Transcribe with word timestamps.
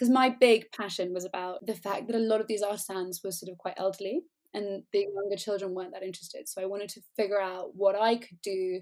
because 0.00 0.10
my 0.10 0.30
big 0.30 0.64
passion 0.72 1.12
was 1.12 1.26
about 1.26 1.58
the 1.66 1.74
fact 1.74 2.06
that 2.06 2.16
a 2.16 2.20
lot 2.20 2.40
of 2.40 2.46
these 2.46 2.62
artisans 2.62 3.20
were 3.22 3.30
sort 3.30 3.52
of 3.52 3.58
quite 3.58 3.74
elderly 3.76 4.22
and 4.54 4.82
the 4.94 5.06
younger 5.14 5.36
children 5.36 5.74
weren't 5.74 5.92
that 5.92 6.02
interested. 6.02 6.48
So 6.48 6.62
I 6.62 6.64
wanted 6.64 6.88
to 6.90 7.02
figure 7.18 7.38
out 7.38 7.76
what 7.76 7.94
I 7.94 8.16
could 8.16 8.40
do 8.42 8.80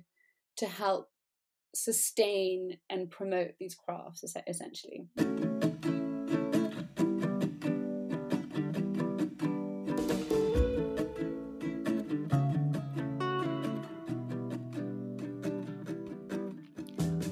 to 0.58 0.66
help 0.66 1.08
sustain 1.74 2.78
and 2.88 3.10
promote 3.10 3.50
these 3.58 3.74
crafts 3.74 4.22
essentially. 4.46 5.08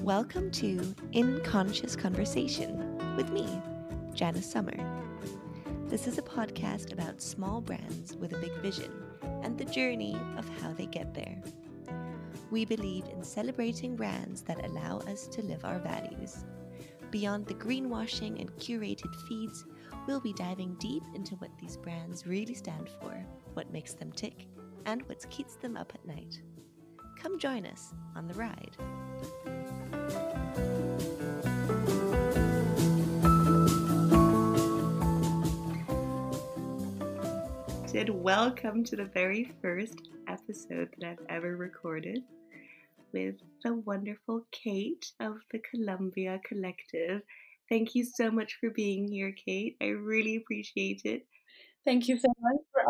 Welcome 0.03 0.51
to 0.51 0.93
In 1.13 1.39
Conscious 1.45 1.95
Conversation 1.95 2.97
with 3.15 3.31
me, 3.31 3.47
Janice 4.17 4.51
Summer. 4.51 4.73
This 5.85 6.07
is 6.07 6.17
a 6.17 6.23
podcast 6.23 6.91
about 6.91 7.21
small 7.21 7.61
brands 7.61 8.15
with 8.15 8.33
a 8.33 8.39
big 8.39 8.51
vision 8.63 8.91
and 9.43 9.55
the 9.55 9.65
journey 9.65 10.17
of 10.39 10.49
how 10.59 10.73
they 10.73 10.87
get 10.87 11.13
there. 11.13 11.39
We 12.49 12.65
believe 12.65 13.05
in 13.09 13.23
celebrating 13.23 13.95
brands 13.95 14.41
that 14.41 14.65
allow 14.65 14.97
us 15.01 15.27
to 15.27 15.43
live 15.43 15.63
our 15.63 15.77
values. 15.77 16.45
Beyond 17.11 17.45
the 17.45 17.53
greenwashing 17.53 18.41
and 18.41 18.49
curated 18.55 19.15
feeds, 19.27 19.65
we'll 20.07 20.19
be 20.19 20.33
diving 20.33 20.73
deep 20.79 21.03
into 21.13 21.35
what 21.35 21.55
these 21.59 21.77
brands 21.77 22.25
really 22.25 22.55
stand 22.55 22.89
for, 22.99 23.23
what 23.53 23.71
makes 23.71 23.93
them 23.93 24.11
tick, 24.11 24.47
and 24.87 25.03
what 25.03 25.29
keeps 25.29 25.57
them 25.57 25.77
up 25.77 25.91
at 25.93 26.07
night. 26.07 26.41
Come 27.21 27.37
join 27.37 27.67
us 27.67 27.93
on 28.15 28.27
the 28.27 28.33
ride. 28.33 28.77
Said 37.97 38.09
welcome 38.09 38.83
to 38.83 38.95
the 38.95 39.05
very 39.05 39.51
first 39.59 40.09
episode 40.27 40.89
that 40.99 41.07
I've 41.07 41.25
ever 41.29 41.57
recorded 41.57 42.21
with 43.11 43.37
the 43.63 43.73
wonderful 43.73 44.45
Kate 44.51 45.11
of 45.19 45.37
the 45.51 45.57
Colombia 45.71 46.39
Collective. 46.47 47.23
Thank 47.69 47.95
you 47.95 48.05
so 48.05 48.29
much 48.29 48.55
for 48.61 48.69
being 48.69 49.07
here, 49.07 49.33
Kate. 49.43 49.77
I 49.81 49.87
really 49.87 50.35
appreciate 50.35 51.01
it. 51.05 51.25
Thank 51.85 52.07
you 52.07 52.19
so 52.19 52.27
much 52.39 52.61
for 52.71 52.83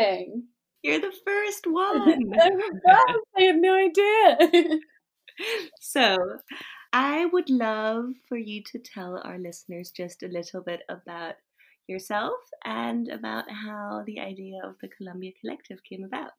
asking. 0.00 0.44
You're 0.82 0.98
the 0.98 1.12
first 1.26 1.66
one. 1.70 2.32
I 3.36 3.42
had 3.42 3.56
no 3.56 3.74
idea. 3.74 4.78
so, 5.82 6.16
I 6.94 7.26
would 7.26 7.50
love 7.50 8.06
for 8.30 8.38
you 8.38 8.62
to 8.72 8.78
tell 8.78 9.20
our 9.24 9.38
listeners 9.38 9.90
just 9.90 10.22
a 10.22 10.28
little 10.28 10.62
bit 10.62 10.80
about 10.88 11.34
yourself 11.86 12.34
and 12.64 13.08
about 13.08 13.50
how 13.50 14.02
the 14.06 14.20
idea 14.20 14.60
of 14.64 14.74
the 14.80 14.88
Colombia 14.88 15.32
Collective 15.40 15.82
came 15.84 16.04
about. 16.04 16.30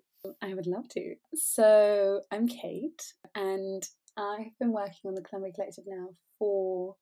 I 0.42 0.54
would 0.54 0.68
love 0.68 0.88
to. 0.90 1.16
So, 1.36 2.22
I'm 2.32 2.48
Kate, 2.48 3.04
and 3.36 3.88
I've 4.18 4.58
been 4.60 4.72
working 4.72 5.06
on 5.06 5.16
the 5.16 5.22
Colombia 5.22 5.54
Collective 5.54 5.84
now 5.88 6.10
for, 6.40 6.96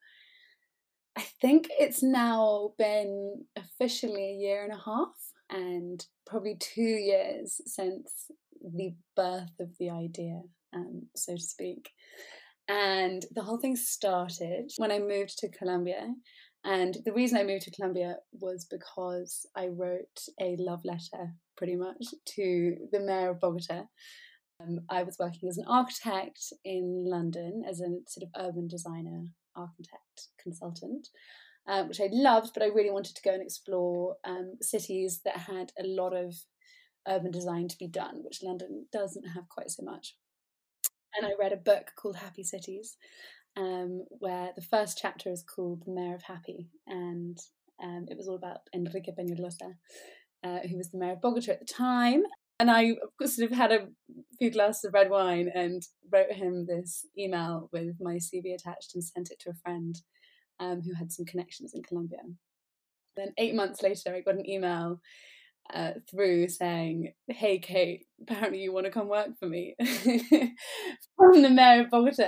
I 1.17 1.21
think 1.41 1.67
it's 1.79 2.03
now 2.03 2.73
been 2.77 3.45
officially 3.55 4.25
a 4.25 4.35
year 4.35 4.63
and 4.63 4.73
a 4.73 4.83
half, 4.83 5.15
and 5.49 6.05
probably 6.25 6.57
two 6.59 6.81
years 6.81 7.61
since 7.65 8.29
the 8.61 8.93
birth 9.15 9.59
of 9.59 9.69
the 9.79 9.89
idea, 9.89 10.41
um, 10.75 11.03
so 11.15 11.35
to 11.35 11.41
speak. 11.41 11.91
And 12.67 13.25
the 13.31 13.43
whole 13.43 13.57
thing 13.57 13.75
started 13.75 14.71
when 14.77 14.91
I 14.91 14.99
moved 14.99 15.37
to 15.39 15.49
Colombia. 15.49 16.13
And 16.65 16.97
the 17.05 17.13
reason 17.13 17.37
I 17.37 17.43
moved 17.43 17.63
to 17.63 17.71
Colombia 17.71 18.17
was 18.31 18.65
because 18.65 19.45
I 19.55 19.67
wrote 19.67 20.27
a 20.39 20.55
love 20.57 20.85
letter, 20.85 21.33
pretty 21.57 21.75
much, 21.75 22.05
to 22.35 22.77
the 22.91 23.01
mayor 23.01 23.31
of 23.31 23.41
Bogota. 23.41 23.83
Um, 24.61 24.79
I 24.89 25.03
was 25.03 25.17
working 25.19 25.49
as 25.49 25.57
an 25.57 25.65
architect 25.67 26.39
in 26.63 27.05
London, 27.05 27.63
as 27.67 27.81
a 27.81 27.89
sort 28.07 28.23
of 28.23 28.29
urban 28.37 28.67
designer, 28.67 29.25
architect, 29.55 30.29
consultant, 30.41 31.09
uh, 31.67 31.83
which 31.83 31.99
I 31.99 32.09
loved, 32.11 32.51
but 32.53 32.63
I 32.63 32.67
really 32.67 32.91
wanted 32.91 33.15
to 33.15 33.21
go 33.23 33.33
and 33.33 33.41
explore 33.41 34.15
um, 34.23 34.53
cities 34.61 35.21
that 35.25 35.37
had 35.37 35.73
a 35.77 35.85
lot 35.85 36.15
of 36.15 36.33
urban 37.07 37.31
design 37.31 37.67
to 37.67 37.77
be 37.77 37.87
done, 37.87 38.21
which 38.23 38.43
London 38.43 38.85
doesn't 38.93 39.27
have 39.27 39.49
quite 39.49 39.69
so 39.69 39.83
much 39.83 40.15
and 41.15 41.25
I 41.25 41.31
read 41.39 41.53
a 41.53 41.57
book 41.57 41.91
called 41.95 42.15
Happy 42.15 42.43
Cities, 42.43 42.97
um, 43.57 44.05
where 44.09 44.51
the 44.55 44.61
first 44.61 44.97
chapter 45.01 45.31
is 45.31 45.43
called 45.43 45.83
The 45.85 45.91
Mayor 45.91 46.15
of 46.15 46.23
Happy, 46.23 46.69
and 46.87 47.37
um, 47.81 48.05
it 48.09 48.17
was 48.17 48.27
all 48.27 48.35
about 48.35 48.59
Enrique 48.73 49.11
Peñalosa, 49.17 49.75
uh, 50.43 50.59
who 50.67 50.77
was 50.77 50.91
the 50.91 50.97
mayor 50.97 51.13
of 51.13 51.21
Bogota 51.21 51.53
at 51.53 51.59
the 51.59 51.65
time. 51.65 52.23
And 52.59 52.69
I 52.69 52.93
sort 53.25 53.51
of 53.51 53.57
had 53.57 53.71
a 53.71 53.87
few 54.39 54.51
glasses 54.51 54.85
of 54.85 54.93
red 54.93 55.09
wine 55.09 55.49
and 55.53 55.81
wrote 56.11 56.31
him 56.31 56.65
this 56.65 57.05
email 57.17 57.69
with 57.73 57.95
my 57.99 58.15
CV 58.15 58.53
attached 58.53 58.91
and 58.93 59.03
sent 59.03 59.31
it 59.31 59.39
to 59.41 59.49
a 59.49 59.61
friend 59.63 59.95
um, 60.59 60.81
who 60.81 60.93
had 60.93 61.11
some 61.11 61.25
connections 61.25 61.73
in 61.73 61.83
Colombia. 61.83 62.19
Then 63.15 63.33
eight 63.37 63.55
months 63.55 63.81
later, 63.81 64.15
I 64.15 64.21
got 64.21 64.35
an 64.35 64.49
email 64.49 65.01
uh, 65.73 65.91
through 66.09 66.49
saying, 66.49 67.13
"Hey 67.27 67.59
Kate, 67.59 68.05
apparently 68.21 68.59
you 68.59 68.73
want 68.73 68.85
to 68.85 68.91
come 68.91 69.07
work 69.07 69.37
for 69.39 69.47
me," 69.47 69.75
from 71.17 71.41
the 71.41 71.49
mayor 71.49 71.81
of 71.81 71.89
Bogota. 71.89 72.27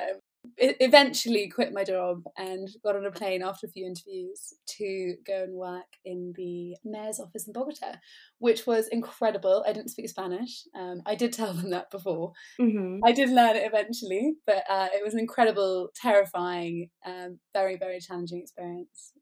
Eventually 0.58 1.50
quit 1.50 1.74
my 1.74 1.84
job 1.84 2.24
and 2.38 2.70
got 2.84 2.96
on 2.96 3.06
a 3.06 3.12
plane 3.12 3.44
after 3.44 3.68
a 3.68 3.70
few 3.70 3.86
interviews 3.86 4.54
to 4.78 5.16
go 5.26 5.44
and 5.44 5.54
work 5.54 5.98
in 6.04 6.34
the 6.36 6.76
mayor's 6.84 7.20
office 7.20 7.48
in 7.48 7.54
Bogota, 7.54 7.96
which 8.40 8.66
was 8.66 8.88
incredible. 8.88 9.64
I 9.68 9.74
didn't 9.74 9.92
speak 9.92 10.10
Spanish. 10.10 10.64
Um, 10.76 11.02
I 11.06 11.16
did 11.16 11.34
tell 11.34 11.54
them 11.54 11.70
that 11.72 11.92
before. 11.92 12.34
Mm-hmm. 12.60 13.00
I 13.06 13.12
did 13.12 13.30
learn 13.30 13.56
it 13.56 13.66
eventually, 13.66 14.36
but 14.46 14.64
uh, 14.70 14.90
it 14.94 15.04
was 15.04 15.14
an 15.14 15.20
incredible, 15.20 15.90
terrifying, 15.96 16.90
um, 17.06 17.40
very, 17.54 17.78
very 17.78 18.00
challenging 18.00 18.42
experience. 18.42 19.14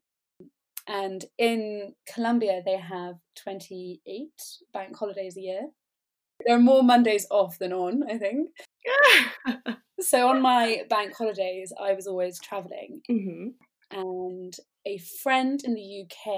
And 0.86 1.24
in 1.38 1.94
Colombia, 2.12 2.62
they 2.64 2.76
have 2.76 3.14
28 3.36 4.28
bank 4.72 4.96
holidays 4.96 5.36
a 5.36 5.40
year. 5.40 5.62
There 6.44 6.56
are 6.56 6.60
more 6.60 6.82
Mondays 6.82 7.26
off 7.30 7.58
than 7.58 7.72
on, 7.72 8.02
I 8.10 8.18
think. 8.18 8.50
so 10.00 10.28
on 10.28 10.42
my 10.42 10.82
bank 10.88 11.14
holidays, 11.16 11.72
I 11.80 11.92
was 11.92 12.06
always 12.06 12.40
traveling. 12.40 13.00
Mm-hmm. 13.10 13.48
And 13.90 14.54
a 14.86 14.98
friend 14.98 15.60
in 15.64 15.74
the 15.74 16.02
UK, 16.02 16.34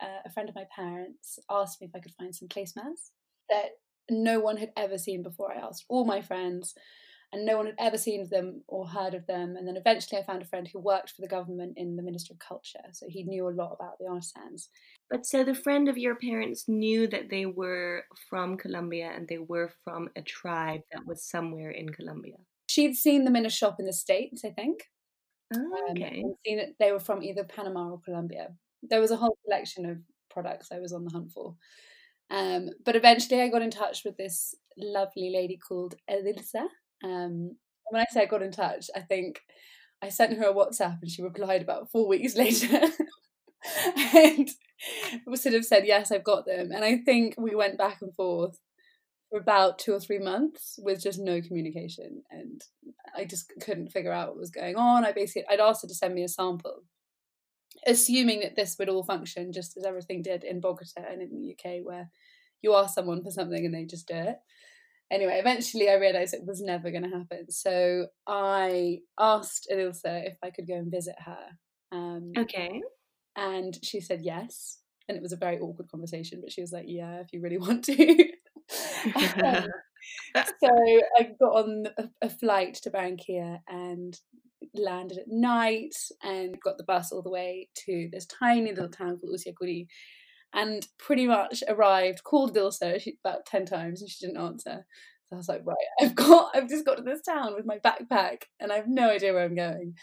uh, 0.00 0.20
a 0.24 0.30
friend 0.30 0.48
of 0.48 0.54
my 0.54 0.64
parents, 0.74 1.38
asked 1.50 1.80
me 1.80 1.86
if 1.86 1.94
I 1.94 2.00
could 2.00 2.14
find 2.14 2.34
some 2.34 2.48
placemats 2.48 3.10
that 3.48 3.70
no 4.10 4.40
one 4.40 4.56
had 4.56 4.72
ever 4.76 4.98
seen 4.98 5.22
before. 5.22 5.52
I 5.52 5.60
asked 5.60 5.84
all 5.88 6.04
my 6.04 6.20
friends, 6.20 6.74
and 7.32 7.46
no 7.46 7.56
one 7.56 7.66
had 7.66 7.76
ever 7.78 7.98
seen 7.98 8.28
them 8.28 8.62
or 8.68 8.86
heard 8.86 9.14
of 9.14 9.26
them. 9.26 9.56
And 9.56 9.66
then 9.66 9.76
eventually 9.76 10.20
I 10.20 10.24
found 10.24 10.42
a 10.42 10.46
friend 10.46 10.68
who 10.70 10.78
worked 10.80 11.10
for 11.10 11.22
the 11.22 11.28
government 11.28 11.74
in 11.76 11.96
the 11.96 12.02
Ministry 12.02 12.34
of 12.34 12.46
Culture, 12.46 12.84
so 12.92 13.06
he 13.08 13.24
knew 13.24 13.48
a 13.48 13.50
lot 13.50 13.72
about 13.72 13.98
the 13.98 14.06
artisans. 14.06 14.68
But 15.12 15.26
so 15.26 15.44
the 15.44 15.54
friend 15.54 15.90
of 15.90 15.98
your 15.98 16.14
parents 16.14 16.68
knew 16.68 17.06
that 17.08 17.28
they 17.28 17.44
were 17.44 18.04
from 18.30 18.56
Colombia 18.56 19.12
and 19.14 19.28
they 19.28 19.36
were 19.36 19.70
from 19.84 20.08
a 20.16 20.22
tribe 20.22 20.80
that 20.90 21.06
was 21.06 21.22
somewhere 21.22 21.70
in 21.70 21.90
Colombia. 21.90 22.36
She'd 22.66 22.94
seen 22.94 23.24
them 23.24 23.36
in 23.36 23.44
a 23.44 23.50
shop 23.50 23.76
in 23.78 23.84
the 23.84 23.92
States, 23.92 24.42
I 24.42 24.50
think. 24.50 24.84
Oh, 25.54 25.58
um, 25.58 25.70
okay. 25.90 26.22
Um, 26.24 26.34
seen 26.46 26.58
it, 26.58 26.76
they 26.80 26.92
were 26.92 26.98
from 26.98 27.22
either 27.22 27.44
Panama 27.44 27.90
or 27.90 28.00
Colombia. 28.02 28.48
There 28.82 29.02
was 29.02 29.10
a 29.10 29.16
whole 29.16 29.36
collection 29.44 29.84
of 29.84 29.98
products 30.30 30.72
I 30.72 30.78
was 30.78 30.94
on 30.94 31.04
the 31.04 31.10
hunt 31.10 31.30
for. 31.30 31.56
Um, 32.30 32.70
but 32.82 32.96
eventually 32.96 33.42
I 33.42 33.48
got 33.48 33.60
in 33.60 33.70
touch 33.70 34.06
with 34.06 34.16
this 34.16 34.54
lovely 34.78 35.30
lady 35.30 35.58
called 35.58 35.94
Elisa. 36.08 36.66
um, 37.04 37.54
when 37.90 38.00
I 38.00 38.06
say 38.10 38.22
I 38.22 38.26
got 38.26 38.42
in 38.42 38.50
touch, 38.50 38.86
I 38.96 39.00
think 39.00 39.42
I 40.00 40.08
sent 40.08 40.38
her 40.38 40.46
a 40.46 40.54
WhatsApp 40.54 41.00
and 41.02 41.10
she 41.10 41.20
replied 41.20 41.60
about 41.60 41.90
four 41.90 42.08
weeks 42.08 42.34
later. 42.36 42.80
and 44.14 44.50
sort 45.34 45.54
of 45.54 45.64
said, 45.64 45.86
Yes, 45.86 46.10
I've 46.10 46.24
got 46.24 46.46
them. 46.46 46.72
And 46.72 46.84
I 46.84 46.98
think 46.98 47.34
we 47.38 47.54
went 47.54 47.78
back 47.78 48.02
and 48.02 48.14
forth 48.14 48.58
for 49.30 49.38
about 49.38 49.78
two 49.78 49.92
or 49.92 50.00
three 50.00 50.18
months 50.18 50.78
with 50.82 51.02
just 51.02 51.18
no 51.18 51.40
communication. 51.40 52.22
And 52.30 52.62
I 53.16 53.24
just 53.24 53.52
couldn't 53.60 53.92
figure 53.92 54.12
out 54.12 54.28
what 54.28 54.38
was 54.38 54.50
going 54.50 54.76
on. 54.76 55.04
I 55.04 55.12
basically 55.12 55.44
I'd 55.48 55.60
asked 55.60 55.82
her 55.82 55.88
to 55.88 55.94
send 55.94 56.14
me 56.14 56.24
a 56.24 56.28
sample, 56.28 56.82
assuming 57.86 58.40
that 58.40 58.56
this 58.56 58.76
would 58.78 58.88
all 58.88 59.04
function 59.04 59.52
just 59.52 59.76
as 59.76 59.84
everything 59.84 60.22
did 60.22 60.44
in 60.44 60.60
Bogota 60.60 61.02
and 61.10 61.22
in 61.22 61.30
the 61.30 61.52
UK, 61.52 61.84
where 61.84 62.10
you 62.60 62.74
ask 62.74 62.94
someone 62.94 63.22
for 63.22 63.30
something 63.30 63.64
and 63.64 63.74
they 63.74 63.84
just 63.84 64.06
do 64.06 64.14
it 64.14 64.36
anyway, 65.12 65.38
eventually 65.38 65.88
I 65.88 65.94
realised 65.94 66.34
it 66.34 66.46
was 66.46 66.60
never 66.60 66.90
going 66.90 67.04
to 67.04 67.16
happen. 67.16 67.50
So 67.50 68.06
I 68.26 69.00
asked 69.20 69.68
Ilsa 69.70 70.26
if 70.26 70.36
I 70.42 70.50
could 70.50 70.66
go 70.66 70.74
and 70.74 70.90
visit 70.90 71.16
her. 71.24 71.44
Um, 71.92 72.32
okay. 72.36 72.82
And 73.36 73.78
she 73.82 74.00
said 74.00 74.20
yes. 74.22 74.78
And 75.08 75.16
it 75.16 75.22
was 75.22 75.32
a 75.32 75.36
very 75.36 75.58
awkward 75.58 75.90
conversation, 75.90 76.40
but 76.40 76.52
she 76.52 76.60
was 76.60 76.72
like, 76.72 76.84
yeah, 76.86 77.20
if 77.20 77.32
you 77.32 77.40
really 77.40 77.58
want 77.66 77.84
to. 77.84 78.28
um, 79.44 79.66
so 80.34 81.00
I 81.18 81.30
got 81.40 81.54
on 81.54 81.86
a, 81.98 82.08
a, 82.22 82.30
flight 82.30 82.74
to 82.82 82.90
Barranquilla 82.90 83.58
and 83.68 84.18
landed 84.74 85.18
at 85.18 85.28
night 85.28 85.94
and 86.22 86.58
got 86.60 86.78
the 86.78 86.84
bus 86.84 87.12
all 87.12 87.22
the 87.22 87.30
way 87.30 87.68
to 87.86 88.08
this 88.12 88.26
tiny 88.26 88.70
little 88.70 88.88
town 88.88 89.18
called 89.18 89.34
Usiacurí 89.34 89.86
and 90.54 90.86
pretty 90.98 91.26
much 91.26 91.62
arrived, 91.68 92.24
called 92.24 92.54
Dilsa 92.54 93.02
about 93.24 93.46
10 93.46 93.66
times 93.66 94.00
and 94.00 94.10
she 94.10 94.26
didn't 94.26 94.42
answer. 94.42 94.86
So 95.28 95.36
I 95.36 95.36
was 95.36 95.48
like, 95.48 95.62
right, 95.64 95.76
I've 96.00 96.14
got, 96.14 96.54
I've 96.54 96.68
just 96.68 96.84
got 96.84 96.96
to 96.96 97.02
this 97.02 97.22
town 97.22 97.54
with 97.54 97.66
my 97.66 97.78
backpack 97.78 98.44
and 98.60 98.70
I 98.70 98.76
have 98.76 98.88
no 98.88 99.10
idea 99.10 99.32
where 99.32 99.44
I'm 99.44 99.54
going. 99.54 99.94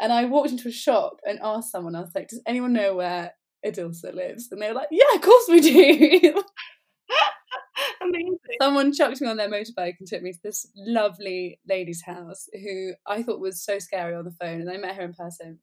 And 0.00 0.12
I 0.12 0.24
walked 0.24 0.50
into 0.50 0.68
a 0.68 0.72
shop 0.72 1.18
and 1.26 1.38
asked 1.42 1.70
someone, 1.70 1.94
I 1.94 2.00
was 2.00 2.14
like, 2.14 2.28
does 2.28 2.42
anyone 2.46 2.72
know 2.72 2.96
where 2.96 3.34
Adilsa 3.64 4.14
lives? 4.14 4.48
And 4.50 4.60
they 4.60 4.68
were 4.68 4.74
like, 4.74 4.88
yeah, 4.90 5.14
of 5.14 5.20
course 5.20 5.46
we 5.48 5.60
do. 5.60 6.42
Amazing. 8.02 8.38
Someone 8.60 8.92
chucked 8.92 9.20
me 9.20 9.28
on 9.28 9.36
their 9.36 9.50
motorbike 9.50 9.96
and 9.98 10.08
took 10.08 10.22
me 10.22 10.32
to 10.32 10.38
this 10.42 10.66
lovely 10.74 11.60
lady's 11.68 12.02
house 12.02 12.46
who 12.52 12.92
I 13.06 13.22
thought 13.22 13.40
was 13.40 13.62
so 13.62 13.78
scary 13.78 14.14
on 14.14 14.24
the 14.24 14.30
phone. 14.40 14.62
And 14.62 14.70
I 14.70 14.78
met 14.78 14.96
her 14.96 15.02
in 15.02 15.12
person. 15.12 15.58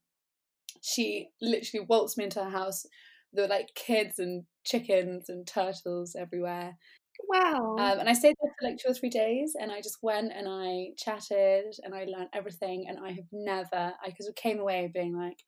She 0.84 1.30
literally 1.42 1.86
waltzed 1.88 2.18
me 2.18 2.25
into 2.25 2.44
her 2.44 2.50
house. 2.50 2.86
There 3.34 3.44
were 3.45 3.50
like 3.50 3.74
kids 3.75 4.19
and 4.19 4.44
chickens 4.63 5.30
and 5.30 5.48
turtles 5.48 6.16
everywhere. 6.18 6.78
Wow. 7.27 7.75
Um, 7.77 8.00
and 8.00 8.09
I 8.09 8.13
stayed 8.13 8.35
there 8.41 8.51
for 8.59 8.68
like 8.68 8.77
two 8.77 8.89
or 8.89 8.94
three 8.94 9.09
days, 9.09 9.56
and 9.59 9.71
I 9.71 9.81
just 9.81 9.97
went 10.01 10.31
and 10.33 10.47
I 10.47 10.89
chatted 10.97 11.75
and 11.83 11.94
I 11.94 12.06
learned 12.06 12.29
everything. 12.33 12.85
And 12.88 13.00
I 13.00 13.12
have 13.12 13.25
never, 13.31 13.94
I 14.01 14.13
came 14.35 14.59
away 14.59 14.89
being 14.94 15.15
like, 15.18 15.39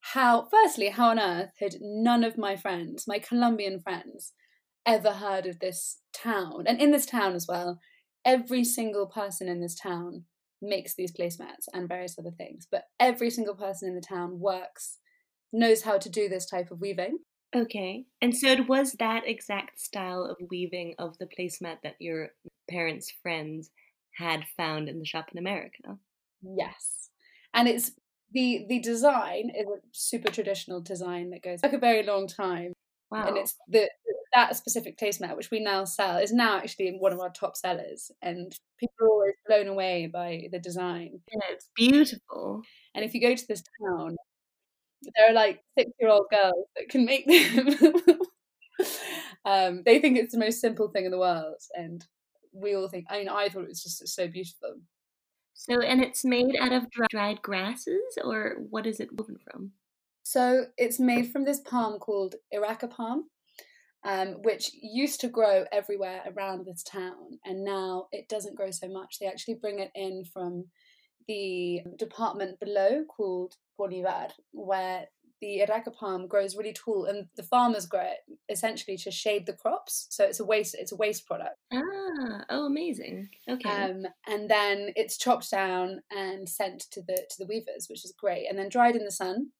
how? 0.00 0.48
Firstly, 0.50 0.88
how 0.88 1.10
on 1.10 1.18
earth 1.18 1.52
had 1.60 1.76
none 1.80 2.24
of 2.24 2.38
my 2.38 2.56
friends, 2.56 3.04
my 3.06 3.18
Colombian 3.18 3.80
friends, 3.80 4.32
ever 4.86 5.12
heard 5.12 5.46
of 5.46 5.60
this 5.60 5.98
town? 6.14 6.64
And 6.66 6.80
in 6.80 6.92
this 6.92 7.06
town 7.06 7.34
as 7.34 7.46
well, 7.48 7.80
every 8.24 8.64
single 8.64 9.06
person 9.06 9.48
in 9.48 9.60
this 9.60 9.74
town 9.74 10.24
makes 10.62 10.94
these 10.94 11.12
placemats 11.12 11.66
and 11.72 11.88
various 11.88 12.18
other 12.18 12.30
things. 12.30 12.66
But 12.70 12.84
every 13.00 13.30
single 13.30 13.54
person 13.54 13.88
in 13.88 13.94
the 13.94 14.00
town 14.00 14.40
works, 14.40 14.98
knows 15.52 15.82
how 15.82 15.98
to 15.98 16.10
do 16.10 16.28
this 16.28 16.46
type 16.46 16.70
of 16.70 16.80
weaving. 16.80 17.18
Okay. 17.54 18.04
And 18.20 18.36
so 18.36 18.48
it 18.48 18.68
was 18.68 18.92
that 18.94 19.26
exact 19.26 19.80
style 19.80 20.24
of 20.24 20.36
weaving 20.50 20.94
of 20.98 21.16
the 21.18 21.26
placemat 21.26 21.78
that 21.82 21.96
your 22.00 22.30
parents' 22.68 23.12
friends 23.22 23.70
had 24.14 24.44
found 24.56 24.88
in 24.88 24.98
the 24.98 25.04
shop 25.04 25.28
in 25.32 25.38
America. 25.38 25.98
Yes. 26.42 27.10
And 27.54 27.68
it's 27.68 27.92
the 28.32 28.66
the 28.68 28.80
design 28.80 29.50
is 29.56 29.66
a 29.66 29.80
super 29.92 30.30
traditional 30.30 30.80
design 30.80 31.30
that 31.30 31.42
goes 31.42 31.60
back 31.60 31.72
a 31.72 31.78
very 31.78 32.02
long 32.02 32.26
time. 32.26 32.72
Wow. 33.10 33.28
And 33.28 33.36
it's 33.36 33.54
the 33.68 33.88
that 34.34 34.56
specific 34.56 34.98
placemat 34.98 35.36
which 35.36 35.50
we 35.50 35.60
now 35.60 35.84
sell 35.84 36.18
is 36.18 36.32
now 36.32 36.58
actually 36.58 36.96
one 36.98 37.12
of 37.12 37.20
our 37.20 37.30
top 37.30 37.56
sellers 37.56 38.10
and 38.20 38.54
people 38.78 39.06
are 39.06 39.08
always 39.08 39.34
blown 39.46 39.68
away 39.68 40.10
by 40.12 40.48
the 40.52 40.58
design. 40.58 41.20
yeah, 41.32 41.38
it's 41.50 41.68
beautiful. 41.74 42.62
And 42.94 43.04
if 43.04 43.14
you 43.14 43.20
go 43.20 43.34
to 43.34 43.46
this 43.48 43.62
town, 43.80 44.16
there 45.02 45.30
are 45.30 45.34
like 45.34 45.62
six 45.76 45.90
year 46.00 46.10
old 46.10 46.26
girls 46.30 46.66
that 46.76 46.88
can 46.88 47.04
make 47.04 47.26
them. 47.26 48.20
um, 49.44 49.82
they 49.84 49.98
think 49.98 50.18
it's 50.18 50.32
the 50.32 50.40
most 50.40 50.60
simple 50.60 50.88
thing 50.88 51.04
in 51.04 51.10
the 51.10 51.18
world, 51.18 51.60
and 51.74 52.04
we 52.52 52.74
all 52.74 52.88
think. 52.88 53.06
I 53.08 53.18
mean, 53.18 53.28
I 53.28 53.48
thought 53.48 53.64
it 53.64 53.68
was 53.68 53.82
just 53.82 54.06
so 54.08 54.28
beautiful. 54.28 54.74
So, 55.54 55.80
and 55.80 56.02
it's 56.02 56.24
made 56.24 56.54
out 56.60 56.72
of 56.72 56.90
dry- 56.90 57.06
dried 57.10 57.42
grasses, 57.42 58.18
or 58.22 58.56
what 58.70 58.86
is 58.86 59.00
it 59.00 59.08
woven 59.12 59.38
from? 59.38 59.72
So 60.22 60.66
it's 60.76 61.00
made 61.00 61.30
from 61.30 61.44
this 61.44 61.60
palm 61.60 61.98
called 61.98 62.34
Iraca 62.52 62.90
palm, 62.90 63.30
um, 64.04 64.42
which 64.42 64.70
used 64.74 65.20
to 65.20 65.28
grow 65.28 65.64
everywhere 65.72 66.22
around 66.36 66.66
this 66.66 66.82
town, 66.82 67.38
and 67.44 67.64
now 67.64 68.08
it 68.12 68.28
doesn't 68.28 68.56
grow 68.56 68.70
so 68.70 68.88
much. 68.88 69.18
They 69.18 69.26
actually 69.26 69.54
bring 69.54 69.78
it 69.78 69.90
in 69.94 70.24
from 70.24 70.66
the 71.26 71.82
department 71.98 72.60
below 72.60 73.04
called 73.04 73.54
Bolivar, 73.78 74.28
where 74.52 75.06
the 75.40 75.62
Iraca 75.66 75.94
palm 75.94 76.26
grows 76.26 76.56
really 76.56 76.72
tall, 76.72 77.04
and 77.04 77.26
the 77.36 77.42
farmers 77.42 77.86
grow 77.86 78.00
it 78.00 78.18
essentially 78.48 78.96
to 78.98 79.10
shade 79.10 79.46
the 79.46 79.52
crops. 79.52 80.06
So 80.10 80.24
it's 80.24 80.40
a 80.40 80.44
waste. 80.44 80.74
It's 80.78 80.92
a 80.92 80.96
waste 80.96 81.26
product. 81.26 81.56
Ah, 81.72 82.44
oh, 82.50 82.66
amazing. 82.66 83.28
Okay. 83.48 83.68
Um, 83.68 84.06
and 84.26 84.48
then 84.48 84.92
it's 84.96 85.18
chopped 85.18 85.50
down 85.50 86.00
and 86.10 86.48
sent 86.48 86.86
to 86.92 87.02
the 87.02 87.16
to 87.16 87.36
the 87.38 87.46
weavers, 87.46 87.86
which 87.88 88.04
is 88.04 88.14
great, 88.18 88.46
and 88.48 88.58
then 88.58 88.68
dried 88.68 88.96
in 88.96 89.04
the 89.04 89.10
sun 89.10 89.50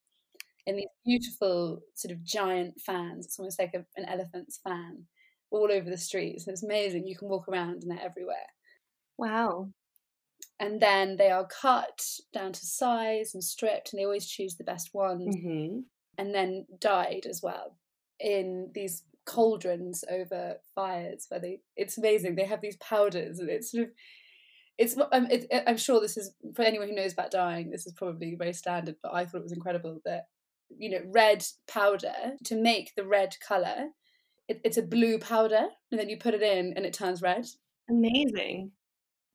in 0.67 0.77
these 0.77 0.89
beautiful 1.05 1.81
sort 1.95 2.13
of 2.13 2.25
giant 2.25 2.81
fans. 2.81 3.27
It's 3.27 3.39
almost 3.39 3.59
like 3.59 3.75
a, 3.75 3.85
an 3.97 4.07
elephant's 4.09 4.61
fan 4.65 5.05
all 5.51 5.71
over 5.71 5.89
the 5.89 5.97
streets. 5.97 6.47
And 6.47 6.53
it's 6.53 6.65
amazing. 6.65 7.07
You 7.07 7.17
can 7.17 7.29
walk 7.29 7.49
around 7.49 7.83
and 7.83 7.91
they're 7.91 8.05
everywhere. 8.05 8.37
wow. 9.17 9.71
And 10.59 10.81
then 10.81 11.17
they 11.17 11.31
are 11.31 11.47
cut 11.47 12.03
down 12.33 12.53
to 12.53 12.67
size 12.67 13.35
and 13.35 13.45
stripped, 13.45 13.93
and 13.93 14.01
they 14.01 14.05
always 14.05 14.27
choose 14.27 14.57
the 14.57 14.65
best 14.65 14.95
ones, 14.95 15.37
hmm 15.37 15.81
and 16.19 16.35
then 16.35 16.65
dyed 16.81 17.27
as 17.29 17.43
well 17.43 17.77
in 18.19 18.71
these 18.75 19.05
cauldrons 19.27 20.03
over 20.11 20.57
fires 20.75 21.27
where 21.29 21.39
they 21.41 21.61
it's 21.77 21.99
amazing 21.99 22.35
they 22.37 22.45
have 22.47 22.63
these 22.63 22.77
powders 22.79 23.39
and 23.39 23.51
it's 23.51 23.71
sort 23.73 23.85
of 23.85 23.91
it's 24.79 24.97
um, 25.13 25.27
it, 25.31 25.47
it- 25.51 25.65
i'm 25.67 25.77
sure 25.77 26.01
this 26.01 26.17
is 26.17 26.33
for 26.55 26.63
anyone 26.63 26.89
who 26.89 26.95
knows 26.95 27.13
about 27.13 27.31
dyeing 27.31 27.71
this 27.71 27.87
is 27.87 27.93
probably 27.93 28.35
very 28.35 28.53
standard 28.55 28.97
but 29.03 29.13
i 29.13 29.25
thought 29.27 29.39
it 29.39 29.43
was 29.43 29.53
incredible 29.53 30.01
that 30.07 30.29
you 30.79 30.89
know 30.89 31.03
red 31.13 31.45
powder 31.69 32.15
to 32.45 32.57
make 32.57 32.95
the 32.97 33.05
red 33.07 33.37
color 33.47 33.89
it, 34.49 34.61
it's 34.65 34.79
a 34.79 34.83
blue 34.83 35.19
powder 35.19 35.67
and 35.91 36.01
then 36.01 36.09
you 36.09 36.17
put 36.17 36.33
it 36.35 36.43
in 36.43 36.73
and 36.77 36.87
it 36.87 36.95
turns 36.95 37.21
red 37.21 37.45
Amazing. 37.91 38.73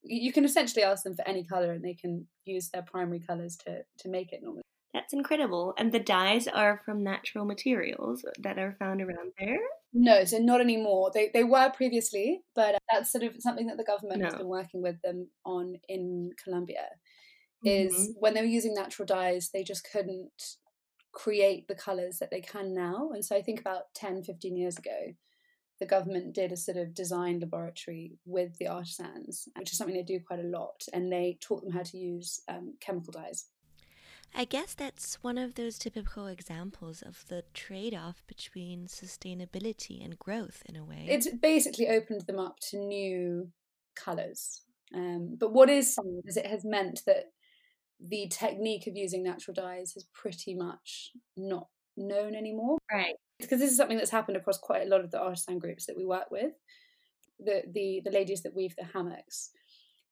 You 0.04 0.34
can 0.34 0.46
essentially 0.46 0.84
ask 0.84 1.04
them 1.04 1.16
for 1.16 1.28
any 1.28 1.44
color 1.44 1.72
and 1.74 1.84
they 1.84 1.94
can 1.94 2.28
use 2.46 2.70
their 2.70 2.82
primary 2.84 3.20
colors 3.20 3.58
to 3.58 3.84
to 4.00 4.10
make 4.10 4.34
it 4.34 4.42
normally 4.44 4.64
That's 4.94 5.14
incredible. 5.14 5.74
And 5.78 5.92
the 5.92 6.00
dyes 6.00 6.48
are 6.48 6.82
from 6.86 7.04
natural 7.04 7.46
materials 7.46 8.26
that 8.40 8.58
are 8.60 8.76
found 8.80 9.02
around 9.02 9.34
there? 9.38 9.60
no 9.94 10.24
so 10.24 10.38
not 10.38 10.62
anymore 10.62 11.12
they 11.14 11.30
they 11.34 11.44
were 11.44 11.70
previously 11.72 12.44
but 12.56 12.78
that's 12.90 13.12
sort 13.12 13.24
of 13.24 13.36
something 13.40 13.68
that 13.68 13.78
the 13.78 13.84
government 13.84 14.22
has 14.24 14.34
been 14.36 14.48
working 14.48 14.82
with 14.82 15.02
them 15.02 15.30
on 15.46 15.76
in 15.90 16.30
colombia 16.42 16.88
is 17.66 18.12
Mhm. 18.12 18.16
when 18.16 18.34
they 18.34 18.42
were 18.42 18.48
using 18.48 18.74
natural 18.74 19.06
dyes 19.06 19.50
they 19.52 19.64
just 19.64 19.88
couldn't 19.92 20.58
create 21.14 21.68
the 21.68 21.76
colors 21.76 22.20
that 22.20 22.32
they 22.32 22.42
can 22.42 22.74
now 22.74 23.12
and 23.14 23.26
so 23.26 23.36
i 23.36 23.42
think 23.42 23.60
about 23.60 23.94
10 23.96 24.24
15 24.24 24.58
years 24.58 24.78
ago 24.78 25.14
the 25.82 25.86
government 25.88 26.34
did 26.34 26.52
a 26.52 26.58
sort 26.58 26.78
of 26.78 26.94
design 26.94 27.40
laboratory 27.40 28.14
with 28.24 28.56
the 28.60 28.68
artisans 28.68 29.50
which 29.58 29.72
is 29.72 29.78
something 29.80 29.96
they 29.96 30.04
do 30.04 30.20
quite 30.26 30.40
a 30.40 30.44
lot 30.44 30.84
and 30.94 31.12
they 31.12 31.40
taught 31.42 31.64
them 31.64 31.74
how 31.74 31.82
to 31.82 31.98
use 31.98 32.42
um, 32.48 32.76
chemical 32.80 33.12
dyes 33.12 33.48
I 34.34 34.46
guess 34.46 34.74
that's 34.76 35.16
one 35.24 35.38
of 35.40 35.56
those 35.56 35.78
typical 35.78 36.28
examples 36.28 37.02
of 37.02 37.26
the 37.28 37.44
trade 37.54 37.94
off 37.94 38.24
between 38.28 38.86
sustainability 38.86 40.06
and 40.06 40.18
growth 40.18 40.62
in 40.70 40.76
a 40.78 40.86
way. 40.86 41.08
it's 41.10 41.28
basically 41.42 41.88
opened 41.90 42.22
them 42.28 42.40
up 42.40 42.58
to 42.70 42.78
new 42.78 43.50
colors 43.96 44.62
um, 44.94 45.36
but 45.40 45.52
what 45.52 45.70
is 45.70 45.96
sad 45.96 46.06
is 46.26 46.38
it 46.38 46.46
has 46.46 46.64
meant 46.64 47.02
that 47.08 47.32
the 48.00 48.28
technique 48.30 48.86
of 48.86 48.96
using 48.96 49.24
natural 49.24 49.56
dyes 49.56 49.94
is 49.96 50.06
pretty 50.14 50.54
much 50.54 51.10
not 51.36 51.70
known 51.98 52.36
anymore 52.36 52.78
Right. 52.92 53.16
Because 53.42 53.60
this 53.60 53.72
is 53.72 53.78
something 53.78 53.98
that's 53.98 54.12
happened 54.12 54.38
across 54.38 54.58
quite 54.58 54.86
a 54.86 54.90
lot 54.90 55.04
of 55.04 55.12
the 55.12 55.20
artisan 55.20 55.60
groups 55.60 55.86
that 55.86 55.98
we 55.98 56.06
work 56.06 56.32
with. 56.32 56.54
The 57.40 57.64
the 57.72 58.02
the 58.06 58.12
ladies 58.12 58.44
that 58.44 58.56
weave 58.56 58.76
the 58.76 58.86
hammocks, 58.86 59.52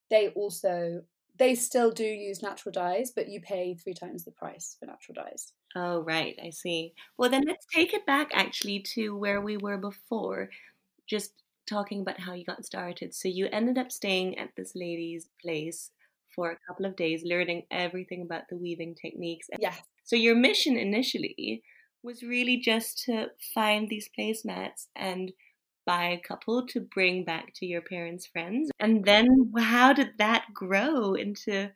they 0.10 0.30
also 0.30 1.04
they 1.38 1.56
still 1.56 1.92
do 1.92 2.04
use 2.04 2.44
natural 2.44 2.72
dyes, 2.72 3.12
but 3.16 3.30
you 3.30 3.40
pay 3.40 3.74
three 3.74 3.94
times 3.94 4.26
the 4.26 4.32
price 4.32 4.76
for 4.80 4.86
natural 4.86 5.16
dyes. 5.16 5.54
Oh, 5.76 6.02
right. 6.02 6.38
I 6.44 6.50
see. 6.50 6.94
Well, 7.18 7.30
then 7.30 7.46
let's 7.48 7.66
take 7.74 7.94
it 7.94 8.06
back 8.06 8.30
actually 8.34 8.80
to 8.96 9.16
where 9.16 9.40
we 9.40 9.56
were 9.56 9.78
before, 9.78 10.50
just 11.08 11.32
talking 11.66 12.02
about 12.02 12.20
how 12.20 12.34
you 12.34 12.44
got 12.44 12.66
started. 12.66 13.14
So 13.14 13.30
you 13.30 13.48
ended 13.52 13.78
up 13.78 13.92
staying 13.92 14.38
at 14.38 14.50
this 14.58 14.74
lady's 14.76 15.28
place 15.42 15.92
for 16.36 16.52
a 16.52 16.58
couple 16.68 16.86
of 16.86 16.96
days, 16.96 17.24
learning 17.24 17.64
everything 17.72 18.22
about 18.22 18.44
the 18.50 18.58
weaving 18.58 18.96
techniques. 18.96 19.48
Yes, 19.60 19.80
So 20.04 20.16
your 20.16 20.36
mission 20.36 20.78
initially 20.78 21.64
was 22.03 22.24
really 22.24 22.58
just 22.58 23.03
to 23.06 23.27
find 23.53 23.89
these 23.89 24.10
placemats 24.18 24.88
and 24.96 25.32
buy 25.86 26.06
a 26.06 26.20
couple 26.20 26.68
to 26.68 26.79
bring 26.79 27.25
back 27.25 27.53
to 27.56 27.65
your 27.65 27.82
parents' 27.82 28.27
friends. 28.27 28.70
And 28.79 29.03
then 29.03 29.51
how 29.58 29.94
did 29.94 30.12
that 30.20 30.46
grow 30.53 31.13
into 31.15 31.72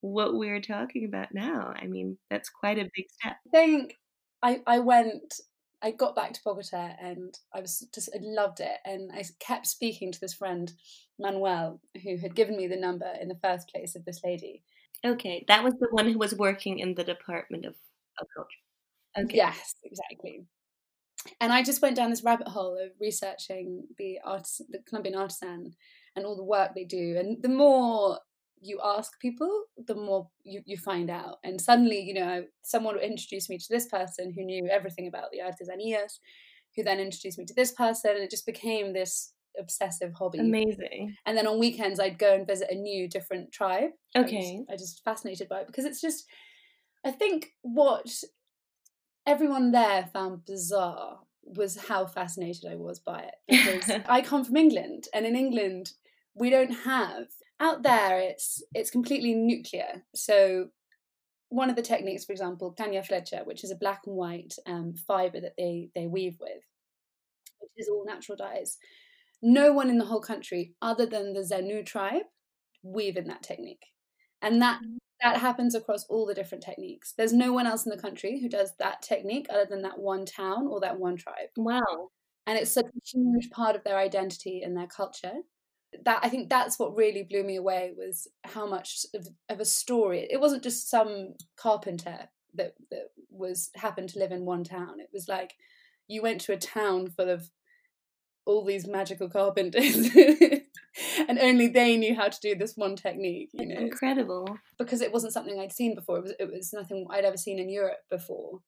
what 0.00 0.34
we're 0.34 0.60
talking 0.60 1.04
about 1.04 1.34
now? 1.34 1.74
I 1.74 1.86
mean, 1.86 2.16
that's 2.30 2.48
quite 2.48 2.78
a 2.78 2.88
big 2.94 3.06
step. 3.10 3.36
I 3.46 3.50
think 3.50 3.94
I 4.42 4.60
I 4.66 4.78
went. 4.78 5.40
I 5.82 5.90
got 5.90 6.16
back 6.16 6.32
to 6.32 6.40
Bogota 6.42 6.94
and 7.00 7.38
I 7.54 7.60
was 7.60 7.86
just 7.94 8.08
I 8.14 8.18
loved 8.22 8.60
it, 8.60 8.78
and 8.84 9.10
I 9.12 9.24
kept 9.40 9.66
speaking 9.66 10.12
to 10.12 10.20
this 10.20 10.34
friend 10.34 10.72
Manuel 11.18 11.80
who 12.02 12.16
had 12.16 12.34
given 12.34 12.56
me 12.56 12.66
the 12.66 12.76
number 12.76 13.12
in 13.20 13.28
the 13.28 13.38
first 13.42 13.68
place 13.68 13.96
of 13.96 14.04
this 14.04 14.20
lady. 14.24 14.62
Okay, 15.04 15.44
that 15.48 15.62
was 15.62 15.74
the 15.74 15.88
one 15.90 16.10
who 16.10 16.18
was 16.18 16.34
working 16.34 16.78
in 16.78 16.94
the 16.94 17.04
Department 17.04 17.66
of, 17.66 17.74
of 18.20 18.26
Culture. 18.34 18.65
Okay. 19.18 19.36
Yes, 19.36 19.74
exactly. 19.84 20.44
And 21.40 21.52
I 21.52 21.62
just 21.62 21.82
went 21.82 21.96
down 21.96 22.10
this 22.10 22.22
rabbit 22.22 22.48
hole 22.48 22.78
of 22.78 22.92
researching 23.00 23.84
the 23.98 24.18
artis- 24.24 24.60
the 24.68 24.78
Colombian 24.88 25.16
artisan 25.16 25.74
and 26.14 26.24
all 26.24 26.36
the 26.36 26.44
work 26.44 26.74
they 26.74 26.84
do. 26.84 27.16
And 27.18 27.42
the 27.42 27.48
more 27.48 28.20
you 28.60 28.80
ask 28.84 29.18
people, 29.20 29.64
the 29.76 29.94
more 29.94 30.30
you, 30.44 30.62
you 30.64 30.76
find 30.78 31.10
out. 31.10 31.38
And 31.44 31.60
suddenly, 31.60 32.00
you 32.00 32.14
know, 32.14 32.44
someone 32.62 32.98
introduced 32.98 33.50
me 33.50 33.58
to 33.58 33.66
this 33.68 33.86
person 33.88 34.32
who 34.32 34.44
knew 34.44 34.68
everything 34.68 35.08
about 35.08 35.30
the 35.30 35.40
artesanias, 35.40 36.20
who 36.74 36.82
then 36.82 37.00
introduced 37.00 37.38
me 37.38 37.44
to 37.46 37.54
this 37.54 37.72
person, 37.72 38.12
and 38.12 38.20
it 38.22 38.30
just 38.30 38.46
became 38.46 38.92
this 38.92 39.32
obsessive 39.58 40.12
hobby. 40.14 40.38
Amazing. 40.38 41.16
And 41.26 41.36
then 41.36 41.46
on 41.46 41.58
weekends, 41.58 41.98
I'd 41.98 42.18
go 42.18 42.34
and 42.34 42.46
visit 42.46 42.70
a 42.70 42.74
new, 42.74 43.08
different 43.08 43.52
tribe. 43.52 43.90
I 44.14 44.20
was- 44.20 44.30
Okay. 44.30 44.64
I 44.70 44.76
just 44.76 45.02
fascinated 45.04 45.48
by 45.48 45.60
it 45.62 45.66
because 45.66 45.84
it's 45.86 46.00
just, 46.00 46.24
I 47.04 47.10
think 47.10 47.52
what 47.62 48.22
everyone 49.26 49.72
there 49.72 50.08
found 50.12 50.44
bizarre 50.44 51.20
was 51.42 51.76
how 51.76 52.06
fascinated 52.06 52.64
I 52.70 52.74
was 52.74 52.98
by 52.98 53.20
it 53.20 53.34
because 53.48 54.02
I 54.08 54.20
come 54.20 54.44
from 54.44 54.56
England, 54.56 55.08
and 55.14 55.26
in 55.26 55.36
England 55.36 55.92
we 56.34 56.50
don't 56.50 56.72
have 56.72 57.26
out 57.60 57.82
there. 57.82 58.20
It's 58.20 58.62
it's 58.74 58.90
completely 58.90 59.34
nuclear. 59.34 60.04
So 60.14 60.68
one 61.48 61.70
of 61.70 61.76
the 61.76 61.82
techniques, 61.82 62.24
for 62.24 62.32
example, 62.32 62.74
caña 62.78 63.06
flecha, 63.06 63.46
which 63.46 63.64
is 63.64 63.70
a 63.70 63.76
black 63.76 64.02
and 64.06 64.16
white 64.16 64.54
um, 64.66 64.94
fiber 64.94 65.40
that 65.40 65.54
they 65.56 65.90
they 65.94 66.06
weave 66.06 66.36
with, 66.40 66.62
which 67.60 67.72
is 67.76 67.88
all 67.88 68.04
natural 68.04 68.36
dyes. 68.36 68.78
No 69.42 69.72
one 69.72 69.90
in 69.90 69.98
the 69.98 70.04
whole 70.04 70.20
country, 70.20 70.74
other 70.80 71.06
than 71.06 71.32
the 71.32 71.40
Zenu 71.40 71.84
tribe, 71.84 72.24
weave 72.82 73.16
in 73.16 73.28
that 73.28 73.42
technique, 73.42 73.84
and 74.42 74.60
that 74.62 74.80
that 75.22 75.38
happens 75.38 75.74
across 75.74 76.04
all 76.04 76.26
the 76.26 76.34
different 76.34 76.64
techniques. 76.64 77.14
There's 77.16 77.32
no 77.32 77.52
one 77.52 77.66
else 77.66 77.86
in 77.86 77.90
the 77.90 78.00
country 78.02 78.40
who 78.40 78.48
does 78.48 78.72
that 78.78 79.02
technique 79.02 79.46
other 79.50 79.66
than 79.68 79.82
that 79.82 79.98
one 79.98 80.26
town 80.26 80.66
or 80.66 80.80
that 80.80 80.98
one 80.98 81.16
tribe. 81.16 81.48
Wow. 81.56 82.10
and 82.46 82.58
it's 82.58 82.72
such 82.72 82.86
a 82.86 83.00
huge 83.04 83.50
part 83.50 83.76
of 83.76 83.84
their 83.84 83.98
identity 83.98 84.62
and 84.62 84.76
their 84.76 84.86
culture. 84.86 85.34
That 86.04 86.20
i 86.22 86.28
think 86.28 86.50
that's 86.50 86.78
what 86.78 86.96
really 86.96 87.22
blew 87.22 87.42
me 87.44 87.56
away 87.56 87.92
was 87.96 88.28
how 88.44 88.66
much 88.66 89.06
of, 89.14 89.26
of 89.48 89.60
a 89.60 89.64
story. 89.64 90.26
It 90.30 90.40
wasn't 90.40 90.62
just 90.62 90.90
some 90.90 91.34
carpenter 91.56 92.28
that 92.54 92.74
that 92.90 93.10
was 93.30 93.70
happened 93.76 94.10
to 94.10 94.18
live 94.18 94.32
in 94.32 94.44
one 94.44 94.64
town. 94.64 95.00
It 95.00 95.10
was 95.12 95.28
like 95.28 95.54
you 96.08 96.22
went 96.22 96.40
to 96.42 96.52
a 96.52 96.58
town 96.58 97.08
full 97.10 97.30
of 97.30 97.50
all 98.46 98.64
these 98.64 98.86
magical 98.86 99.28
carpenters 99.28 100.10
and 101.28 101.38
only 101.38 101.68
they 101.68 101.96
knew 101.96 102.14
how 102.14 102.28
to 102.28 102.40
do 102.40 102.54
this 102.54 102.76
one 102.76 102.96
technique 102.96 103.50
you 103.52 103.66
know 103.66 103.80
Incredible. 103.80 104.58
because 104.78 105.00
it 105.00 105.12
wasn't 105.12 105.32
something 105.32 105.58
I'd 105.58 105.72
seen 105.72 105.94
before. 105.94 106.18
It 106.18 106.22
was 106.22 106.34
it 106.38 106.52
was 106.52 106.72
nothing 106.72 107.06
I'd 107.10 107.24
ever 107.24 107.36
seen 107.36 107.58
in 107.58 107.68
Europe 107.68 107.98
before. 108.10 108.60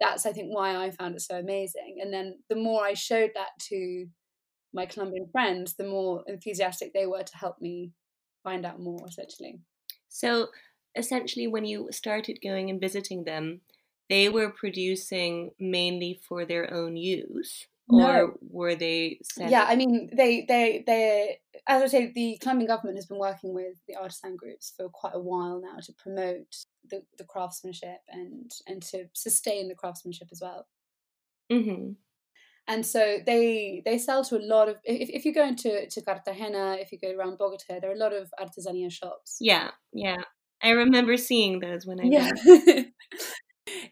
That's 0.00 0.26
I 0.26 0.32
think 0.32 0.54
why 0.54 0.76
I 0.76 0.90
found 0.90 1.16
it 1.16 1.22
so 1.22 1.36
amazing. 1.38 1.98
And 2.00 2.12
then 2.12 2.38
the 2.48 2.56
more 2.56 2.84
I 2.84 2.94
showed 2.94 3.30
that 3.34 3.50
to 3.70 4.06
my 4.72 4.86
Colombian 4.86 5.28
friends, 5.32 5.74
the 5.74 5.84
more 5.86 6.22
enthusiastic 6.26 6.92
they 6.92 7.06
were 7.06 7.22
to 7.22 7.36
help 7.36 7.60
me 7.60 7.92
find 8.44 8.64
out 8.64 8.80
more. 8.80 9.00
Essentially, 9.08 9.58
So 10.08 10.48
essentially, 10.94 11.46
when 11.48 11.64
you 11.64 11.88
started 11.90 12.38
going 12.42 12.70
and 12.70 12.80
visiting 12.80 13.24
them, 13.24 13.60
they 14.08 14.28
were 14.28 14.50
producing 14.50 15.50
mainly 15.58 16.20
for 16.26 16.44
their 16.44 16.72
own 16.72 16.96
use, 16.96 17.66
No. 17.90 18.06
or 18.06 18.34
were 18.40 18.74
they? 18.74 19.20
Yeah. 19.38 19.64
I 19.68 19.76
mean, 19.76 20.10
they 20.14 20.44
they 20.46 20.84
they 20.86 21.38
as 21.66 21.82
I 21.82 21.86
say, 21.86 22.12
the 22.12 22.38
Colombian 22.40 22.68
government 22.68 22.98
has 22.98 23.06
been 23.06 23.18
working 23.18 23.54
with 23.54 23.74
the 23.86 23.96
artisan 23.96 24.36
groups 24.36 24.72
for 24.76 24.88
quite 24.88 25.14
a 25.14 25.20
while 25.20 25.60
now 25.62 25.78
to 25.82 25.92
promote 25.94 26.64
the, 26.90 27.02
the 27.16 27.24
craftsmanship 27.24 28.00
and 28.08 28.50
and 28.66 28.82
to 28.82 29.06
sustain 29.14 29.68
the 29.68 29.74
craftsmanship 29.74 30.28
as 30.32 30.40
well. 30.40 30.66
hmm 31.50 31.92
and 32.68 32.84
so 32.84 33.18
they 33.24 33.82
they 33.84 33.98
sell 33.98 34.22
to 34.22 34.36
a 34.36 34.44
lot 34.44 34.68
of 34.68 34.76
if, 34.84 35.08
if 35.08 35.24
you 35.24 35.34
go 35.34 35.44
into 35.44 35.88
to 35.88 36.02
Cartagena 36.02 36.76
if 36.78 36.92
you 36.92 36.98
go 36.98 37.10
around 37.10 37.38
Bogota 37.38 37.80
there 37.80 37.90
are 37.90 37.94
a 37.94 37.98
lot 37.98 38.12
of 38.12 38.30
artesania 38.38 38.92
shops 38.92 39.38
Yeah, 39.40 39.70
yeah. 39.92 40.22
I 40.62 40.70
remember 40.70 41.16
seeing 41.16 41.60
those 41.60 41.86
when 41.86 42.00
I 42.00 42.04
yeah. 42.04 42.30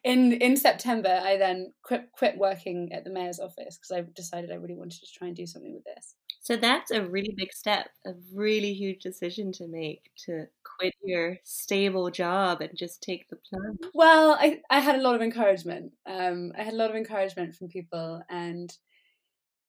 in 0.04 0.32
in 0.32 0.56
September 0.56 1.20
I 1.22 1.36
then 1.36 1.72
quit 1.82 2.08
quit 2.12 2.36
working 2.38 2.92
at 2.92 3.04
the 3.04 3.10
mayor's 3.10 3.40
office 3.40 3.76
because 3.76 3.92
I 3.92 4.02
decided 4.14 4.50
I 4.50 4.56
really 4.56 4.74
wanted 4.76 5.00
to 5.00 5.12
try 5.12 5.28
and 5.28 5.36
do 5.36 5.46
something 5.46 5.74
with 5.74 5.84
this 5.84 6.14
So 6.40 6.56
that's 6.56 6.90
a 6.92 7.02
really 7.02 7.34
big 7.36 7.52
step, 7.52 7.88
a 8.06 8.12
really 8.34 8.72
huge 8.72 9.02
decision 9.02 9.52
to 9.52 9.66
make 9.66 10.10
to 10.26 10.46
quit 10.78 10.94
your 11.02 11.38
stable 11.44 12.10
job 12.10 12.60
and 12.60 12.76
just 12.76 13.02
take 13.02 13.28
the 13.28 13.36
plunge. 13.36 13.78
well 13.94 14.36
I, 14.38 14.60
I 14.70 14.80
had 14.80 14.96
a 14.96 15.02
lot 15.02 15.14
of 15.14 15.22
encouragement 15.22 15.92
um 16.06 16.52
I 16.58 16.62
had 16.62 16.74
a 16.74 16.76
lot 16.76 16.90
of 16.90 16.96
encouragement 16.96 17.54
from 17.54 17.68
people 17.68 18.22
and 18.28 18.70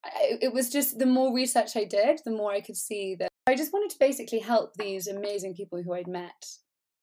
I, 0.06 0.38
it 0.42 0.54
was 0.54 0.70
just 0.70 1.00
the 1.00 1.06
more 1.06 1.34
research 1.34 1.76
I 1.76 1.84
did 1.86 2.20
the 2.26 2.32
more 2.32 2.52
I 2.52 2.62
could 2.62 2.78
see 2.78 3.16
that 3.16 3.30
I 3.48 3.56
just 3.56 3.74
wanted 3.74 3.92
to 3.92 4.00
basically 4.00 4.40
help 4.40 4.74
these 4.74 5.08
amazing 5.08 5.56
people 5.56 5.82
who 5.82 5.94
I'd 5.94 6.08
met 6.08 6.46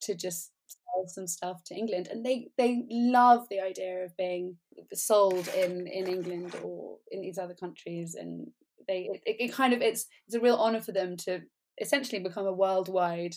to 0.02 0.14
just 0.14 0.50
sell 0.74 1.08
some 1.08 1.26
stuff 1.26 1.62
to 1.64 1.74
England 1.74 2.08
and 2.10 2.24
they 2.24 2.48
they 2.58 2.84
love 2.90 3.46
the 3.50 3.60
idea 3.60 4.04
of 4.04 4.16
being 4.16 4.56
sold 4.92 5.48
in 5.48 5.86
in 5.86 6.06
England 6.06 6.54
or 6.62 6.98
in 7.10 7.20
these 7.20 7.38
other 7.38 7.54
countries 7.54 8.14
and 8.14 8.48
they 8.88 9.08
it, 9.24 9.36
it 9.40 9.52
kind 9.52 9.72
of 9.72 9.80
it's 9.80 10.06
it's 10.26 10.34
a 10.36 10.40
real 10.40 10.56
honor 10.56 10.80
for 10.80 10.92
them 10.92 11.16
to 11.16 11.40
essentially 11.80 12.22
become 12.22 12.46
a 12.46 12.52
worldwide 12.52 13.34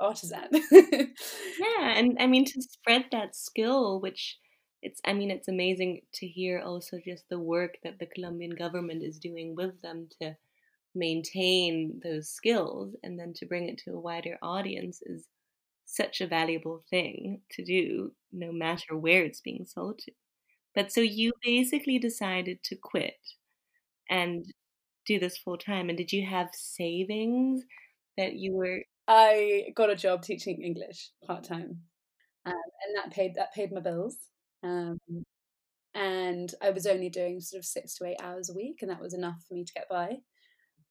artisan. 0.00 0.48
Yeah, 1.58 1.94
and 1.98 2.16
I 2.18 2.26
mean 2.26 2.44
to 2.46 2.62
spread 2.62 3.06
that 3.12 3.36
skill, 3.36 4.00
which 4.00 4.38
it's 4.82 5.00
I 5.04 5.12
mean 5.12 5.30
it's 5.30 5.48
amazing 5.48 6.02
to 6.14 6.26
hear 6.26 6.60
also 6.60 6.98
just 7.04 7.28
the 7.28 7.38
work 7.38 7.74
that 7.84 7.98
the 7.98 8.06
Colombian 8.06 8.54
government 8.56 9.02
is 9.02 9.18
doing 9.18 9.54
with 9.54 9.80
them 9.82 10.08
to 10.20 10.36
maintain 10.94 12.00
those 12.02 12.28
skills 12.28 12.94
and 13.02 13.18
then 13.18 13.32
to 13.34 13.46
bring 13.46 13.68
it 13.68 13.78
to 13.78 13.92
a 13.92 14.00
wider 14.00 14.36
audience 14.42 15.00
is 15.06 15.26
such 15.86 16.20
a 16.20 16.26
valuable 16.26 16.84
thing 16.90 17.42
to 17.52 17.64
do 17.64 18.12
no 18.32 18.52
matter 18.52 18.96
where 18.96 19.24
it's 19.24 19.40
being 19.40 19.64
sold 19.66 19.98
to. 20.00 20.12
But 20.74 20.92
so 20.92 21.00
you 21.00 21.32
basically 21.42 21.98
decided 21.98 22.62
to 22.64 22.76
quit 22.76 23.18
and 24.10 24.44
do 25.06 25.18
this 25.18 25.38
full 25.38 25.58
time 25.58 25.88
and 25.88 25.98
did 25.98 26.12
you 26.12 26.26
have 26.26 26.48
savings 26.54 27.62
that 28.16 28.34
you 28.34 28.52
were 28.52 28.82
I 29.06 29.66
got 29.74 29.90
a 29.90 29.96
job 29.96 30.22
teaching 30.22 30.62
English 30.62 31.10
part 31.26 31.44
time, 31.44 31.82
um, 32.46 32.54
and 32.54 32.96
that 32.96 33.10
paid 33.12 33.34
that 33.34 33.52
paid 33.52 33.72
my 33.72 33.80
bills. 33.80 34.16
Um, 34.62 34.98
and 35.94 36.52
I 36.62 36.70
was 36.70 36.86
only 36.86 37.10
doing 37.10 37.40
sort 37.40 37.60
of 37.60 37.66
six 37.66 37.94
to 37.96 38.06
eight 38.06 38.20
hours 38.22 38.50
a 38.50 38.54
week, 38.54 38.78
and 38.82 38.90
that 38.90 39.00
was 39.00 39.14
enough 39.14 39.44
for 39.46 39.54
me 39.54 39.64
to 39.64 39.72
get 39.74 39.88
by. 39.90 40.16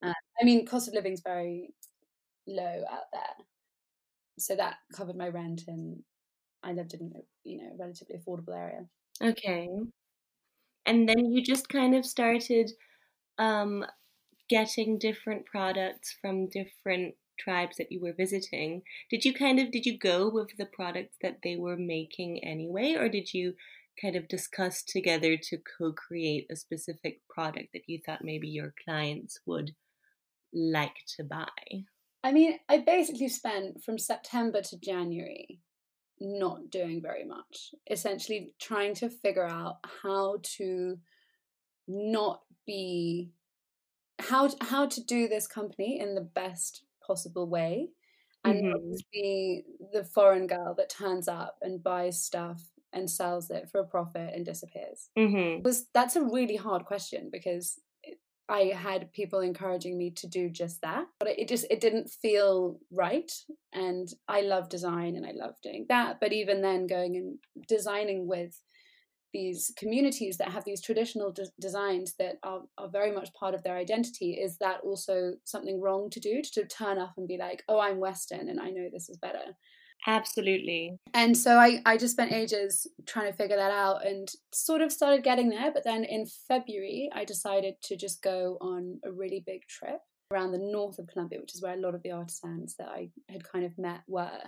Uh, 0.02 0.12
I 0.40 0.44
mean, 0.44 0.66
cost 0.66 0.88
of 0.88 0.94
living's 0.94 1.22
very 1.22 1.74
low 2.46 2.84
out 2.90 3.04
there, 3.12 3.46
so 4.38 4.56
that 4.56 4.76
covered 4.94 5.16
my 5.16 5.28
rent, 5.28 5.62
and 5.68 6.02
I 6.62 6.72
lived 6.72 6.94
in 6.94 7.12
a 7.16 7.20
you 7.44 7.58
know 7.58 7.76
relatively 7.78 8.16
affordable 8.16 8.56
area. 8.56 8.86
Okay. 9.22 9.68
And 10.86 11.08
then 11.08 11.30
you 11.30 11.42
just 11.42 11.68
kind 11.68 11.94
of 11.94 12.06
started 12.06 12.70
um, 13.38 13.84
getting 14.48 14.98
different 14.98 15.46
products 15.46 16.16
from 16.20 16.48
different 16.48 17.16
tribes 17.38 17.76
that 17.78 17.92
you 17.92 18.00
were 18.00 18.12
visiting. 18.14 18.82
Did 19.10 19.24
you 19.24 19.34
kind 19.34 19.58
of 19.60 19.70
did 19.70 19.86
you 19.86 19.98
go 19.98 20.28
with 20.30 20.56
the 20.56 20.66
products 20.66 21.16
that 21.22 21.40
they 21.42 21.56
were 21.56 21.76
making 21.76 22.44
anyway, 22.44 22.94
or 22.94 23.08
did 23.08 23.34
you 23.34 23.54
kind 24.00 24.16
of 24.16 24.28
discuss 24.28 24.82
together 24.82 25.36
to 25.36 25.58
co-create 25.78 26.46
a 26.50 26.56
specific 26.56 27.20
product 27.28 27.72
that 27.74 27.88
you 27.88 28.00
thought 28.04 28.24
maybe 28.24 28.48
your 28.48 28.74
clients 28.84 29.40
would 29.46 29.74
like 30.52 31.04
to 31.16 31.24
buy? 31.24 31.84
I 32.24 32.32
mean, 32.32 32.58
I 32.70 32.78
basically 32.78 33.28
spent 33.28 33.84
from 33.84 33.98
September 33.98 34.62
to 34.62 34.80
January 34.80 35.60
not 36.20 36.70
doing 36.70 37.02
very 37.02 37.24
much, 37.24 37.74
essentially 37.90 38.54
trying 38.60 38.94
to 38.96 39.10
figure 39.10 39.46
out 39.46 39.78
how 40.02 40.38
to 40.56 40.98
not 41.88 42.42
be 42.66 43.32
how 44.20 44.50
how 44.62 44.86
to 44.86 45.04
do 45.04 45.28
this 45.28 45.46
company 45.48 46.00
in 46.00 46.14
the 46.14 46.22
best 46.22 46.84
possible 47.06 47.48
way 47.48 47.90
and 48.44 48.56
not 48.70 48.80
Mhm. 48.80 48.92
just 48.92 49.10
be 49.12 49.64
the 49.92 50.04
foreign 50.04 50.46
girl 50.46 50.74
that 50.76 50.90
turns 50.90 51.28
up 51.28 51.58
and 51.62 51.82
buys 51.82 52.22
stuff 52.22 52.72
and 52.92 53.10
sells 53.10 53.50
it 53.50 53.70
for 53.70 53.80
a 53.80 53.86
profit 53.86 54.34
and 54.34 54.46
disappears 54.46 55.10
Mm-hmm. 55.16 55.64
was 55.64 55.88
that's 55.94 56.16
a 56.16 56.22
really 56.24 56.56
hard 56.56 56.84
question 56.86 57.30
because 57.32 57.80
I 58.48 58.72
had 58.76 59.12
people 59.12 59.40
encouraging 59.40 59.96
me 59.96 60.10
to 60.16 60.26
do 60.26 60.50
just 60.50 60.82
that, 60.82 61.06
but 61.18 61.28
it 61.28 61.48
just 61.48 61.66
it 61.70 61.80
didn't 61.80 62.10
feel 62.10 62.78
right. 62.92 63.30
And 63.72 64.08
I 64.28 64.42
love 64.42 64.68
design 64.68 65.16
and 65.16 65.24
I 65.24 65.32
love 65.32 65.54
doing 65.62 65.86
that, 65.88 66.18
but 66.20 66.32
even 66.32 66.60
then, 66.60 66.86
going 66.86 67.16
and 67.16 67.38
designing 67.68 68.26
with 68.26 68.58
these 69.34 69.72
communities 69.76 70.38
that 70.38 70.50
have 70.50 70.64
these 70.64 70.80
traditional 70.80 71.32
de- 71.32 71.50
designs 71.60 72.14
that 72.18 72.36
are, 72.44 72.60
are 72.78 72.88
very 72.88 73.10
much 73.12 73.34
part 73.34 73.52
of 73.52 73.62
their 73.64 73.76
identity 73.76 74.34
is 74.34 74.56
that 74.58 74.80
also 74.84 75.32
something 75.44 75.80
wrong 75.80 76.08
to 76.08 76.20
do 76.20 76.40
to 76.40 76.64
turn 76.64 76.98
up 76.98 77.12
and 77.16 77.26
be 77.26 77.36
like 77.36 77.64
oh 77.68 77.80
i'm 77.80 77.98
western 77.98 78.48
and 78.48 78.60
i 78.60 78.70
know 78.70 78.88
this 78.92 79.08
is 79.08 79.18
better 79.18 79.56
Absolutely. 80.06 80.98
and 81.14 81.36
so 81.36 81.58
I, 81.58 81.80
I 81.86 81.96
just 81.96 82.12
spent 82.12 82.32
ages 82.32 82.86
trying 83.06 83.30
to 83.30 83.36
figure 83.36 83.56
that 83.56 83.70
out 83.70 84.06
and 84.06 84.28
sort 84.52 84.82
of 84.82 84.92
started 84.92 85.24
getting 85.24 85.48
there. 85.48 85.72
But 85.72 85.84
then 85.84 86.04
in 86.04 86.26
February, 86.48 87.10
I 87.14 87.24
decided 87.24 87.74
to 87.84 87.96
just 87.96 88.22
go 88.22 88.58
on 88.60 89.00
a 89.04 89.10
really 89.10 89.42
big 89.46 89.62
trip 89.68 90.00
around 90.30 90.52
the 90.52 90.58
north 90.58 90.98
of 90.98 91.06
Colombia, 91.06 91.40
which 91.40 91.54
is 91.54 91.62
where 91.62 91.74
a 91.74 91.80
lot 91.80 91.94
of 91.94 92.02
the 92.02 92.10
artisans 92.10 92.74
that 92.78 92.88
I 92.88 93.10
had 93.28 93.44
kind 93.50 93.64
of 93.64 93.78
met 93.78 94.00
were, 94.06 94.40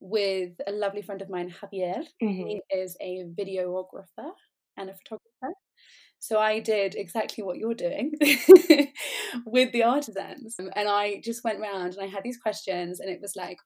with 0.00 0.52
a 0.66 0.72
lovely 0.72 1.02
friend 1.02 1.22
of 1.22 1.30
mine, 1.30 1.50
Javier. 1.50 2.04
Mm-hmm. 2.22 2.46
He 2.46 2.62
is 2.70 2.96
a 3.00 3.24
videographer 3.38 4.32
and 4.76 4.90
a 4.90 4.94
photographer. 4.94 5.54
So 6.18 6.38
I 6.38 6.60
did 6.60 6.94
exactly 6.94 7.44
what 7.44 7.58
you're 7.58 7.74
doing 7.74 8.12
with 9.46 9.72
the 9.72 9.82
artisans. 9.82 10.56
And 10.58 10.88
I 10.88 11.20
just 11.22 11.44
went 11.44 11.60
around 11.60 11.94
and 11.94 12.02
I 12.02 12.06
had 12.06 12.22
these 12.22 12.38
questions, 12.38 13.00
and 13.00 13.10
it 13.10 13.20
was 13.20 13.34
like, 13.36 13.58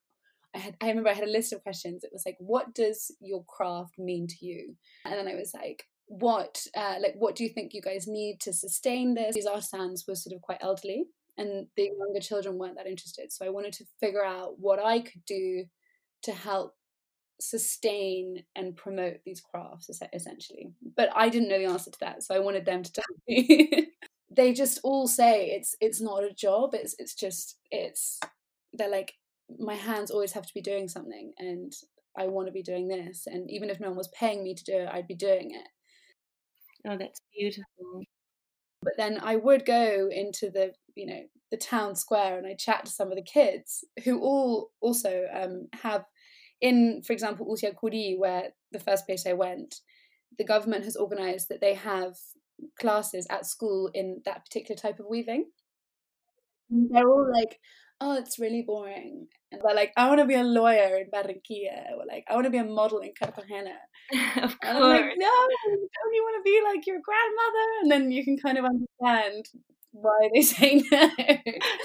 I 0.55 0.59
had 0.59 0.75
I 0.81 0.89
remember 0.89 1.09
I 1.09 1.13
had 1.13 1.27
a 1.27 1.31
list 1.31 1.53
of 1.53 1.63
questions. 1.63 2.03
It 2.03 2.11
was 2.13 2.23
like, 2.25 2.37
what 2.39 2.73
does 2.73 3.11
your 3.21 3.43
craft 3.45 3.99
mean 3.99 4.27
to 4.27 4.45
you? 4.45 4.75
And 5.05 5.13
then 5.13 5.27
I 5.27 5.35
was 5.35 5.53
like, 5.53 5.85
what 6.07 6.65
uh, 6.75 6.95
like 7.01 7.15
what 7.17 7.35
do 7.35 7.43
you 7.43 7.49
think 7.49 7.73
you 7.73 7.81
guys 7.81 8.07
need 8.07 8.39
to 8.41 8.53
sustain 8.53 9.13
this? 9.13 9.35
These 9.35 9.45
artisans 9.45 10.05
were 10.07 10.15
sort 10.15 10.35
of 10.35 10.41
quite 10.41 10.59
elderly 10.61 11.05
and 11.37 11.67
the 11.77 11.89
younger 11.97 12.19
children 12.19 12.57
weren't 12.57 12.75
that 12.75 12.87
interested. 12.87 13.31
So 13.31 13.45
I 13.45 13.49
wanted 13.49 13.73
to 13.73 13.85
figure 13.99 14.25
out 14.25 14.59
what 14.59 14.79
I 14.83 14.99
could 14.99 15.23
do 15.25 15.65
to 16.23 16.31
help 16.33 16.75
sustain 17.39 18.43
and 18.55 18.75
promote 18.75 19.17
these 19.25 19.39
crafts 19.39 19.89
essentially. 20.13 20.73
But 20.97 21.09
I 21.15 21.29
didn't 21.29 21.47
know 21.47 21.57
the 21.57 21.65
answer 21.65 21.91
to 21.91 21.99
that, 22.01 22.23
so 22.23 22.35
I 22.35 22.39
wanted 22.39 22.65
them 22.65 22.83
to 22.83 22.91
tell 22.93 23.03
me. 23.27 23.87
they 24.29 24.53
just 24.53 24.79
all 24.83 25.07
say 25.07 25.51
it's 25.51 25.75
it's 25.79 26.01
not 26.01 26.23
a 26.23 26.33
job. 26.33 26.71
It's 26.73 26.95
it's 26.99 27.15
just 27.15 27.57
it's 27.71 28.19
they're 28.73 28.89
like 28.89 29.13
my 29.57 29.75
hands 29.75 30.11
always 30.11 30.33
have 30.33 30.45
to 30.45 30.53
be 30.53 30.61
doing 30.61 30.87
something 30.87 31.33
and 31.37 31.73
I 32.17 32.27
want 32.27 32.47
to 32.47 32.53
be 32.53 32.63
doing 32.63 32.87
this 32.87 33.27
and 33.27 33.49
even 33.49 33.69
if 33.69 33.79
no 33.79 33.87
one 33.87 33.97
was 33.97 34.09
paying 34.09 34.43
me 34.43 34.53
to 34.53 34.63
do 34.63 34.73
it, 34.73 34.89
I'd 34.91 35.07
be 35.07 35.15
doing 35.15 35.51
it. 35.51 35.67
Oh, 36.87 36.97
that's 36.97 37.21
beautiful. 37.37 38.03
But 38.81 38.93
then 38.97 39.19
I 39.21 39.35
would 39.35 39.65
go 39.65 40.09
into 40.11 40.49
the, 40.49 40.73
you 40.95 41.05
know, 41.05 41.21
the 41.51 41.57
town 41.57 41.95
square 41.95 42.37
and 42.37 42.47
I 42.47 42.53
chat 42.53 42.85
to 42.85 42.91
some 42.91 43.09
of 43.11 43.17
the 43.17 43.23
kids 43.23 43.83
who 44.03 44.21
all 44.21 44.71
also 44.81 45.25
um, 45.33 45.67
have 45.81 46.05
in, 46.61 47.01
for 47.05 47.13
example, 47.13 47.45
Usiacurí, 47.45 48.17
where 48.17 48.49
the 48.71 48.79
first 48.79 49.05
place 49.05 49.25
I 49.25 49.33
went, 49.33 49.75
the 50.37 50.43
government 50.43 50.83
has 50.83 50.95
organized 50.95 51.49
that 51.49 51.61
they 51.61 51.73
have 51.73 52.15
classes 52.79 53.25
at 53.29 53.45
school 53.45 53.89
in 53.93 54.21
that 54.25 54.45
particular 54.45 54.77
type 54.77 54.99
of 54.99 55.05
weaving. 55.09 55.45
They're 56.69 57.09
all 57.09 57.31
like, 57.31 57.59
oh, 58.01 58.17
it's 58.17 58.39
really 58.39 58.61
boring. 58.61 59.27
And 59.51 59.61
they're 59.63 59.75
like, 59.75 59.91
I 59.97 60.07
want 60.07 60.19
to 60.19 60.25
be 60.25 60.35
a 60.35 60.43
lawyer 60.43 60.97
in 60.97 61.09
Barranquilla, 61.11 61.93
or 61.97 62.05
like, 62.07 62.25
I 62.29 62.33
want 62.35 62.45
to 62.45 62.51
be 62.51 62.57
a 62.57 62.63
model 62.63 62.99
in 62.99 63.11
Cartagena. 63.17 63.75
of 64.41 64.57
And 64.63 64.77
I'm 64.77 64.87
like, 64.87 65.05
course. 65.05 65.13
no, 65.17 65.25
don't 65.27 66.13
you 66.13 66.23
want 66.23 66.45
to 66.45 66.49
be 66.49 66.61
like 66.63 66.87
your 66.87 66.99
grandmother? 67.03 67.67
And 67.81 67.91
then 67.91 68.11
you 68.11 68.23
can 68.23 68.37
kind 68.37 68.57
of 68.57 68.65
understand 68.65 69.45
why 69.91 70.29
they 70.33 70.41
say 70.53 70.83
no. 70.91 71.11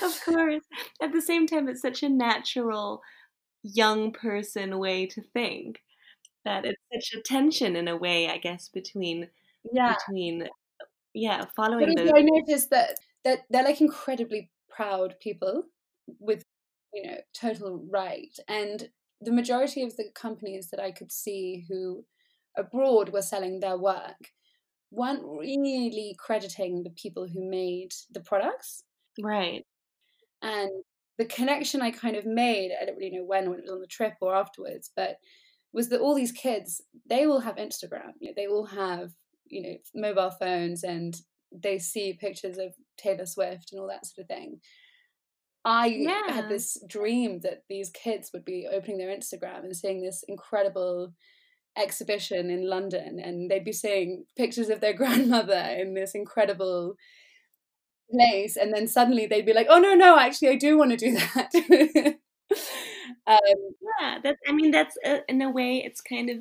of 0.02 0.20
course. 0.24 0.62
At 1.02 1.12
the 1.12 1.22
same 1.22 1.46
time, 1.46 1.68
it's 1.68 1.82
such 1.82 2.02
a 2.02 2.08
natural 2.08 3.02
young 3.62 4.12
person 4.12 4.78
way 4.78 5.06
to 5.06 5.22
think 5.22 5.80
that 6.44 6.64
it's 6.66 6.82
such 6.92 7.18
a 7.18 7.22
tension 7.22 7.76
in 7.76 7.88
a 7.88 7.96
way, 7.96 8.28
I 8.28 8.38
guess, 8.38 8.68
between 8.68 9.28
Yeah. 9.72 9.94
between 9.94 10.48
yeah 11.14 11.44
following 11.56 11.94
also 11.98 12.04
those. 12.04 12.12
I 12.16 12.22
noticed 12.22 12.70
that 12.70 12.96
that 13.24 13.40
they're 13.50 13.64
like 13.64 13.80
incredibly 13.80 14.50
proud 14.68 15.14
people 15.20 15.64
with 16.18 16.42
you 16.92 17.06
know 17.06 17.18
total 17.34 17.84
right, 17.90 18.36
and 18.48 18.88
the 19.20 19.32
majority 19.32 19.82
of 19.82 19.96
the 19.96 20.10
companies 20.14 20.68
that 20.70 20.80
I 20.80 20.90
could 20.92 21.10
see 21.12 21.64
who 21.68 22.04
abroad 22.56 23.10
were 23.10 23.22
selling 23.22 23.60
their 23.60 23.78
work 23.78 24.30
weren't 24.90 25.24
really 25.24 26.14
crediting 26.18 26.82
the 26.82 26.90
people 26.90 27.26
who 27.26 27.48
made 27.50 27.92
the 28.12 28.20
products 28.20 28.84
Right. 29.20 29.64
and 30.42 30.70
the 31.18 31.24
connection 31.24 31.80
I 31.80 31.90
kind 31.90 32.16
of 32.16 32.26
made, 32.26 32.72
I 32.80 32.84
don't 32.84 32.96
really 32.96 33.16
know 33.16 33.24
when, 33.24 33.48
when 33.48 33.60
it 33.60 33.62
was 33.62 33.72
on 33.72 33.80
the 33.80 33.86
trip 33.86 34.14
or 34.20 34.34
afterwards, 34.34 34.90
but 34.96 35.16
was 35.72 35.88
that 35.88 36.00
all 36.00 36.14
these 36.14 36.32
kids, 36.32 36.80
they 37.08 37.26
all 37.26 37.40
have 37.40 37.56
Instagram. 37.56 38.12
You 38.18 38.28
know, 38.28 38.34
they 38.36 38.46
all 38.46 38.66
have, 38.66 39.10
you 39.46 39.62
know, 39.62 39.76
mobile 39.94 40.30
phones 40.30 40.82
and 40.82 41.16
they 41.52 41.78
see 41.78 42.14
pictures 42.14 42.58
of 42.58 42.74
Taylor 42.96 43.26
Swift 43.26 43.70
and 43.72 43.80
all 43.80 43.88
that 43.88 44.06
sort 44.06 44.24
of 44.24 44.28
thing. 44.28 44.60
I 45.64 45.86
Yeah. 45.86 46.32
had 46.32 46.48
this 46.48 46.78
dream 46.86 47.40
that 47.40 47.64
these 47.68 47.90
kids 47.90 48.30
would 48.32 48.44
be 48.44 48.66
opening 48.70 48.98
their 48.98 49.16
Instagram 49.16 49.64
and 49.64 49.76
seeing 49.76 50.02
this 50.02 50.22
incredible 50.28 51.14
exhibition 51.76 52.50
in 52.50 52.68
London 52.68 53.20
and 53.20 53.50
they'd 53.50 53.64
be 53.64 53.72
seeing 53.72 54.26
pictures 54.36 54.70
of 54.70 54.80
their 54.80 54.92
grandmother 55.02 55.54
in 55.78 55.94
this 55.94 56.14
incredible 56.14 56.96
place 58.12 58.56
and 58.56 58.72
then 58.72 58.86
suddenly 58.86 59.26
they'd 59.26 59.46
be 59.46 59.52
like 59.54 59.66
oh 59.70 59.78
no 59.78 59.94
no 59.94 60.18
actually 60.18 60.48
i 60.48 60.56
do 60.56 60.76
want 60.78 60.90
to 60.90 60.96
do 60.96 61.12
that 61.34 62.14
um, 63.26 63.38
Yeah, 64.00 64.18
that's. 64.22 64.40
I 64.48 64.52
mean, 64.52 64.70
that's 64.70 64.96
uh, 65.06 65.18
in 65.28 65.40
a 65.42 65.50
way, 65.50 65.82
it's 65.84 66.00
kind 66.00 66.30
of 66.30 66.38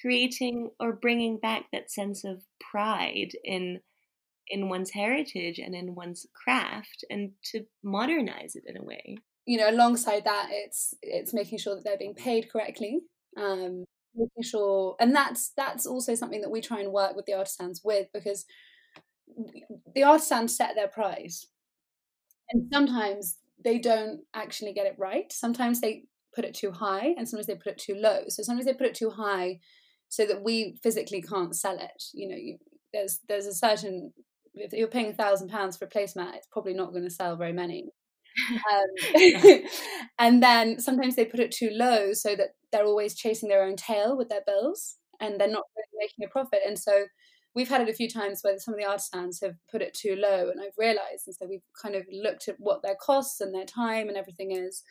creating 0.00 0.70
or 0.80 0.92
bringing 0.92 1.38
back 1.38 1.66
that 1.72 1.90
sense 1.90 2.24
of 2.24 2.42
pride 2.60 3.32
in 3.44 3.80
in 4.52 4.68
one's 4.70 4.92
heritage 4.92 5.58
and 5.58 5.74
in 5.74 5.96
one's 5.96 6.26
craft, 6.34 7.04
and 7.10 7.32
to 7.50 7.66
modernize 7.84 8.54
it 8.56 8.64
in 8.68 8.76
a 8.78 8.84
way. 8.84 9.16
you 9.46 9.58
know 9.58 9.68
alongside 9.68 10.24
that 10.24 10.48
it's 10.50 10.94
it's 11.02 11.34
making 11.34 11.58
sure 11.58 11.74
that 11.74 11.84
they're 11.84 11.98
being 11.98 12.14
paid 12.14 12.50
correctly 12.50 13.00
um 13.36 13.84
making 14.14 14.42
sure 14.42 14.94
and 15.00 15.14
that's 15.14 15.52
that's 15.56 15.86
also 15.86 16.14
something 16.14 16.40
that 16.42 16.50
we 16.50 16.60
try 16.60 16.80
and 16.80 16.92
work 16.92 17.16
with 17.16 17.26
the 17.26 17.34
artisans 17.34 17.80
with 17.84 18.06
because 18.12 18.44
the 19.94 20.02
artisans 20.02 20.56
set 20.56 20.74
their 20.74 20.88
price. 20.88 21.46
And 22.50 22.68
sometimes 22.72 23.38
they 23.64 23.78
don't 23.78 24.20
actually 24.34 24.72
get 24.72 24.86
it 24.86 24.96
right. 24.98 25.32
Sometimes 25.32 25.80
they 25.80 26.04
put 26.34 26.44
it 26.44 26.54
too 26.54 26.72
high 26.72 27.14
and 27.16 27.28
sometimes 27.28 27.46
they 27.46 27.54
put 27.54 27.72
it 27.72 27.78
too 27.78 27.94
low. 27.94 28.24
So 28.28 28.42
sometimes 28.42 28.66
they 28.66 28.74
put 28.74 28.86
it 28.86 28.94
too 28.94 29.10
high 29.10 29.60
so 30.08 30.26
that 30.26 30.42
we 30.42 30.76
physically 30.82 31.22
can't 31.22 31.56
sell 31.56 31.78
it. 31.78 32.04
You 32.12 32.28
know 32.28 32.36
you, 32.36 32.58
there's 32.92 33.20
there's 33.28 33.46
a 33.46 33.54
certain 33.54 34.12
if 34.54 34.72
you're 34.72 34.88
paying 34.88 35.10
a 35.10 35.14
thousand 35.14 35.48
pounds 35.48 35.76
for 35.76 35.86
a 35.86 35.88
placemat 35.88 36.34
it's 36.34 36.46
probably 36.50 36.74
not 36.74 36.92
going 36.92 37.04
to 37.04 37.10
sell 37.10 37.36
very 37.36 37.52
many. 37.52 37.90
Um, 38.50 39.60
and 40.18 40.42
then 40.42 40.80
sometimes 40.80 41.16
they 41.16 41.26
put 41.26 41.38
it 41.38 41.50
too 41.50 41.68
low 41.70 42.14
so 42.14 42.34
that 42.34 42.54
they're 42.70 42.86
always 42.86 43.14
chasing 43.14 43.50
their 43.50 43.62
own 43.62 43.76
tail 43.76 44.16
with 44.16 44.30
their 44.30 44.40
bills 44.46 44.96
and 45.20 45.38
they're 45.38 45.48
not 45.48 45.64
really 45.76 46.00
making 46.00 46.24
a 46.24 46.28
profit. 46.28 46.60
And 46.66 46.78
so 46.78 47.04
we've 47.54 47.68
had 47.68 47.82
it 47.82 47.88
a 47.88 47.94
few 47.94 48.08
times 48.08 48.40
where 48.42 48.58
some 48.58 48.74
of 48.74 48.80
the 48.80 48.86
artisans 48.86 49.40
have 49.42 49.56
put 49.70 49.82
it 49.82 49.94
too 49.94 50.16
low 50.16 50.48
and 50.48 50.60
i've 50.60 50.78
realized 50.78 51.24
and 51.26 51.34
so 51.34 51.46
we've 51.46 51.60
kind 51.80 51.94
of 51.94 52.04
looked 52.10 52.48
at 52.48 52.56
what 52.58 52.82
their 52.82 52.96
costs 53.00 53.40
and 53.40 53.54
their 53.54 53.66
time 53.66 54.08
and 54.08 54.16
everything 54.16 54.52
is 54.52 54.82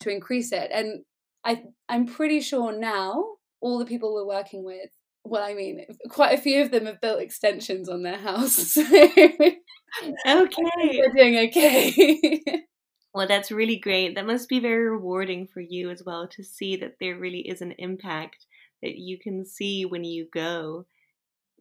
to 0.00 0.10
increase 0.10 0.52
it. 0.52 0.70
And 0.72 1.04
i 1.44 1.62
i'm 1.88 2.06
pretty 2.06 2.40
sure 2.40 2.72
now 2.76 3.24
all 3.60 3.78
the 3.78 3.86
people 3.86 4.12
we're 4.14 4.26
working 4.26 4.64
with 4.64 4.90
well 5.24 5.42
i 5.42 5.54
mean 5.54 5.84
quite 6.08 6.38
a 6.38 6.42
few 6.42 6.62
of 6.62 6.70
them 6.70 6.86
have 6.86 7.00
built 7.00 7.20
extensions 7.20 7.88
on 7.88 8.02
their 8.02 8.18
house 8.18 8.52
so 8.74 8.82
Okay. 10.26 10.64
they're 10.92 11.12
doing 11.14 11.38
okay 11.48 12.42
Well, 13.12 13.26
that's 13.26 13.50
really 13.50 13.76
great. 13.76 14.14
That 14.14 14.24
must 14.24 14.48
be 14.48 14.60
very 14.60 14.88
rewarding 14.88 15.48
for 15.48 15.60
you 15.60 15.90
as 15.90 16.04
well 16.04 16.28
to 16.28 16.44
see 16.44 16.76
that 16.76 16.94
there 17.00 17.18
really 17.18 17.40
is 17.40 17.60
an 17.60 17.72
impact 17.76 18.46
that 18.82 18.98
you 18.98 19.18
can 19.18 19.44
see 19.44 19.84
when 19.84 20.04
you 20.04 20.28
go 20.32 20.86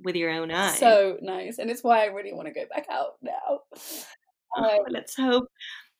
with 0.03 0.15
your 0.15 0.29
own 0.29 0.51
eyes. 0.51 0.77
so 0.77 1.17
nice 1.21 1.57
and 1.57 1.71
it's 1.71 1.83
why 1.83 2.03
i 2.03 2.05
really 2.05 2.33
want 2.33 2.47
to 2.47 2.53
go 2.53 2.65
back 2.69 2.85
out 2.89 3.13
now 3.23 3.61
Oh, 4.55 4.77
Um, 4.77 4.85
let's 4.89 5.15
hope. 5.15 5.45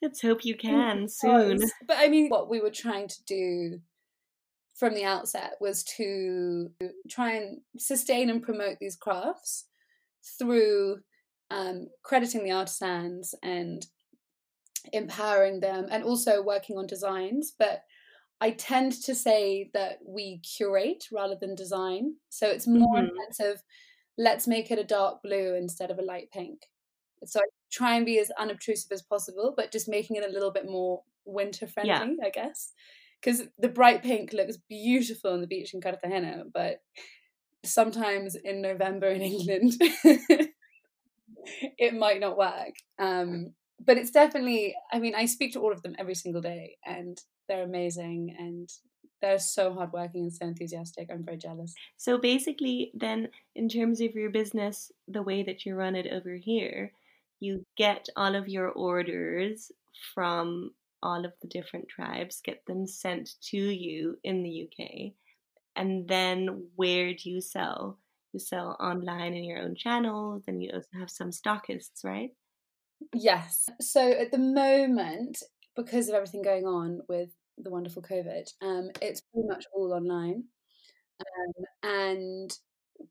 Let's 0.01 0.21
hope 0.21 0.45
you 0.45 0.55
can 0.55 1.07
soon. 1.09 1.59
but 1.87 1.97
i 1.97 2.07
mean 2.07 2.29
what 2.29 2.47
we 2.49 2.61
were 2.61 2.71
trying 2.71 3.07
to 3.07 3.23
do 3.25 3.79
from 4.79 4.93
the 4.93 5.03
outset 5.03 5.55
was 5.59 5.83
to 5.83 6.71
try 7.09 7.33
and 7.33 7.59
sustain 7.77 8.29
and 8.29 8.41
promote 8.41 8.77
these 8.79 8.95
crafts 8.95 9.65
through 10.39 10.99
um, 11.51 11.87
crediting 12.03 12.43
the 12.43 12.51
artisans 12.51 13.35
and 13.43 13.85
empowering 14.93 15.59
them 15.59 15.87
and 15.91 16.03
also 16.03 16.41
working 16.41 16.77
on 16.77 16.87
designs 16.87 17.53
but 17.59 17.83
i 18.39 18.51
tend 18.51 18.93
to 18.93 19.13
say 19.13 19.69
that 19.73 19.99
we 20.07 20.39
curate 20.39 21.03
rather 21.11 21.35
than 21.35 21.55
design. 21.55 22.15
So 22.29 22.47
it's 22.47 22.67
more 22.67 22.95
Mhm. 22.97 23.09
sense 23.17 23.39
of 23.41 23.61
let's 24.17 24.47
make 24.47 24.71
it 24.71 24.79
a 24.79 24.83
dark 24.83 25.21
blue 25.23 25.55
instead 25.55 25.91
of 25.91 25.99
a 25.99 26.03
light 26.03 26.29
pink. 26.31 26.71
So 27.25 27.39
I 27.39 27.43
try 27.71 27.95
and 27.97 28.05
be 28.05 28.19
as 28.19 28.31
unobtrusive 28.31 28.91
as 28.93 29.01
possible 29.01 29.53
but 29.57 29.71
just 29.71 29.89
making 29.89 30.15
it 30.15 30.23
a 30.23 30.31
little 30.31 30.51
bit 30.51 30.65
more 30.69 31.03
winter 31.25 31.67
friendly 31.67 32.17
i 32.23 32.29
guess 32.29 32.73
because 33.21 33.43
the 33.57 33.67
bright 33.67 34.03
pink 34.03 34.33
looks 34.33 34.57
beautiful 34.69 35.31
on 35.31 35.41
the 35.41 35.47
beach 35.47 35.73
in 35.73 35.81
cartagena 35.81 36.43
but 36.53 36.81
sometimes 37.63 38.35
in 38.35 38.61
november 38.61 39.07
in 39.07 39.21
england 39.33 39.73
it 41.77 41.93
might 41.93 42.19
not 42.19 42.37
work. 42.37 42.73
Um 42.97 43.53
but 43.85 43.97
it's 43.97 44.11
definitely 44.11 44.75
i 44.91 44.99
mean 44.99 45.15
i 45.15 45.25
speak 45.25 45.53
to 45.53 45.59
all 45.59 45.71
of 45.71 45.81
them 45.83 45.95
every 45.97 46.15
single 46.15 46.41
day 46.41 46.75
and 46.85 47.17
they're 47.47 47.63
amazing 47.63 48.35
and 48.37 48.69
they're 49.21 49.39
so 49.39 49.73
hardworking 49.73 50.23
and 50.23 50.33
so 50.33 50.45
enthusiastic. 50.45 51.09
I'm 51.11 51.25
very 51.25 51.37
jealous. 51.37 51.73
So 51.97 52.17
basically, 52.17 52.91
then, 52.93 53.29
in 53.55 53.67
terms 53.67 53.99
of 54.01 54.13
your 54.13 54.29
business, 54.29 54.91
the 55.07 55.21
way 55.21 55.43
that 55.43 55.65
you 55.65 55.75
run 55.75 55.95
it 55.95 56.07
over 56.11 56.35
here, 56.35 56.93
you 57.39 57.65
get 57.77 58.07
all 58.15 58.35
of 58.35 58.47
your 58.47 58.69
orders 58.69 59.71
from 60.13 60.71
all 61.01 61.25
of 61.25 61.33
the 61.41 61.47
different 61.47 61.87
tribes, 61.87 62.41
get 62.43 62.65
them 62.65 62.85
sent 62.85 63.31
to 63.49 63.57
you 63.57 64.17
in 64.23 64.43
the 64.43 64.67
UK, 64.67 65.13
and 65.75 66.07
then 66.07 66.67
where 66.75 67.13
do 67.13 67.29
you 67.29 67.41
sell? 67.41 67.99
You 68.33 68.39
sell 68.39 68.77
online 68.79 69.33
in 69.33 69.43
your 69.43 69.59
own 69.59 69.75
channels, 69.75 70.43
and 70.47 70.61
you 70.61 70.71
also 70.73 70.87
have 70.99 71.09
some 71.09 71.31
stockists, 71.31 72.03
right? 72.03 72.31
Yes. 73.13 73.69
So 73.79 74.11
at 74.11 74.31
the 74.31 74.37
moment, 74.37 75.41
because 75.75 76.09
of 76.09 76.15
everything 76.15 76.41
going 76.41 76.65
on 76.65 77.01
with 77.07 77.29
the 77.57 77.69
wonderful 77.69 78.01
COVID, 78.01 78.47
um, 78.61 78.89
it's 79.01 79.21
pretty 79.21 79.47
much 79.47 79.65
all 79.73 79.93
online. 79.93 80.43
Um, 81.19 81.65
and 81.83 82.51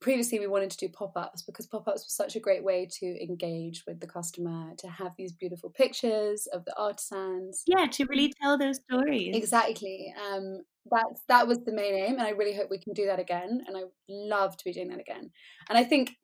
previously 0.01 0.39
we 0.39 0.47
wanted 0.47 0.71
to 0.71 0.77
do 0.77 0.89
pop-ups 0.89 1.43
because 1.43 1.67
pop-ups 1.67 2.05
was 2.05 2.15
such 2.15 2.37
a 2.37 2.41
great 2.41 2.63
way 2.63 2.87
to 2.91 3.07
engage 3.23 3.85
with 3.87 4.01
the 4.01 4.07
customer 4.07 4.73
to 4.79 4.89
have 4.89 5.13
these 5.17 5.33
beautiful 5.33 5.71
pictures 5.71 6.47
of 6.53 6.65
the 6.65 6.77
artisans. 6.77 7.63
Yeah 7.67 7.87
to 7.87 8.05
really 8.07 8.33
tell 8.41 8.59
those 8.59 8.81
stories. 8.89 9.35
Exactly 9.35 10.15
um 10.31 10.63
that's 10.91 11.23
that 11.29 11.47
was 11.47 11.59
the 11.65 11.73
main 11.73 11.95
aim 11.95 12.13
and 12.15 12.23
i 12.23 12.31
really 12.31 12.55
hope 12.55 12.71
we 12.71 12.79
can 12.79 12.95
do 12.95 13.07
that 13.07 13.19
again 13.19 13.63
and 13.67 13.77
i 13.77 13.83
love 14.09 14.57
to 14.57 14.65
be 14.65 14.73
doing 14.73 14.89
that 14.89 15.01
again. 15.01 15.31
And 15.69 15.79
i 15.79 15.85
think 15.85 16.17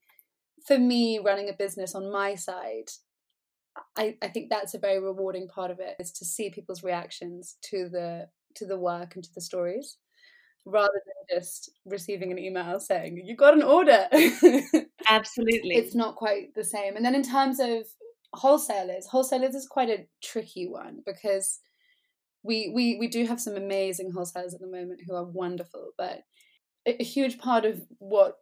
for 0.67 0.79
me 0.79 1.19
running 1.19 1.49
a 1.49 1.53
business 1.53 1.95
on 1.95 2.11
my 2.11 2.35
side 2.35 2.91
I, 3.97 4.17
I 4.23 4.29
think 4.29 4.51
that's 4.51 4.75
a 4.75 4.79
very 4.79 5.01
rewarding 5.01 5.49
part 5.49 5.71
of 5.71 5.81
it 5.81 5.97
is 5.99 6.13
to 6.13 6.25
see 6.25 6.49
people's 6.49 6.85
reactions 6.85 7.57
to 7.71 7.89
the 7.89 8.29
to 8.57 8.67
the 8.67 8.79
work 8.79 9.17
and 9.17 9.25
to 9.25 9.31
the 9.35 9.41
stories 9.41 9.99
rather 10.65 11.01
than 11.07 11.39
just 11.39 11.71
receiving 11.85 12.33
an 12.33 12.39
email 12.39 12.81
saying 12.81 13.21
you 13.25 13.37
got 13.37 13.55
an 13.55 13.63
order. 13.63 14.07
Absolutely. 15.09 15.75
It's 15.75 15.95
not 15.95 16.17
quite 16.17 16.55
the 16.55 16.65
same. 16.65 16.97
And 16.97 17.05
then 17.05 17.15
in 17.15 17.23
terms 17.23 17.61
of 17.61 17.85
wholesalers 18.33 19.07
wholesalers 19.07 19.55
is 19.55 19.65
quite 19.65 19.89
a 19.89 20.07
tricky 20.21 20.67
one 20.67 20.99
because 21.07 21.61
we 22.43 22.73
we 22.75 22.97
we 22.99 23.07
do 23.07 23.25
have 23.27 23.41
some 23.41 23.55
amazing 23.55 24.11
wholesalers 24.11 24.55
at 24.55 24.61
the 24.61 24.67
moment 24.67 24.99
who 25.07 25.15
are 25.15 25.23
wonderful 25.23 25.91
but 25.97 26.23
a, 26.85 27.01
a 27.01 27.05
huge 27.05 27.39
part 27.39 27.65
of 27.65 27.81
what 27.99 28.39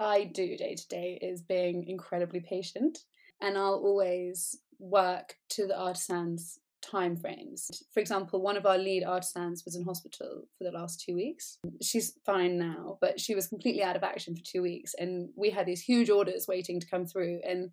i 0.00 0.24
do 0.24 0.56
day 0.56 0.74
to 0.74 0.88
day 0.88 1.20
is 1.22 1.40
being 1.40 1.84
incredibly 1.86 2.40
patient 2.40 2.98
and 3.42 3.58
I'll 3.58 3.74
always 3.74 4.56
work 4.78 5.34
to 5.50 5.66
the 5.66 5.78
artisan's 5.78 6.58
time 6.82 7.16
frames. 7.16 7.84
For 7.92 8.00
example, 8.00 8.42
one 8.42 8.56
of 8.56 8.66
our 8.66 8.78
lead 8.78 9.04
artisans 9.04 9.64
was 9.64 9.76
in 9.76 9.84
hospital 9.84 10.42
for 10.58 10.64
the 10.64 10.76
last 10.76 11.00
two 11.00 11.14
weeks. 11.14 11.58
She's 11.80 12.18
fine 12.26 12.58
now, 12.58 12.98
but 13.00 13.20
she 13.20 13.34
was 13.34 13.48
completely 13.48 13.82
out 13.82 13.96
of 13.96 14.02
action 14.02 14.34
for 14.36 14.42
two 14.44 14.62
weeks, 14.62 14.94
and 14.98 15.30
we 15.36 15.50
had 15.50 15.66
these 15.66 15.82
huge 15.82 16.10
orders 16.10 16.46
waiting 16.48 16.80
to 16.80 16.86
come 16.86 17.06
through. 17.06 17.40
And 17.46 17.70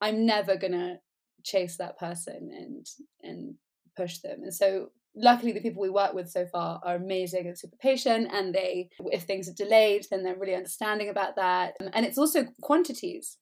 I'm 0.00 0.26
never 0.26 0.56
gonna 0.56 0.98
chase 1.44 1.76
that 1.78 1.98
person 1.98 2.50
and 2.52 2.86
and 3.22 3.54
push 3.96 4.18
them. 4.18 4.42
And 4.42 4.54
so 4.54 4.90
luckily 5.16 5.52
the 5.52 5.60
people 5.60 5.82
we 5.82 5.90
work 5.90 6.14
with 6.14 6.30
so 6.30 6.46
far 6.46 6.80
are 6.84 6.96
amazing 6.96 7.46
and 7.46 7.58
super 7.58 7.76
patient 7.76 8.28
and 8.32 8.54
they 8.54 8.88
if 9.06 9.22
things 9.22 9.48
are 9.48 9.54
delayed 9.54 10.06
then 10.10 10.22
they're 10.22 10.38
really 10.38 10.54
understanding 10.54 11.08
about 11.08 11.34
that 11.36 11.74
and 11.92 12.04
it's 12.04 12.18
also 12.18 12.44
quantities 12.62 13.38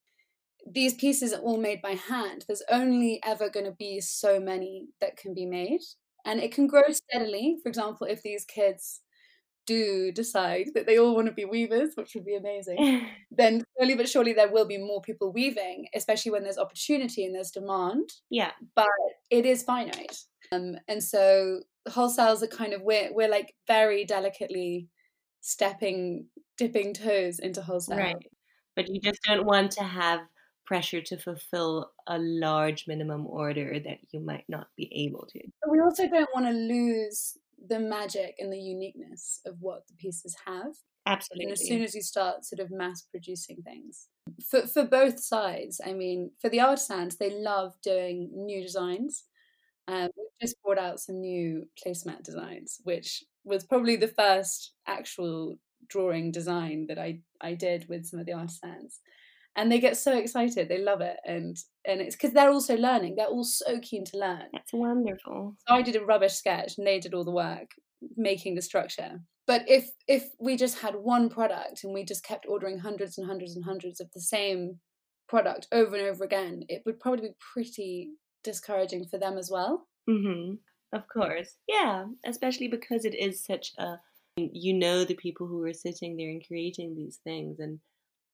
these 0.67 0.95
pieces 0.95 1.33
are 1.33 1.41
all 1.41 1.59
made 1.59 1.81
by 1.81 1.93
hand. 1.93 2.45
There's 2.47 2.63
only 2.71 3.21
ever 3.25 3.49
going 3.49 3.67
to 3.67 3.73
be 3.73 4.01
so 4.01 4.41
many 4.41 4.89
that 5.01 5.17
can 5.17 5.33
be 5.33 5.47
made. 5.47 5.81
And 6.25 6.41
it 6.41 6.53
can 6.53 6.67
grow 6.67 6.83
steadily. 6.91 7.59
For 7.63 7.69
example, 7.69 8.07
if 8.07 8.23
these 8.23 8.45
kids 8.45 9.01
do 9.67 10.13
decide 10.13 10.69
that 10.75 10.87
they 10.87 10.99
all 10.99 11.15
want 11.15 11.27
to 11.27 11.33
be 11.33 11.45
weavers, 11.45 11.91
which 11.95 12.15
would 12.15 12.25
be 12.25 12.37
amazing, 12.37 13.07
then 13.31 13.63
slowly 13.77 13.95
but 13.95 14.09
surely 14.09 14.33
there 14.33 14.51
will 14.51 14.67
be 14.67 14.79
more 14.79 15.01
people 15.01 15.33
weaving, 15.33 15.87
especially 15.95 16.33
when 16.33 16.43
there's 16.43 16.59
opportunity 16.59 17.25
and 17.25 17.35
there's 17.35 17.51
demand. 17.53 18.11
Yeah. 18.29 18.53
But 18.75 18.89
it 19.31 19.47
is 19.47 19.63
finite. 19.63 20.19
Um, 20.51 20.77
and 20.89 21.03
so 21.03 21.61
wholesales 21.89 22.43
are 22.43 22.49
kind 22.49 22.73
of, 22.73 22.83
we're, 22.83 23.13
we're 23.13 23.31
like 23.31 23.55
very 23.69 24.05
delicately 24.05 24.89
stepping, 25.43 26.27
dipping 26.59 26.93
toes 26.93 27.39
into 27.39 27.63
wholesale. 27.63 27.99
Right. 27.99 28.17
But 28.75 28.89
you 28.89 29.01
just 29.01 29.21
don't 29.23 29.47
want 29.47 29.71
to 29.73 29.85
have 29.85 30.21
pressure 30.67 31.01
to 31.01 31.17
fulfill 31.17 31.91
a 32.07 32.19
large 32.19 32.87
minimum 32.87 33.27
order 33.27 33.79
that 33.81 33.99
you 34.11 34.21
might 34.21 34.45
not 34.49 34.69
be 34.77 34.91
able 34.95 35.27
to. 35.33 35.41
we 35.69 35.81
also 35.81 36.09
don't 36.09 36.29
want 36.35 36.47
to 36.47 36.53
lose 36.53 37.39
the 37.69 37.79
magic 37.79 38.37
and 38.39 38.53
the 38.53 38.59
uniqueness 38.59 39.41
of 39.47 39.57
what 39.61 39.87
the 39.89 39.95
pieces 39.95 40.37
have. 40.45 40.75
Absolutely. 41.07 41.45
And 41.45 41.53
as 41.53 41.67
soon 41.67 41.83
as 41.83 41.95
you 41.95 42.03
start 42.03 42.45
sort 42.45 42.61
of 42.61 42.71
mass 42.71 43.03
producing 43.03 43.63
things. 43.63 44.09
For 44.51 44.67
for 44.67 44.85
both 44.85 45.21
sides, 45.21 45.81
I 45.85 45.93
mean, 45.93 46.33
for 46.41 46.51
the 46.51 46.61
artisans, 46.61 47.17
they 47.17 47.31
love 47.31 47.75
doing 47.83 48.31
new 48.35 48.63
designs. 48.63 49.25
Um, 49.89 50.09
we've 50.17 50.41
just 50.41 50.61
brought 50.65 50.79
out 50.79 50.99
some 50.99 51.21
new 51.21 51.69
placemat 51.79 52.25
designs, 52.25 52.81
which 52.83 53.23
was 53.45 53.65
probably 53.65 53.95
the 53.95 54.09
first 54.09 54.73
actual 54.89 55.59
drawing 55.89 56.33
design 56.33 56.87
that 56.89 56.99
I, 56.99 57.21
I 57.41 57.55
did 57.55 57.89
with 57.89 58.05
some 58.05 58.19
of 58.19 58.27
the 58.27 58.33
artisans 58.33 59.01
and 59.57 59.73
they 59.73 59.81
get 59.81 59.97
so 59.97 60.17
excited 60.17 60.69
they 60.69 60.79
love 60.79 61.01
it 61.01 61.17
and 61.25 61.57
and 61.87 62.01
it's 62.01 62.15
because 62.15 62.33
they're 62.33 62.51
also 62.51 62.77
learning 62.77 63.15
they're 63.17 63.27
all 63.27 63.45
so 63.45 63.79
keen 63.81 64.05
to 64.05 64.19
learn. 64.19 64.45
That's 64.53 64.73
wonderful. 64.73 65.57
So 65.67 65.75
i 65.75 65.83
did 65.83 65.97
a 65.97 66.05
rubbish 66.05 66.35
sketch 66.35 66.79
and 66.79 66.87
they 66.87 67.01
did 67.01 67.15
all 67.15 67.25
the 67.25 67.31
work 67.31 67.71
making 68.17 68.55
the 68.55 68.63
structure. 68.63 69.21
But 69.47 69.63
if 69.69 69.91
if 70.07 70.29
we 70.39 70.57
just 70.57 70.79
had 70.79 70.95
one 70.95 71.29
product 71.29 71.85
and 71.85 71.95
we 71.95 72.05
just 72.05 72.25
kept 72.25 72.47
ordering 72.49 72.79
hundreds 72.79 73.17
and 73.19 73.27
hundreds 73.27 73.57
and 73.57 73.65
hundreds 73.65 74.01
of 74.01 74.09
the 74.13 74.21
same 74.21 74.79
product 75.29 75.67
over 75.73 75.97
and 75.97 76.07
over 76.07 76.25
again 76.25 76.65
it 76.69 76.83
would 76.87 77.01
probably 77.01 77.29
be 77.29 77.35
pretty 77.55 78.11
discouraging 78.45 79.07
for 79.11 79.19
them 79.19 79.39
as 79.39 79.51
well. 79.51 79.87
Mm-hmm. 80.09 80.55
of 80.93 81.03
course. 81.09 81.57
Yeah 81.67 82.05
especially 82.25 82.69
because 82.69 83.05
it 83.05 83.15
is 83.15 83.45
such 83.45 83.73
a 83.79 83.97
you 84.37 84.75
know 84.75 85.05
the 85.05 85.15
people 85.15 85.47
who 85.47 85.63
are 85.63 85.73
sitting 85.73 86.17
there 86.17 86.29
and 86.29 86.47
creating 86.47 86.95
these 86.95 87.19
things 87.25 87.59
and 87.59 87.81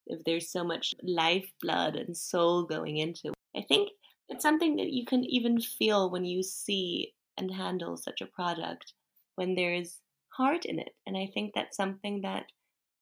if 0.06 0.24
there's 0.24 0.50
so 0.50 0.64
much 0.64 0.94
lifeblood 1.02 1.96
and 1.96 2.16
soul 2.16 2.64
going 2.64 2.98
into 2.98 3.28
it. 3.28 3.34
I 3.56 3.62
think 3.62 3.90
it's 4.28 4.42
something 4.42 4.76
that 4.76 4.90
you 4.90 5.04
can 5.04 5.24
even 5.24 5.60
feel 5.60 6.10
when 6.10 6.24
you 6.24 6.42
see 6.42 7.14
and 7.36 7.50
handle 7.50 7.96
such 7.96 8.20
a 8.20 8.26
product 8.26 8.94
when 9.36 9.54
there's 9.54 10.00
heart 10.30 10.64
in 10.64 10.78
it. 10.78 10.94
And 11.06 11.16
I 11.16 11.30
think 11.32 11.52
that's 11.54 11.76
something 11.76 12.22
that 12.22 12.46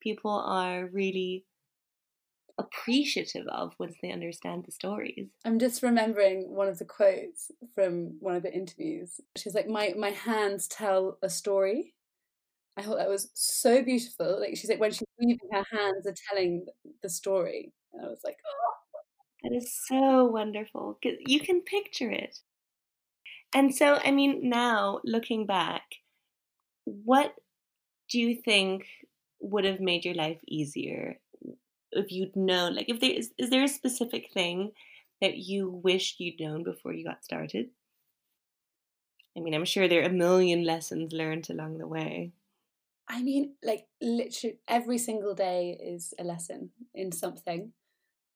people 0.01 0.31
are 0.31 0.87
really 0.87 1.45
appreciative 2.59 3.47
of 3.49 3.73
once 3.79 3.97
they 4.03 4.13
understand 4.13 4.65
the 4.67 4.73
stories. 4.73 5.29
I'm 5.45 5.59
just 5.59 5.83
remembering 5.83 6.55
one 6.55 6.69
of 6.69 6.79
the 6.79 6.85
quotes 6.85 7.51
from 7.75 8.17
one 8.21 8.37
of 8.37 8.43
the 8.43 8.53
interviews. 8.53 9.21
She's 9.37 9.55
like, 9.55 9.69
My 9.69 9.95
my 9.97 10.11
hands 10.11 10.69
tell 10.69 11.19
a 11.23 11.31
story. 11.31 11.95
I 12.77 12.83
thought 12.83 12.99
that 12.99 13.09
was 13.09 13.31
so 13.35 13.83
beautiful. 13.83 14.41
Like 14.41 14.57
she's 14.57 14.71
like 14.71 14.81
when 14.81 14.93
she's 14.93 15.09
Mm. 15.21 15.27
weaving, 15.27 15.49
her 15.53 15.65
hands 15.71 16.07
are 16.07 16.15
telling 16.29 16.67
the 17.03 17.09
story. 17.09 17.73
And 17.93 18.05
I 18.05 18.09
was 18.09 18.21
like, 18.25 18.39
oh. 18.47 18.75
That 19.43 19.57
is 19.57 19.73
so 19.89 20.27
wonderful. 20.27 20.99
You 21.03 21.41
can 21.41 21.63
picture 21.63 22.11
it. 22.11 22.41
And 23.55 23.75
so, 23.75 23.99
I 24.05 24.11
mean, 24.11 24.49
now 24.49 25.01
looking 25.05 25.47
back, 25.47 25.97
what 26.85 27.35
do 28.11 28.21
you 28.21 28.37
think 28.37 28.87
would 29.41 29.65
have 29.65 29.81
made 29.81 30.05
your 30.05 30.15
life 30.15 30.41
easier 30.47 31.19
if 31.93 32.13
you'd 32.13 32.37
known? 32.37 32.75
Like, 32.77 32.89
if 32.89 33.01
there 33.01 33.13
is, 33.13 33.33
is 33.39 33.51
there 33.51 33.65
a 33.65 33.69
specific 33.69 34.33
thing 34.33 34.73
that 35.21 35.39
you 35.39 35.71
wished 35.71 36.21
you'd 36.21 36.41
known 36.41 36.65
before 36.65 36.93
you 36.95 37.05
got 37.05 37.25
started? 37.25 37.71
I 39.37 39.41
mean, 39.41 39.55
I'm 39.55 39.65
sure 39.65 39.89
there 39.89 40.03
are 40.03 40.07
a 40.07 40.13
million 40.13 40.63
lessons 40.63 41.13
learned 41.13 41.51
along 41.51 41.79
the 41.79 41.87
way. 41.89 42.33
I 43.11 43.23
mean, 43.23 43.55
like 43.63 43.87
literally 44.01 44.59
every 44.69 44.99
single 44.99 45.35
day 45.35 45.77
is 45.83 46.15
a 46.19 46.25
lesson 46.25 46.71
in 46.95 47.11
something. 47.11 47.73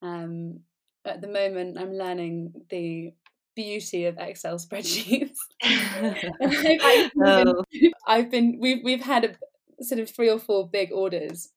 Um, 0.02 0.60
at 1.06 1.20
the 1.20 1.28
moment, 1.28 1.78
I'm 1.78 1.94
learning 1.94 2.52
the 2.70 3.12
beauty 3.54 4.06
of 4.06 4.18
Excel 4.18 4.58
spreadsheets. 4.58 5.36
I've, 5.62 7.12
oh. 7.24 7.64
been, 7.70 7.92
I've 8.06 8.30
been 8.30 8.58
we've 8.60 8.82
we've 8.82 9.04
had 9.04 9.24
a 9.24 9.84
sort 9.84 10.00
of 10.00 10.10
three 10.10 10.28
or 10.28 10.40
four 10.40 10.68
big 10.68 10.90
orders 10.92 11.50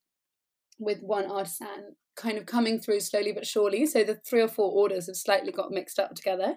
with 0.79 1.01
one 1.01 1.25
artisan 1.25 1.95
kind 2.15 2.37
of 2.37 2.45
coming 2.45 2.79
through 2.79 2.99
slowly 2.99 3.31
but 3.31 3.47
surely. 3.47 3.87
So 3.87 4.03
the 4.03 4.15
three 4.15 4.41
or 4.41 4.47
four 4.47 4.71
orders 4.71 5.07
have 5.07 5.15
slightly 5.15 5.51
got 5.51 5.71
mixed 5.71 5.97
up 5.97 6.13
together, 6.13 6.55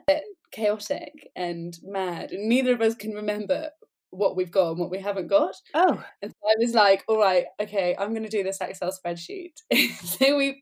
chaotic 0.52 1.30
and 1.34 1.78
mad, 1.82 2.32
and 2.32 2.50
neither 2.50 2.74
of 2.74 2.82
us 2.82 2.94
can 2.94 3.12
remember 3.12 3.70
what 4.10 4.36
we've 4.36 4.50
got 4.50 4.70
and 4.70 4.78
what 4.78 4.90
we 4.90 4.98
haven't 4.98 5.28
got. 5.28 5.54
Oh. 5.74 6.02
And 6.22 6.30
so 6.30 6.48
I 6.48 6.54
was 6.58 6.74
like, 6.74 7.04
all 7.08 7.18
right, 7.18 7.44
okay, 7.60 7.94
I'm 7.98 8.10
going 8.10 8.24
to 8.24 8.28
do 8.28 8.42
this 8.42 8.58
Excel 8.60 8.92
spreadsheet. 8.92 9.52
so 10.02 10.36
we've 10.36 10.60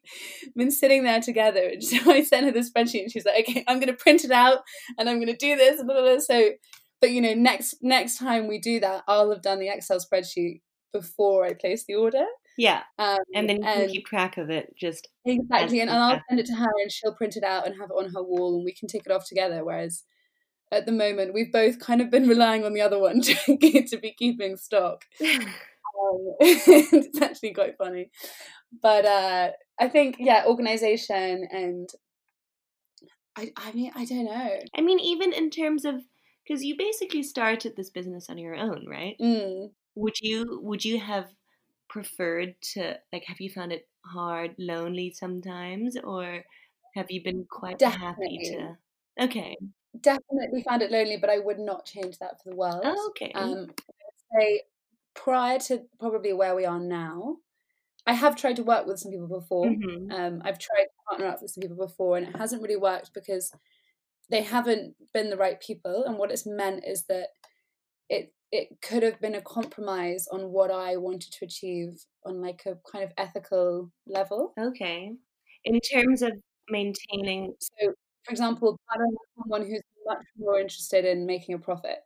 been 0.54 0.70
sitting 0.70 1.04
there 1.04 1.20
together. 1.20 1.70
And 1.72 1.82
so 1.84 2.10
I 2.10 2.22
sent 2.22 2.46
her 2.46 2.52
the 2.52 2.60
spreadsheet 2.60 3.02
and 3.02 3.12
she's 3.12 3.24
like, 3.24 3.48
okay, 3.48 3.64
I'm 3.66 3.78
going 3.78 3.92
to 3.92 3.94
print 3.94 4.24
it 4.24 4.30
out 4.30 4.58
and 4.98 5.08
I'm 5.08 5.16
going 5.16 5.32
to 5.32 5.36
do 5.36 5.56
this. 5.56 5.82
Blah, 5.82 5.94
blah, 5.94 6.02
blah. 6.02 6.18
So, 6.18 6.50
but 7.00 7.10
you 7.10 7.20
know, 7.20 7.34
next, 7.34 7.76
next 7.82 8.18
time 8.18 8.48
we 8.48 8.58
do 8.58 8.80
that, 8.80 9.04
I'll 9.08 9.30
have 9.30 9.42
done 9.42 9.60
the 9.60 9.68
Excel 9.68 9.98
spreadsheet 9.98 10.60
before 10.92 11.44
I 11.44 11.54
place 11.54 11.84
the 11.86 11.94
order. 11.94 12.24
Yeah. 12.58 12.82
Um, 12.98 13.18
and 13.34 13.48
then 13.48 13.58
you 13.58 13.62
can 13.62 13.88
keep 13.88 14.06
track 14.06 14.36
of 14.36 14.50
it 14.50 14.74
just 14.76 15.08
exactly. 15.24 15.80
And, 15.80 15.88
and 15.88 15.98
I'll 15.98 16.20
send 16.28 16.40
it 16.40 16.46
to 16.46 16.56
her 16.56 16.70
and 16.82 16.90
she'll 16.90 17.14
print 17.14 17.36
it 17.36 17.44
out 17.44 17.66
and 17.66 17.76
have 17.76 17.90
it 17.90 17.94
on 17.94 18.10
her 18.12 18.22
wall 18.22 18.56
and 18.56 18.64
we 18.64 18.74
can 18.74 18.88
take 18.88 19.06
it 19.06 19.12
off 19.12 19.26
together. 19.26 19.64
Whereas 19.64 20.02
at 20.70 20.86
the 20.86 20.92
moment, 20.92 21.34
we've 21.34 21.52
both 21.52 21.78
kind 21.78 22.00
of 22.00 22.10
been 22.10 22.28
relying 22.28 22.64
on 22.64 22.72
the 22.74 22.80
other 22.80 22.98
one 22.98 23.20
to, 23.22 23.34
to 23.86 23.98
be 23.98 24.14
keeping 24.18 24.56
stock. 24.56 25.04
Um, 26.00 26.34
it's 26.40 27.20
actually 27.20 27.54
quite 27.54 27.76
funny. 27.76 28.10
But 28.82 29.04
uh, 29.04 29.50
I 29.80 29.88
think, 29.88 30.16
yeah, 30.20 30.44
organization 30.46 31.48
and 31.50 31.88
I, 33.36 33.52
I 33.56 33.72
mean, 33.72 33.92
I 33.94 34.04
don't 34.04 34.24
know. 34.24 34.58
I 34.76 34.80
mean, 34.80 35.00
even 35.00 35.32
in 35.32 35.50
terms 35.50 35.84
of 35.84 35.96
because 36.46 36.64
you 36.64 36.76
basically 36.76 37.22
started 37.22 37.74
this 37.76 37.90
business 37.90 38.28
on 38.30 38.38
your 38.38 38.56
own, 38.56 38.84
right? 38.88 39.16
Mm. 39.20 39.70
Would 39.94 40.20
you 40.20 40.60
would 40.62 40.84
you 40.84 40.98
have 40.98 41.26
preferred 41.88 42.54
to 42.74 42.96
like 43.12 43.24
have 43.26 43.40
you 43.40 43.50
found 43.50 43.72
it 43.72 43.88
hard, 44.04 44.54
lonely 44.58 45.12
sometimes, 45.14 45.96
or 46.02 46.42
have 46.94 47.10
you 47.10 47.22
been 47.22 47.44
quite 47.48 47.78
Definitely. 47.78 48.06
happy 48.06 48.50
to? 49.18 49.24
Okay. 49.24 49.56
Definitely 50.00 50.62
found 50.62 50.82
it 50.82 50.90
lonely, 50.90 51.16
but 51.16 51.30
I 51.30 51.38
would 51.38 51.58
not 51.58 51.84
change 51.86 52.18
that 52.18 52.42
for 52.42 52.50
the 52.50 52.56
world. 52.56 52.84
Oh, 52.84 53.08
okay. 53.10 53.32
Um, 53.34 53.70
say 54.34 54.62
prior 55.14 55.58
to 55.60 55.86
probably 55.98 56.32
where 56.32 56.54
we 56.54 56.64
are 56.66 56.80
now, 56.80 57.38
I 58.06 58.14
have 58.14 58.36
tried 58.36 58.56
to 58.56 58.64
work 58.64 58.86
with 58.86 59.00
some 59.00 59.12
people 59.12 59.28
before. 59.28 59.68
Mhm. 59.68 60.10
Um, 60.10 60.42
I've 60.44 60.58
tried 60.58 60.84
to 60.84 60.90
partner 61.08 61.26
up 61.26 61.42
with 61.42 61.50
some 61.52 61.62
people 61.62 61.76
before, 61.76 62.18
and 62.18 62.28
it 62.28 62.36
hasn't 62.36 62.62
really 62.62 62.76
worked 62.76 63.14
because 63.14 63.52
they 64.30 64.42
haven't 64.42 64.96
been 65.14 65.30
the 65.30 65.36
right 65.38 65.60
people. 65.60 66.04
And 66.04 66.18
what 66.18 66.32
it's 66.32 66.46
meant 66.46 66.84
is 66.86 67.04
that 67.06 67.30
it 68.08 68.34
it 68.52 68.80
could 68.82 69.02
have 69.04 69.20
been 69.20 69.34
a 69.36 69.42
compromise 69.42 70.28
on 70.28 70.52
what 70.52 70.70
I 70.70 70.96
wanted 70.98 71.32
to 71.34 71.46
achieve 71.46 72.06
on 72.24 72.40
like 72.42 72.66
a 72.66 72.76
kind 72.90 73.04
of 73.04 73.12
ethical 73.18 73.92
level. 74.06 74.56
Okay. 74.56 75.16
In 75.64 75.80
terms 75.80 76.22
of 76.22 76.32
maintaining 76.68 77.54
So, 77.60 77.94
for 78.24 78.30
example, 78.30 78.78
partnering 78.90 79.10
with 79.12 79.28
someone 79.36 79.66
who's 79.66 79.82
much 80.08 80.24
more 80.38 80.58
interested 80.58 81.04
in 81.04 81.26
making 81.26 81.54
a 81.54 81.58
profit, 81.58 81.98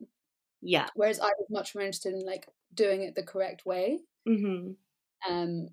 yeah. 0.61 0.89
whereas 0.95 1.21
I 1.21 1.31
was 1.39 1.47
much 1.51 1.75
more 1.75 1.85
interested 1.85 2.15
in 2.15 2.25
like 2.27 2.47
doing 2.75 3.03
it 3.03 3.15
the 3.15 3.23
correct 3.23 3.65
way. 3.67 4.01
Mhm. 4.29 4.77
Um, 5.29 5.69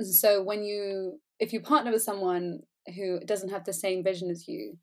so 0.00 0.42
when 0.42 0.64
you 0.64 1.20
if 1.38 1.52
you 1.52 1.60
partner 1.60 1.90
with 1.90 2.02
someone 2.02 2.60
who 2.94 3.20
doesn't 3.20 3.50
have 3.50 3.64
the 3.64 3.72
same 3.72 4.02
vision 4.02 4.30
as 4.30 4.46
you, 4.48 4.78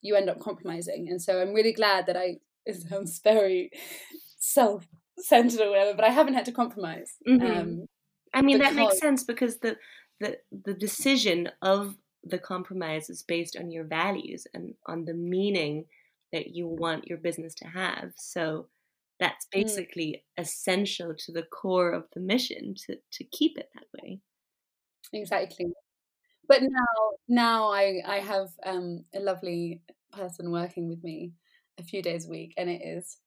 you 0.00 0.14
end 0.14 0.28
up 0.28 0.40
compromising. 0.40 1.08
And 1.08 1.20
so 1.20 1.40
I'm 1.40 1.52
really 1.54 1.72
glad 1.72 2.06
that 2.06 2.16
I 2.16 2.36
it 2.66 2.76
sounds 2.76 3.18
very 3.18 3.70
self 4.38 4.86
centered 5.18 5.60
or 5.60 5.70
whatever, 5.70 5.94
but 5.94 6.04
I 6.04 6.10
haven't 6.10 6.34
had 6.34 6.46
to 6.46 6.52
compromise. 6.52 7.16
Mhm. 7.26 7.56
Um, 7.56 7.86
I 8.32 8.42
mean 8.42 8.58
that 8.58 8.74
makes 8.74 8.98
sense 8.98 9.24
because 9.24 9.58
the 9.58 9.76
the 10.20 10.38
the 10.50 10.74
decision 10.74 11.50
of 11.62 11.96
the 12.22 12.38
compromise 12.38 13.10
is 13.10 13.22
based 13.22 13.56
on 13.56 13.70
your 13.70 13.84
values 13.84 14.46
and 14.54 14.74
on 14.86 15.04
the 15.04 15.14
meaning 15.14 15.84
that 16.34 16.48
you 16.56 16.68
want 16.68 17.08
your 17.08 17.18
business 17.18 17.54
to 17.56 17.68
have. 17.68 18.12
So 18.18 18.70
that's 19.20 19.48
Mm. 19.56 19.84
basically 19.86 20.26
essential 20.38 21.14
to 21.16 21.32
the 21.32 21.44
core 21.44 21.92
of 21.92 22.08
the 22.14 22.20
mission 22.20 22.74
to 22.86 22.98
to 23.12 23.24
keep 23.24 23.58
it 23.58 23.70
that 23.74 23.86
way. 24.02 24.20
exactly. 25.12 25.66
But 26.48 26.62
now 26.62 26.96
now 27.28 27.70
I 27.72 28.02
I 28.06 28.18
have 28.20 28.50
um, 28.64 29.04
a 29.14 29.20
lovely 29.20 29.82
person 30.12 30.52
working 30.52 30.88
with 30.88 31.04
me 31.04 31.34
a 31.78 31.84
few 31.84 32.02
days 32.02 32.26
a 32.26 32.30
week, 32.30 32.54
and 32.56 32.70
it 32.70 32.82
is 32.82 33.18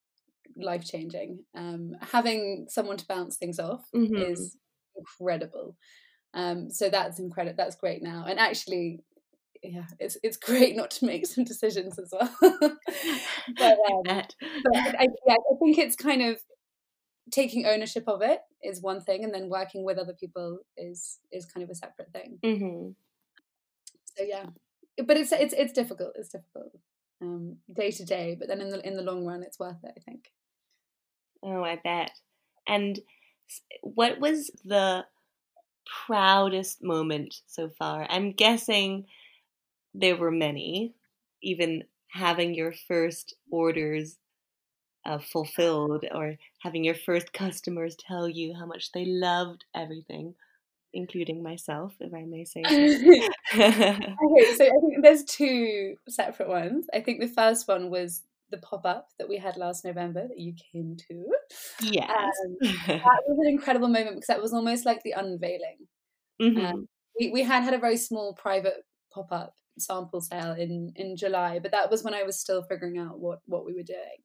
life 0.58 0.86
changing. 0.86 1.46
Um, 1.56 1.96
having 2.02 2.68
someone 2.70 2.98
to 2.98 3.08
bounce 3.08 3.38
things 3.38 3.60
off 3.60 3.90
Mhm. 3.94 4.50
is 4.50 4.58
incredible. 4.98 5.78
Um, 6.34 6.70
so 6.72 6.90
that's 6.90 7.20
incredible. 7.20 7.58
That's 7.58 7.76
great 7.78 8.04
now. 8.04 8.26
And 8.28 8.40
actually, 8.40 9.04
yeah, 9.68 9.86
it's 10.00 10.18
it's 10.24 10.38
great 10.38 10.76
not 10.76 10.92
to 10.92 11.06
make 11.06 11.26
some 11.26 11.44
decisions 11.44 12.00
as 12.00 12.12
well. 12.12 12.34
but 12.42 12.52
I 13.60 13.94
um, 13.94 14.04
bet. 14.04 14.36
but 14.40 14.76
I, 14.76 15.04
I, 15.04 15.08
yeah, 15.28 15.36
I 15.36 15.56
think 15.60 15.78
it's 15.78 15.96
kind 15.96 16.22
of 16.22 16.40
taking 17.32 17.66
ownership 17.66 18.06
of 18.08 18.22
it 18.22 18.40
is 18.64 18.82
one 18.82 19.02
thing, 19.02 19.24
and 19.24 19.34
then 19.34 19.50
working 19.50 19.84
with 19.84 19.98
other 19.98 20.14
people 20.14 20.60
is 20.78 21.20
is 21.32 21.46
kind 21.46 21.64
of 21.64 21.70
a 21.70 21.76
separate 21.76 22.12
thing. 22.12 22.40
hmm 22.44 22.90
So 24.18 24.24
yeah, 24.24 24.46
but 25.06 25.18
it's 25.18 25.32
it's 25.32 25.54
it's 25.54 25.74
difficult. 25.74 26.14
It's 26.16 26.30
difficult 26.30 26.72
um, 27.22 27.58
day 27.74 27.92
to 27.92 28.06
day, 28.06 28.36
but 28.38 28.48
then 28.48 28.62
in 28.62 28.70
the 28.70 28.86
in 28.86 28.96
the 28.96 29.04
long 29.04 29.26
run, 29.26 29.44
it's 29.44 29.60
worth 29.60 29.84
it. 29.84 29.94
I 29.98 30.00
think. 30.00 30.32
Oh, 31.44 31.64
I 31.64 31.80
bet. 31.84 32.12
And 32.68 33.00
what 33.82 34.20
was 34.20 34.52
the 34.66 35.06
proudest 36.06 36.84
moment 36.84 37.42
so 37.46 37.70
far? 37.70 38.06
I'm 38.10 38.32
guessing 38.32 39.06
there 40.00 40.16
were 40.16 40.32
many, 40.32 40.94
even 41.42 41.84
having 42.10 42.54
your 42.54 42.74
first 42.88 43.36
orders 43.52 44.18
uh, 45.06 45.20
fulfilled 45.20 46.06
or 46.14 46.36
having 46.62 46.84
your 46.84 46.96
first 46.96 47.34
customers 47.34 47.96
tell 47.96 48.28
you 48.28 48.54
how 48.58 48.66
much 48.66 48.92
they 48.92 49.06
loved 49.06 49.66
everything, 49.76 50.36
including 50.94 51.42
myself, 51.42 51.96
if 52.00 52.14
I 52.14 52.26
may 52.26 52.46
say 52.46 52.64
so. 52.64 53.30
Okay, 53.54 54.56
so 54.56 54.66
I 54.66 54.80
think 54.82 55.02
there's 55.02 55.24
two 55.24 55.96
separate 56.10 56.50
ones. 56.50 56.86
I 56.94 57.00
think 57.00 57.20
the 57.20 57.28
first 57.28 57.68
one 57.68 57.90
was 57.90 58.24
the 58.50 58.58
pop 58.58 58.86
up 58.86 59.10
that 59.18 59.28
we 59.30 59.38
had 59.38 59.58
last 59.58 59.84
November 59.84 60.28
that 60.28 60.40
you 60.40 60.54
came 60.72 60.96
to. 61.08 61.26
yes. 61.82 62.10
Um, 62.10 62.58
that 62.88 63.24
was 63.28 63.40
an 63.40 63.50
incredible 63.50 63.88
moment 63.88 64.16
because 64.16 64.28
that 64.28 64.42
was 64.42 64.54
almost 64.54 64.86
like 64.86 65.02
the 65.04 65.12
unveiling. 65.12 65.88
Mhm. 66.42 66.88
We 67.20 67.32
we 67.32 67.44
had 67.44 67.64
had 67.64 67.74
a 67.74 67.80
very 67.80 67.98
small 67.98 68.34
private 68.34 68.86
pop 69.14 69.32
up 69.32 69.56
sample 69.78 70.22
sale 70.22 70.54
in 70.54 70.92
in 70.96 71.16
July, 71.16 71.60
but 71.60 71.72
that 71.72 71.90
was 71.92 72.04
when 72.04 72.14
I 72.14 72.24
was 72.24 72.40
still 72.40 72.64
figuring 72.64 72.98
out 72.98 73.20
what 73.20 73.40
what 73.46 73.66
we 73.66 73.74
were 73.74 73.84
doing. 73.84 74.20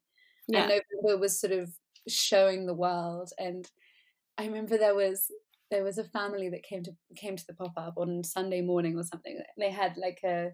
yeah. 0.49 0.61
And 0.61 0.69
November 0.69 1.21
was 1.21 1.41
sort 1.41 1.53
of 1.53 1.71
showing 2.09 2.67
the 2.67 2.75
world. 2.75 3.31
And 3.39 3.69
I 4.39 4.47
remember 4.47 4.77
there 4.77 4.95
was 4.95 5.31
there 5.71 5.85
was 5.85 5.99
a 5.99 6.05
family 6.05 6.49
that 6.51 6.63
came 6.63 6.83
to 6.85 6.93
came 7.17 7.37
to 7.37 7.47
the 7.47 7.55
pop 7.55 7.73
up 7.77 7.95
on 7.97 8.25
Sunday 8.25 8.61
morning 8.61 8.97
or 8.97 9.03
something. 9.03 9.41
They 9.59 9.71
had 9.71 9.97
like 9.97 10.21
a 10.25 10.51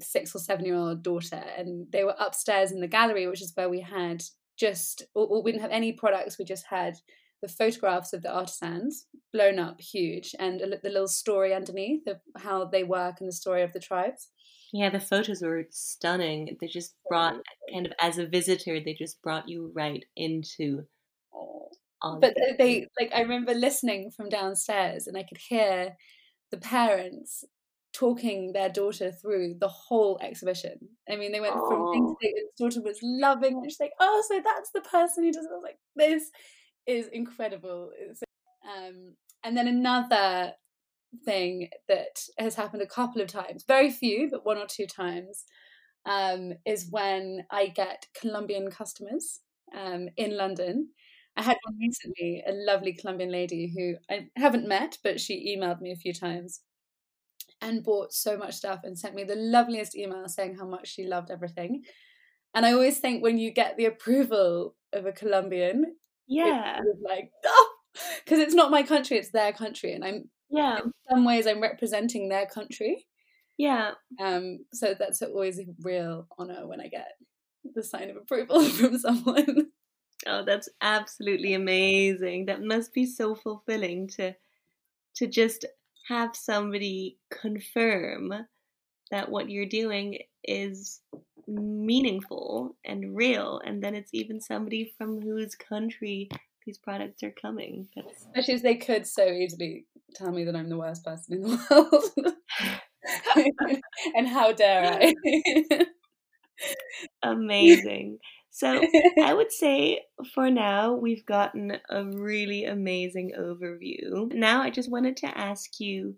six 0.00 0.34
or 0.34 0.38
seven 0.38 0.64
year 0.64 0.76
old 0.76 1.02
daughter, 1.02 1.42
and 1.56 1.86
they 1.90 2.04
were 2.04 2.16
upstairs 2.18 2.72
in 2.72 2.80
the 2.80 2.88
gallery, 2.88 3.26
which 3.26 3.42
is 3.42 3.52
where 3.54 3.68
we 3.68 3.80
had 3.80 4.22
just 4.58 5.04
we 5.14 5.52
didn't 5.52 5.62
have 5.62 5.70
any 5.70 5.92
products. 5.92 6.38
We 6.38 6.44
just 6.44 6.66
had 6.68 6.96
the 7.42 7.48
photographs 7.48 8.12
of 8.12 8.22
the 8.22 8.30
artisans 8.30 9.06
blown 9.32 9.58
up 9.58 9.80
huge 9.80 10.34
and 10.38 10.60
a, 10.60 10.66
the 10.82 10.88
little 10.90 11.08
story 11.08 11.54
underneath 11.54 12.06
of 12.06 12.18
how 12.36 12.64
they 12.64 12.84
work 12.84 13.16
and 13.20 13.28
the 13.28 13.32
story 13.32 13.62
of 13.62 13.72
the 13.72 13.80
tribes 13.80 14.28
Yeah, 14.72 14.90
the 14.90 15.00
photos 15.00 15.42
were 15.42 15.64
stunning. 15.70 16.56
They 16.60 16.68
just 16.68 16.94
brought 17.08 17.36
kind 17.72 17.86
of 17.86 17.92
as 18.00 18.18
a 18.18 18.26
visitor, 18.26 18.78
they 18.80 18.94
just 18.94 19.20
brought 19.22 19.48
you 19.48 19.72
right 19.74 20.04
into 20.16 20.86
but 22.20 22.32
it. 22.36 22.56
they 22.58 22.86
like 22.98 23.12
i 23.14 23.20
remember 23.20 23.52
listening 23.54 24.10
from 24.16 24.28
downstairs 24.28 25.06
and 25.06 25.16
i 25.16 25.22
could 25.22 25.36
hear 25.48 25.96
the 26.50 26.56
parents 26.56 27.44
talking 27.92 28.52
their 28.52 28.68
daughter 28.70 29.12
through 29.12 29.54
the 29.60 29.68
whole 29.68 30.18
exhibition 30.22 30.78
i 31.10 31.16
mean 31.16 31.30
they 31.32 31.40
went 31.40 31.52
from 31.54 31.92
thing 31.92 32.06
to 32.06 32.12
Oh. 32.12 32.16
thing 32.20 32.32
and 32.36 32.46
his 32.46 32.54
daughter 32.58 32.82
was 32.82 32.98
loving 33.02 33.54
and 33.54 33.70
she's 33.70 33.80
like 33.80 33.92
oh 34.00 34.22
so 34.28 34.40
that's 34.42 34.70
the 34.72 34.80
person 34.80 35.24
who 35.24 35.32
does 35.32 35.44
it 35.44 35.50
I 35.52 35.54
was 35.56 35.62
like 35.62 35.78
this 35.96 36.30
is 36.86 37.08
incredible 37.08 37.90
It's- 38.00 38.22
um 38.64 39.14
and 39.44 39.56
then 39.56 39.68
another 39.68 40.52
thing 41.24 41.68
that 41.88 42.22
has 42.38 42.54
happened 42.54 42.82
a 42.82 42.86
couple 42.86 43.20
of 43.20 43.28
times 43.28 43.64
very 43.66 43.90
few 43.90 44.28
but 44.30 44.46
one 44.46 44.58
or 44.58 44.66
two 44.66 44.86
times 44.86 45.44
um 46.06 46.52
is 46.66 46.88
when 46.90 47.44
i 47.50 47.66
get 47.66 48.06
colombian 48.18 48.70
customers 48.70 49.40
um 49.76 50.08
in 50.16 50.36
london 50.36 50.90
I 51.36 51.42
had 51.42 51.56
one 51.62 51.78
recently, 51.80 52.42
a 52.46 52.52
lovely 52.52 52.92
Colombian 52.92 53.30
lady 53.30 53.72
who 53.74 53.94
I 54.12 54.28
haven't 54.36 54.66
met, 54.66 54.98
but 55.02 55.20
she 55.20 55.56
emailed 55.56 55.80
me 55.80 55.92
a 55.92 55.96
few 55.96 56.12
times 56.12 56.60
and 57.60 57.84
bought 57.84 58.12
so 58.12 58.36
much 58.36 58.54
stuff 58.54 58.80
and 58.84 58.98
sent 58.98 59.14
me 59.14 59.24
the 59.24 59.36
loveliest 59.36 59.96
email 59.96 60.28
saying 60.28 60.56
how 60.56 60.66
much 60.66 60.88
she 60.88 61.04
loved 61.04 61.30
everything. 61.30 61.82
And 62.54 62.66
I 62.66 62.72
always 62.72 62.98
think 62.98 63.22
when 63.22 63.38
you 63.38 63.52
get 63.52 63.76
the 63.76 63.86
approval 63.86 64.76
of 64.92 65.06
a 65.06 65.12
Colombian, 65.12 65.96
Yeah, 66.26 66.80
like, 67.06 67.30
oh, 67.44 67.69
because 68.24 68.38
it's 68.38 68.54
not 68.54 68.70
my 68.70 68.82
country, 68.82 69.18
it's 69.18 69.30
their 69.30 69.52
country. 69.52 69.92
And 69.92 70.04
I'm, 70.04 70.30
yeah, 70.50 70.78
in 70.78 70.92
some 71.08 71.24
ways, 71.24 71.46
I'm 71.46 71.60
representing 71.62 72.28
their 72.28 72.46
country. 72.46 73.06
yeah. 73.58 73.92
Um, 74.20 74.60
so 74.72 74.94
that's 74.98 75.22
always 75.22 75.58
a 75.58 75.64
real 75.82 76.26
honor 76.38 76.66
when 76.66 76.80
I 76.80 76.88
get 76.88 77.08
the 77.74 77.82
sign 77.82 78.10
of 78.10 78.16
approval 78.16 78.62
from 78.68 78.98
someone. 78.98 79.68
Oh, 80.26 80.44
that's 80.44 80.68
absolutely 80.82 81.54
amazing. 81.54 82.46
That 82.46 82.62
must 82.62 82.92
be 82.92 83.06
so 83.06 83.34
fulfilling 83.34 84.08
to 84.16 84.34
to 85.16 85.26
just 85.26 85.64
have 86.08 86.36
somebody 86.36 87.18
confirm 87.30 88.32
that 89.10 89.30
what 89.30 89.50
you're 89.50 89.66
doing 89.66 90.18
is 90.44 91.00
meaningful 91.46 92.76
and 92.84 93.16
real 93.16 93.60
and 93.64 93.82
then 93.82 93.94
it's 93.94 94.10
even 94.14 94.40
somebody 94.40 94.92
from 94.96 95.20
whose 95.20 95.54
country 95.56 96.28
these 96.70 96.78
products 96.78 97.24
are 97.24 97.32
coming. 97.32 97.88
That's 97.96 98.26
especially 98.26 98.54
as 98.54 98.62
they 98.62 98.76
could 98.76 99.04
so 99.04 99.26
easily 99.26 99.86
tell 100.14 100.30
me 100.30 100.44
that 100.44 100.54
I'm 100.54 100.68
the 100.68 100.78
worst 100.78 101.04
person 101.04 101.34
in 101.34 101.42
the 101.42 102.12
world. 103.36 103.76
and 104.14 104.28
how 104.28 104.52
dare 104.52 104.84
I? 104.84 105.86
Amazing. 107.24 108.18
So 108.52 108.80
I 109.20 109.34
would 109.34 109.50
say 109.50 110.02
for 110.32 110.48
now 110.48 110.92
we've 110.94 111.26
gotten 111.26 111.76
a 111.88 112.04
really 112.04 112.66
amazing 112.66 113.32
overview. 113.36 114.32
Now 114.32 114.62
I 114.62 114.70
just 114.70 114.92
wanted 114.92 115.16
to 115.18 115.36
ask 115.36 115.80
you 115.80 116.14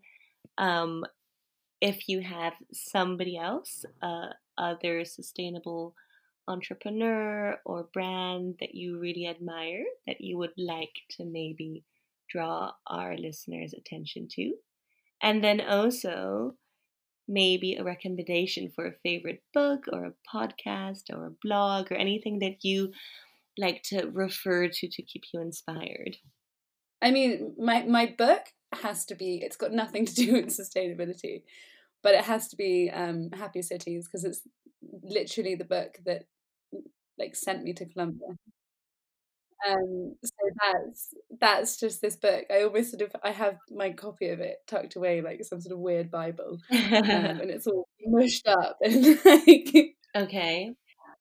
um, 0.59 1.03
if 1.81 2.09
you 2.09 2.21
have 2.21 2.53
somebody 2.75 3.39
else, 3.39 3.87
uh, 4.03 4.29
other 4.59 5.07
sustainable 5.07 5.95
entrepreneur 6.49 7.59
or 7.65 7.89
brand 7.93 8.57
that 8.61 8.75
you 8.75 8.99
really 8.99 9.27
admire 9.27 9.85
that 10.07 10.21
you 10.21 10.39
would 10.39 10.53
like 10.57 10.95
to 11.11 11.25
maybe 11.25 11.85
draw 12.29 12.73
our 12.87 13.17
listeners' 13.17 13.75
attention 13.75 14.29
to. 14.33 14.55
And 15.23 15.43
then 15.43 15.61
also, 15.61 16.57
maybe 17.29 17.75
a 17.75 17.85
recommendation 17.85 18.71
for 18.75 18.87
a 18.87 18.99
favorite 19.03 19.43
book 19.55 19.85
or 19.93 20.05
a 20.05 20.37
podcast 20.37 21.03
or 21.11 21.27
a 21.27 21.37
blog 21.43 21.91
or 21.91 21.95
anything 21.95 22.41
that 22.41 22.65
you 22.65 22.93
like 23.59 23.83
to 23.85 24.07
refer 24.13 24.69
to 24.69 24.89
to 24.89 25.03
keep 25.03 25.23
you 25.33 25.41
inspired? 25.41 26.17
I 27.01 27.11
mean, 27.11 27.55
my, 27.59 27.83
my 27.83 28.07
book 28.07 28.43
has 28.73 29.05
to 29.07 29.15
be, 29.15 29.41
it's 29.43 29.57
got 29.57 29.73
nothing 29.73 30.07
to 30.07 30.15
do 30.15 30.33
with 30.33 30.47
sustainability, 30.47 31.43
but 32.03 32.15
it 32.15 32.25
has 32.25 32.49
to 32.49 32.57
be 32.57 32.91
um, 32.93 33.31
Happier 33.33 33.63
Cities 33.63 34.09
because 34.09 34.25
it's 34.25 34.43
literally 35.03 35.55
the 35.55 35.65
book 35.65 35.99
that 36.07 36.25
like 37.19 37.37
sent 37.37 37.63
me 37.63 37.73
to 37.75 37.87
Colombia. 37.87 38.29
Um, 39.69 40.17
so 40.25 40.33
that's 40.61 41.15
that's 41.41 41.77
just 41.79 42.03
this 42.03 42.17
book. 42.17 42.45
I 42.51 42.63
always 42.63 42.91
sort 42.91 43.03
of 43.03 43.15
I 43.23 43.31
have 43.31 43.57
my 43.71 43.93
copy 43.93 44.29
of 44.29 44.41
it 44.41 44.57
tucked 44.67 44.97
away 44.97 45.21
like 45.21 45.45
some 45.45 45.61
sort 45.61 45.73
of 45.73 45.79
weird 45.79 46.11
Bible, 46.11 46.59
um, 46.71 46.79
and 46.93 47.51
it's 47.51 47.67
all 47.67 47.89
mushed 48.05 48.49
up 48.49 48.79
and 48.83 49.19
like. 49.25 49.95
Okay. 50.15 50.73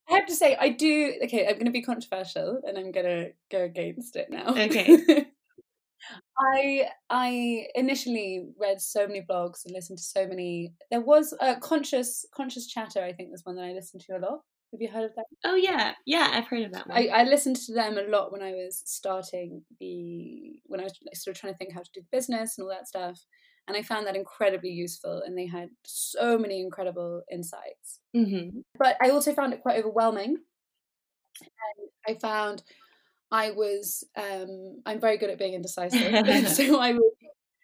I 0.10 0.16
have 0.16 0.26
to 0.26 0.36
say 0.36 0.58
I 0.60 0.70
do. 0.70 1.14
Okay, 1.24 1.48
I'm 1.48 1.54
going 1.54 1.66
to 1.66 1.72
be 1.72 1.84
controversial, 1.84 2.62
and 2.68 2.78
I'm 2.78 2.92
going 2.92 3.06
to 3.06 3.32
go 3.50 3.64
against 3.64 4.18
it 4.18 4.30
now. 4.30 4.48
Okay. 4.50 5.26
I 6.38 6.90
I 7.10 7.68
initially 7.76 8.48
read 8.60 8.82
so 8.82 9.08
many 9.08 9.22
blogs 9.22 9.66
and 9.66 9.74
listened 9.74 10.00
to 10.00 10.04
so 10.04 10.28
many. 10.28 10.74
There 10.90 11.02
was 11.02 11.34
a 11.40 11.56
conscious 11.56 12.26
conscious 12.34 12.68
chatter. 12.68 13.04
I 13.04 13.14
think 13.14 13.32
was 13.32 13.46
one 13.46 13.56
that 13.56 13.66
I 13.66 13.74
listened 13.74 14.04
to 14.08 14.18
a 14.18 14.20
lot. 14.20 14.42
Have 14.72 14.82
you 14.82 14.88
heard 14.88 15.04
of 15.04 15.16
that? 15.16 15.26
Oh 15.44 15.56
yeah, 15.56 15.94
yeah, 16.06 16.32
I've 16.34 16.48
heard 16.48 16.64
of 16.64 16.72
that 16.72 16.88
one. 16.88 16.98
I, 16.98 17.08
I 17.08 17.24
listened 17.24 17.58
to 17.58 17.74
them 17.74 17.98
a 17.98 18.04
lot 18.04 18.32
when 18.32 18.42
I 18.42 18.52
was 18.52 18.82
starting 18.86 19.64
the 19.80 20.62
when 20.68 20.80
I 20.80 20.84
was 20.84 20.94
sort 21.14 21.36
of 21.36 21.42
trying 21.42 21.54
to 21.54 21.58
think 21.58 21.74
how 21.74 21.82
to 21.82 21.90
do 21.94 22.02
the 22.02 22.18
business 22.18 22.58
and 22.58 22.64
all 22.64 22.70
that 22.70 22.88
stuff, 22.88 23.20
and 23.68 23.76
I 23.76 23.82
found 23.82 24.08
that 24.08 24.16
incredibly 24.16 24.70
useful. 24.70 25.24
And 25.26 25.38
they 25.38 25.48
had 25.48 25.70
so 25.84 26.38
many 26.38 26.62
incredible 26.62 27.22
insights. 27.30 28.00
Mm-hmm. 28.16 28.60
But 28.80 28.96
I 29.02 29.10
also 29.10 29.34
found 29.34 29.54
it 29.54 29.62
quite 29.62 29.78
overwhelming. 29.78 30.38
And 31.42 31.90
I 32.08 32.20
found 32.20 32.64
I 33.32 33.52
was 33.52 34.04
um, 34.18 34.82
I'm 34.86 35.00
very 35.00 35.18
good 35.18 35.30
at 35.30 35.40
being 35.40 35.54
indecisive, 35.54 36.02
so 36.48 36.80
I 36.80 36.94
was 36.94 37.12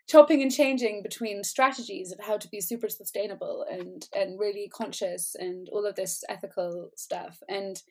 chopping 0.08 0.41
and 0.41 0.51
changing 0.51 1.03
between 1.03 1.43
strategies 1.43 2.12
of 2.12 2.25
how 2.25 2.38
to 2.38 2.47
be 2.47 2.62
super 2.62 2.89
sustainable 2.89 3.65
and 3.69 4.08
and 4.15 4.39
really 4.39 4.69
conscious 4.73 5.36
and 5.38 5.67
all 5.71 5.86
of 5.86 5.95
this 5.95 6.23
ethical 6.30 6.91
stuff. 6.95 7.41
And 7.49 7.82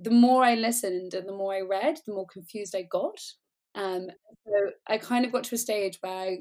the 0.00 0.10
more 0.10 0.44
i 0.44 0.54
listened 0.54 1.12
and 1.12 1.28
the 1.28 1.32
more 1.32 1.54
i 1.54 1.60
read 1.60 1.98
the 2.06 2.14
more 2.14 2.26
confused 2.26 2.74
i 2.76 2.82
got. 2.82 3.20
Um, 3.74 4.08
so 4.46 4.70
i 4.86 4.98
kind 4.98 5.24
of 5.24 5.32
got 5.32 5.44
to 5.44 5.56
a 5.56 5.58
stage 5.58 5.98
where 6.00 6.12
I, 6.12 6.38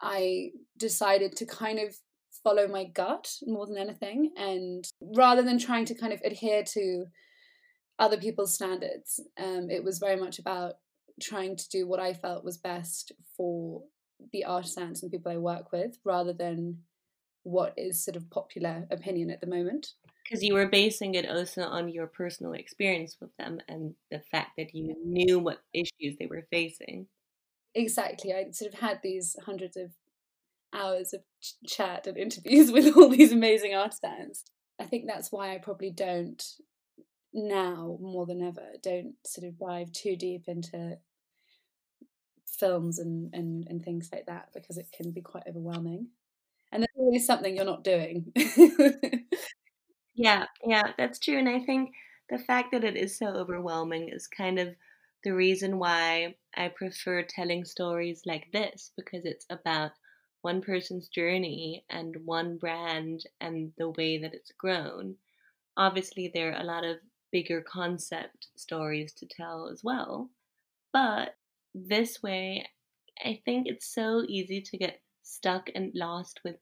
I 0.00 0.50
decided 0.78 1.36
to 1.36 1.46
kind 1.46 1.78
of 1.78 1.96
follow 2.44 2.66
my 2.68 2.84
gut 2.84 3.32
more 3.46 3.66
than 3.66 3.78
anything. 3.78 4.32
And 4.36 4.84
rather 5.00 5.42
than 5.42 5.58
trying 5.58 5.84
to 5.86 5.94
kind 5.94 6.12
of 6.12 6.20
adhere 6.24 6.62
to 6.64 7.06
other 8.00 8.16
people's 8.16 8.54
standards 8.54 9.20
um, 9.38 9.70
it 9.70 9.84
was 9.84 9.98
very 9.98 10.16
much 10.16 10.38
about 10.38 10.74
trying 11.20 11.54
to 11.54 11.68
do 11.68 11.86
what 11.86 12.00
i 12.00 12.12
felt 12.12 12.44
was 12.44 12.58
best 12.58 13.12
for 13.36 13.82
the 14.32 14.44
artisans 14.44 15.02
and 15.02 15.10
people 15.10 15.32
I 15.32 15.36
work 15.36 15.72
with 15.72 15.98
rather 16.04 16.32
than 16.32 16.78
what 17.42 17.74
is 17.76 18.04
sort 18.04 18.16
of 18.16 18.30
popular 18.30 18.86
opinion 18.90 19.30
at 19.30 19.40
the 19.40 19.46
moment. 19.46 19.94
Because 20.24 20.42
you 20.42 20.54
were 20.54 20.68
basing 20.68 21.14
it 21.14 21.28
also 21.28 21.62
on 21.62 21.88
your 21.88 22.06
personal 22.06 22.52
experience 22.52 23.16
with 23.20 23.34
them 23.36 23.60
and 23.68 23.94
the 24.10 24.20
fact 24.30 24.52
that 24.58 24.74
you 24.74 24.94
knew 25.04 25.38
what 25.38 25.62
issues 25.72 26.16
they 26.18 26.26
were 26.26 26.46
facing. 26.50 27.06
Exactly. 27.74 28.32
I 28.32 28.50
sort 28.52 28.72
of 28.72 28.80
had 28.80 29.00
these 29.02 29.36
hundreds 29.44 29.76
of 29.76 29.92
hours 30.72 31.12
of 31.12 31.22
ch- 31.42 31.54
chat 31.66 32.06
and 32.06 32.16
interviews 32.16 32.70
with 32.70 32.96
all 32.96 33.08
these 33.08 33.32
amazing 33.32 33.74
artisans. 33.74 34.44
I 34.80 34.84
think 34.84 35.06
that's 35.06 35.32
why 35.32 35.54
I 35.54 35.58
probably 35.58 35.90
don't 35.90 36.42
now 37.32 37.96
more 38.00 38.26
than 38.26 38.42
ever 38.42 38.66
don't 38.82 39.14
sort 39.24 39.46
of 39.46 39.58
dive 39.58 39.92
too 39.92 40.16
deep 40.16 40.44
into 40.48 40.98
films 42.46 42.98
and, 42.98 43.32
and, 43.34 43.66
and 43.68 43.82
things 43.84 44.10
like 44.12 44.26
that 44.26 44.48
because 44.54 44.76
it 44.76 44.90
can 44.92 45.10
be 45.10 45.20
quite 45.20 45.44
overwhelming. 45.48 46.08
And 46.72 46.82
there's 46.82 46.96
always 46.98 47.26
something 47.26 47.56
you're 47.56 47.64
not 47.64 47.84
doing. 47.84 48.32
yeah, 50.14 50.46
yeah, 50.66 50.92
that's 50.98 51.18
true. 51.18 51.38
And 51.38 51.48
I 51.48 51.60
think 51.60 51.90
the 52.28 52.38
fact 52.38 52.72
that 52.72 52.84
it 52.84 52.96
is 52.96 53.16
so 53.18 53.26
overwhelming 53.26 54.08
is 54.08 54.26
kind 54.26 54.58
of 54.58 54.68
the 55.24 55.32
reason 55.32 55.78
why 55.78 56.34
I 56.56 56.68
prefer 56.68 57.22
telling 57.22 57.64
stories 57.64 58.22
like 58.24 58.50
this 58.52 58.92
because 58.96 59.24
it's 59.24 59.46
about 59.50 59.92
one 60.42 60.62
person's 60.62 61.08
journey 61.08 61.84
and 61.90 62.16
one 62.24 62.56
brand 62.56 63.24
and 63.40 63.72
the 63.76 63.90
way 63.90 64.18
that 64.18 64.34
it's 64.34 64.52
grown. 64.52 65.16
Obviously, 65.76 66.30
there 66.32 66.52
are 66.54 66.60
a 66.60 66.64
lot 66.64 66.84
of 66.84 66.96
bigger 67.32 67.62
concept 67.62 68.48
stories 68.56 69.12
to 69.14 69.26
tell 69.26 69.68
as 69.72 69.82
well, 69.82 70.30
but 70.92 71.36
this 71.74 72.22
way, 72.22 72.68
I 73.24 73.40
think 73.44 73.66
it's 73.66 73.86
so 73.86 74.24
easy 74.28 74.60
to 74.62 74.78
get 74.78 75.00
stuck 75.22 75.70
and 75.74 75.92
lost 75.94 76.40
with 76.44 76.56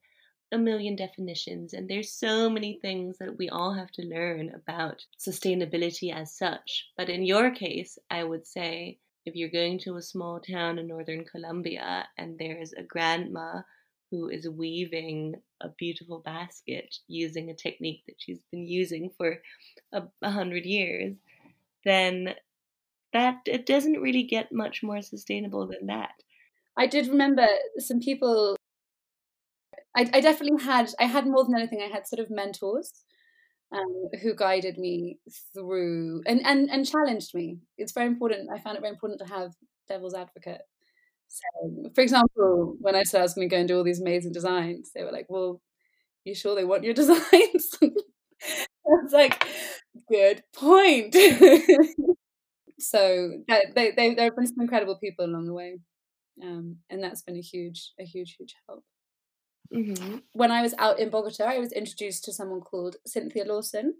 a 0.51 0.59
million 0.59 0.97
definitions, 0.97 1.75
and 1.75 1.89
there's 1.89 2.13
so 2.13 2.49
many 2.49 2.79
things 2.81 3.19
that 3.19 3.37
we 3.39 3.49
all 3.49 3.75
have 3.75 3.91
to 3.93 4.03
learn 4.03 4.51
about 4.55 5.05
sustainability 5.19 6.13
as 6.15 6.37
such. 6.37 6.87
But 6.97 7.11
in 7.11 7.23
your 7.23 7.51
case, 7.51 7.99
I 8.11 8.25
would 8.25 8.47
say 8.47 8.99
if 9.27 9.35
you're 9.37 9.51
going 9.51 9.79
to 9.81 9.97
a 9.97 10.03
small 10.03 10.41
town 10.41 10.79
in 10.79 10.87
northern 10.87 11.25
Colombia 11.25 12.09
and 12.17 12.39
there's 12.39 12.73
a 12.73 12.83
grandma 12.83 13.61
who 14.11 14.29
is 14.29 14.49
weaving 14.49 15.35
a 15.61 15.69
beautiful 15.79 16.21
basket 16.21 16.97
using 17.09 17.51
a 17.51 17.55
technique 17.55 18.03
that 18.07 18.17
she's 18.19 18.41
been 18.51 18.67
using 18.67 19.11
for 19.17 19.39
a, 19.93 20.03
a 20.23 20.31
hundred 20.31 20.65
years, 20.65 21.17
then 21.85 22.35
that 23.13 23.41
it 23.47 23.67
doesn't 23.67 24.01
really 24.01 24.23
get 24.23 24.53
much 24.53 24.83
more 24.83 25.03
sustainable 25.03 25.67
than 25.67 25.87
that. 25.87 26.11
I 26.77 26.87
did 26.87 27.09
remember 27.09 27.47
some 27.79 28.01
people. 28.01 28.57
I, 29.97 30.09
I 30.13 30.21
definitely 30.21 30.63
had. 30.63 30.91
I 31.01 31.05
had 31.05 31.27
more 31.27 31.45
than 31.45 31.57
anything. 31.57 31.83
I 31.83 31.93
had 31.93 32.07
sort 32.07 32.21
of 32.21 32.31
mentors 32.31 32.93
um, 33.73 34.09
who 34.23 34.35
guided 34.35 34.79
me 34.79 35.19
through 35.55 36.23
and, 36.27 36.45
and 36.47 36.71
and 36.71 36.87
challenged 36.87 37.35
me. 37.35 37.59
It's 37.77 37.93
very 37.93 38.07
important. 38.07 38.51
I 38.53 38.61
found 38.61 38.77
it 38.77 38.81
very 38.81 38.93
important 38.93 39.21
to 39.21 39.35
have 39.35 39.53
devil's 39.89 40.15
advocate. 40.15 40.63
So, 41.29 41.91
for 41.95 42.01
example, 42.01 42.77
when 42.81 42.95
I 42.95 43.03
said 43.03 43.21
I 43.21 43.23
was 43.23 43.35
going 43.35 43.49
to 43.49 43.55
go 43.55 43.61
and 43.61 43.69
do 43.69 43.77
all 43.77 43.85
these 43.85 44.01
amazing 44.01 44.33
designs, 44.33 44.91
they 44.95 45.05
were 45.05 45.13
like, 45.13 45.27
"Well, 45.29 45.61
you 46.25 46.35
sure 46.35 46.55
they 46.55 46.65
want 46.65 46.85
your 46.85 46.95
designs?" 47.03 47.79
I 47.83 48.67
was 48.87 49.13
like, 49.13 49.47
"Good 50.11 50.43
point." 50.55 51.15
so 52.79 53.33
that, 53.49 53.75
they, 53.75 53.91
they 53.91 54.15
there 54.15 54.27
have 54.27 54.37
been 54.37 54.47
some 54.47 54.61
incredible 54.61 54.99
people 54.99 55.25
along 55.25 55.47
the 55.47 55.53
way 55.53 55.79
um, 56.43 56.77
and 56.91 57.03
that's 57.03 57.23
been 57.23 57.37
a 57.37 57.41
huge 57.41 57.93
a 57.99 58.05
huge 58.05 58.37
huge 58.39 58.55
help 58.67 58.85
mm-hmm. 59.75 60.19
when 60.33 60.51
i 60.51 60.63
was 60.63 60.75
out 60.79 60.99
in 60.99 61.11
bogota 61.11 61.45
i 61.45 61.59
was 61.59 61.73
introduced 61.73 62.25
to 62.25 62.33
someone 62.33 62.61
called 62.61 62.97
cynthia 63.07 63.45
lawson 63.45 63.95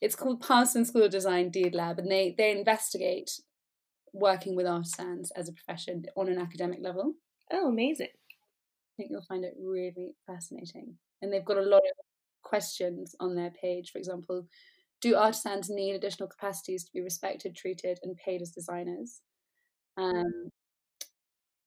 it's 0.00 0.16
called 0.16 0.40
parsons 0.40 0.88
school 0.88 1.04
of 1.04 1.10
design 1.10 1.50
DESIS 1.50 1.74
lab 1.74 1.98
and 1.98 2.10
they 2.10 2.34
they 2.36 2.50
investigate 2.50 3.30
working 4.16 4.56
with 4.56 4.66
artisans 4.66 5.30
as 5.32 5.48
a 5.48 5.52
profession 5.52 6.04
on 6.16 6.28
an 6.28 6.38
academic 6.38 6.78
level 6.80 7.14
oh 7.52 7.68
amazing 7.68 8.08
i 8.08 8.92
think 8.96 9.10
you'll 9.10 9.22
find 9.22 9.44
it 9.44 9.54
really 9.60 10.14
fascinating 10.26 10.94
and 11.22 11.32
they've 11.32 11.44
got 11.44 11.58
a 11.58 11.62
lot 11.62 11.78
of 11.78 12.04
questions 12.42 13.14
on 13.20 13.34
their 13.34 13.50
page 13.50 13.90
for 13.90 13.98
example 13.98 14.46
do 15.00 15.14
artisans 15.14 15.68
need 15.68 15.94
additional 15.94 16.28
capacities 16.28 16.84
to 16.84 16.92
be 16.92 17.00
respected, 17.00 17.54
treated, 17.54 17.98
and 18.02 18.16
paid 18.16 18.40
as 18.40 18.50
designers? 18.50 19.20
Um, 19.96 20.50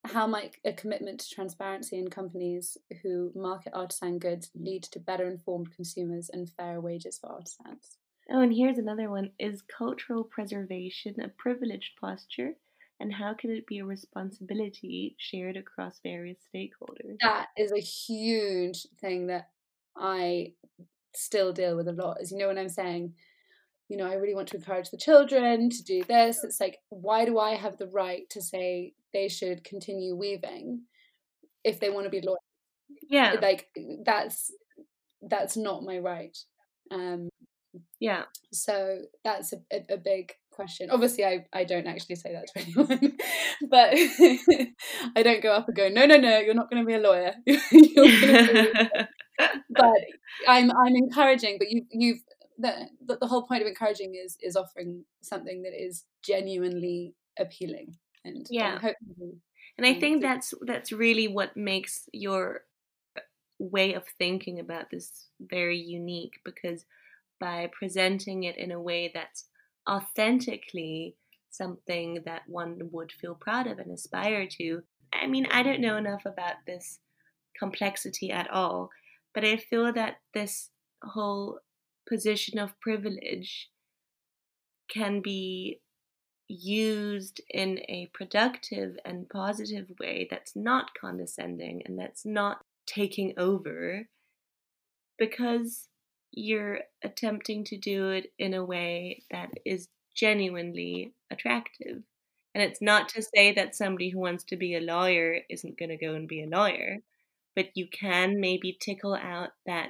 how 0.06 0.26
might 0.26 0.56
a 0.66 0.74
commitment 0.74 1.20
to 1.20 1.30
transparency 1.30 1.98
in 1.98 2.10
companies 2.10 2.78
who 3.04 3.32
market 3.36 3.74
artisan 3.76 4.18
goods 4.18 4.50
lead 4.56 4.84
to 4.84 5.00
better 5.00 5.28
informed 5.28 5.72
consumers 5.76 6.30
and 6.30 6.50
fairer 6.50 6.82
wages 6.82 7.20
for 7.20 7.32
artisans? 7.32 7.98
Oh, 8.32 8.42
and 8.42 8.54
here's 8.54 8.78
another 8.78 9.10
one 9.10 9.32
Is 9.40 9.62
cultural 9.62 10.24
preservation 10.24 11.20
a 11.22 11.30
privileged 11.30 11.92
posture? 12.00 12.54
and 13.00 13.14
how 13.14 13.34
can 13.34 13.52
it 13.52 13.66
be 13.66 13.80
a 13.80 13.86
responsibility 13.86 15.16
shared 15.18 15.56
across 15.56 16.00
various 16.04 16.38
stakeholders? 16.54 17.16
That 17.22 17.48
is 17.58 17.72
a 17.72 17.80
huge 17.80 18.88
thing 19.00 19.28
that 19.28 19.50
I 19.96 20.54
still 21.16 21.54
deal 21.54 21.78
with 21.78 21.88
a 21.88 21.94
lot. 21.94 22.18
As 22.22 22.32
you 22.32 22.38
know, 22.38 22.48
when 22.48 22.58
I'm 22.58 22.70
saying, 22.70 23.14
you 23.88 23.98
know, 23.98 24.06
I 24.06 24.16
really 24.16 24.36
want 24.36 24.50
to 24.50 24.58
encourage 24.58 24.90
the 24.90 24.98
children 24.98 25.70
to 25.70 25.84
do 25.84 26.04
this, 26.04 26.44
it's 26.44 26.60
like, 26.60 26.80
why 26.90 27.26
do 27.26 27.40
I 27.40 27.56
have 27.56 27.78
the 27.78 27.88
right 27.88 28.30
to 28.32 28.42
say 28.42 28.94
they 29.14 29.30
should 29.30 29.64
continue 29.64 30.16
weaving 30.16 30.82
if 31.64 31.80
they 31.80 31.90
want 31.90 32.06
to 32.06 32.10
be 32.10 32.22
lawyers? 32.22 32.38
Yeah. 33.10 33.36
Like, 33.42 33.70
that's 34.06 34.52
that's 35.22 35.56
not 35.58 35.84
my 35.84 36.00
right. 36.00 36.38
Um, 36.92 37.30
yeah. 38.00 38.24
So 38.52 39.02
that's 39.24 39.54
a, 39.54 39.58
a, 39.72 39.94
a, 39.94 39.98
big 39.98 40.34
question. 40.52 40.90
Obviously, 40.90 41.26
I, 41.26 41.46
I 41.54 41.64
don't 41.64 41.88
actually 41.88 42.16
say 42.16 42.34
that 42.34 42.48
to 42.48 42.60
anyone, 42.62 43.18
but 43.70 43.94
I 45.16 45.24
don't 45.24 45.44
go 45.44 45.54
up 45.54 45.68
and 45.68 45.78
go, 45.78 45.90
no, 45.90 46.06
no, 46.06 46.18
no, 46.18 46.40
you're 46.40 46.54
not 46.54 46.70
going 46.70 46.82
to 46.84 46.88
be 46.88 46.96
a 46.96 47.00
lawyer. 47.00 47.34
but 49.70 49.96
I'm 50.48 50.72
I'm 50.72 50.96
encouraging. 50.96 51.58
But 51.60 51.72
you 51.72 51.86
you've 51.92 52.20
the, 52.58 52.90
the 53.20 53.28
whole 53.28 53.48
point 53.48 53.62
of 53.62 53.68
encouraging 53.68 54.16
is 54.16 54.38
is 54.42 54.56
offering 54.56 55.06
something 55.22 55.62
that 55.64 55.74
is 55.74 56.04
genuinely 56.24 57.16
appealing 57.38 57.96
and 58.26 58.48
yeah. 58.50 58.80
And, 58.82 59.34
and 59.78 59.88
I 59.88 60.00
think 60.00 60.22
that's 60.22 60.54
that's 60.62 60.92
really 60.92 61.28
what 61.28 61.56
makes 61.56 62.10
your 62.12 62.62
uh, 63.18 63.22
way 63.60 63.94
of 63.94 64.04
thinking 64.18 64.60
about 64.60 64.92
this 64.92 65.28
very 65.40 65.78
unique 65.78 66.40
because 66.44 66.86
by 67.40 67.70
presenting 67.78 68.44
it 68.44 68.58
in 68.58 68.72
a 68.72 68.82
way 68.82 69.12
that's 69.14 69.48
authentically 69.90 71.16
something 71.50 72.22
that 72.26 72.44
one 72.48 72.90
would 72.92 73.12
feel 73.12 73.36
proud 73.36 73.68
of 73.68 73.80
and 73.80 73.92
aspire 73.92 74.48
to. 74.48 74.84
I 75.14 75.28
mean, 75.28 75.48
I 75.52 75.64
don't 75.64 75.82
know 75.82 75.98
enough 75.98 76.26
about 76.26 76.56
this 76.68 77.00
complexity 77.58 78.32
at 78.32 78.50
all, 78.50 78.90
but 79.34 79.44
I 79.44 79.58
feel 79.58 79.92
that 79.94 80.18
this 80.34 80.70
whole 81.04 81.60
position 82.08 82.60
of 82.60 82.80
privilege 82.80 83.70
can 84.90 85.22
be 85.22 85.82
used 86.48 87.42
in 87.50 87.80
a 87.88 88.10
productive 88.14 88.98
and 89.06 89.30
positive 89.30 89.88
way 90.00 90.28
that's 90.30 90.56
not 90.56 90.90
condescending 91.00 91.84
and 91.86 91.98
that's 91.98 92.26
not 92.26 92.66
taking 92.88 93.34
over 93.38 94.08
because 95.20 95.90
you're 96.32 96.80
attempting 97.04 97.64
to 97.66 97.78
do 97.78 98.10
it 98.10 98.32
in 98.38 98.54
a 98.54 98.64
way 98.64 99.24
that 99.32 99.50
is 99.66 99.88
genuinely 100.16 101.14
attractive. 101.32 102.04
And 102.54 102.64
it's 102.64 102.82
not 102.82 103.10
to 103.10 103.22
say 103.22 103.54
that 103.54 103.76
somebody 103.76 104.10
who 104.10 104.20
wants 104.20 104.44
to 104.46 104.58
be 104.58 104.76
a 104.76 104.82
lawyer 104.82 105.40
isn't 105.50 105.78
going 105.78 105.90
to 105.90 105.98
go 105.98 106.14
and 106.14 106.28
be 106.28 106.44
a 106.44 106.48
lawyer, 106.48 106.98
but 107.56 107.68
you 107.76 107.88
can 107.88 108.40
maybe 108.40 108.78
tickle 108.80 109.16
out 109.16 109.50
that 109.66 109.90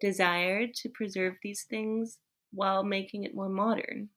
desire 0.00 0.66
to 0.74 0.88
preserve 0.88 1.34
these 1.42 1.64
things 1.68 2.18
while 2.52 2.82
making 2.82 3.24
it 3.24 3.34
more 3.34 3.48
modern. 3.48 4.08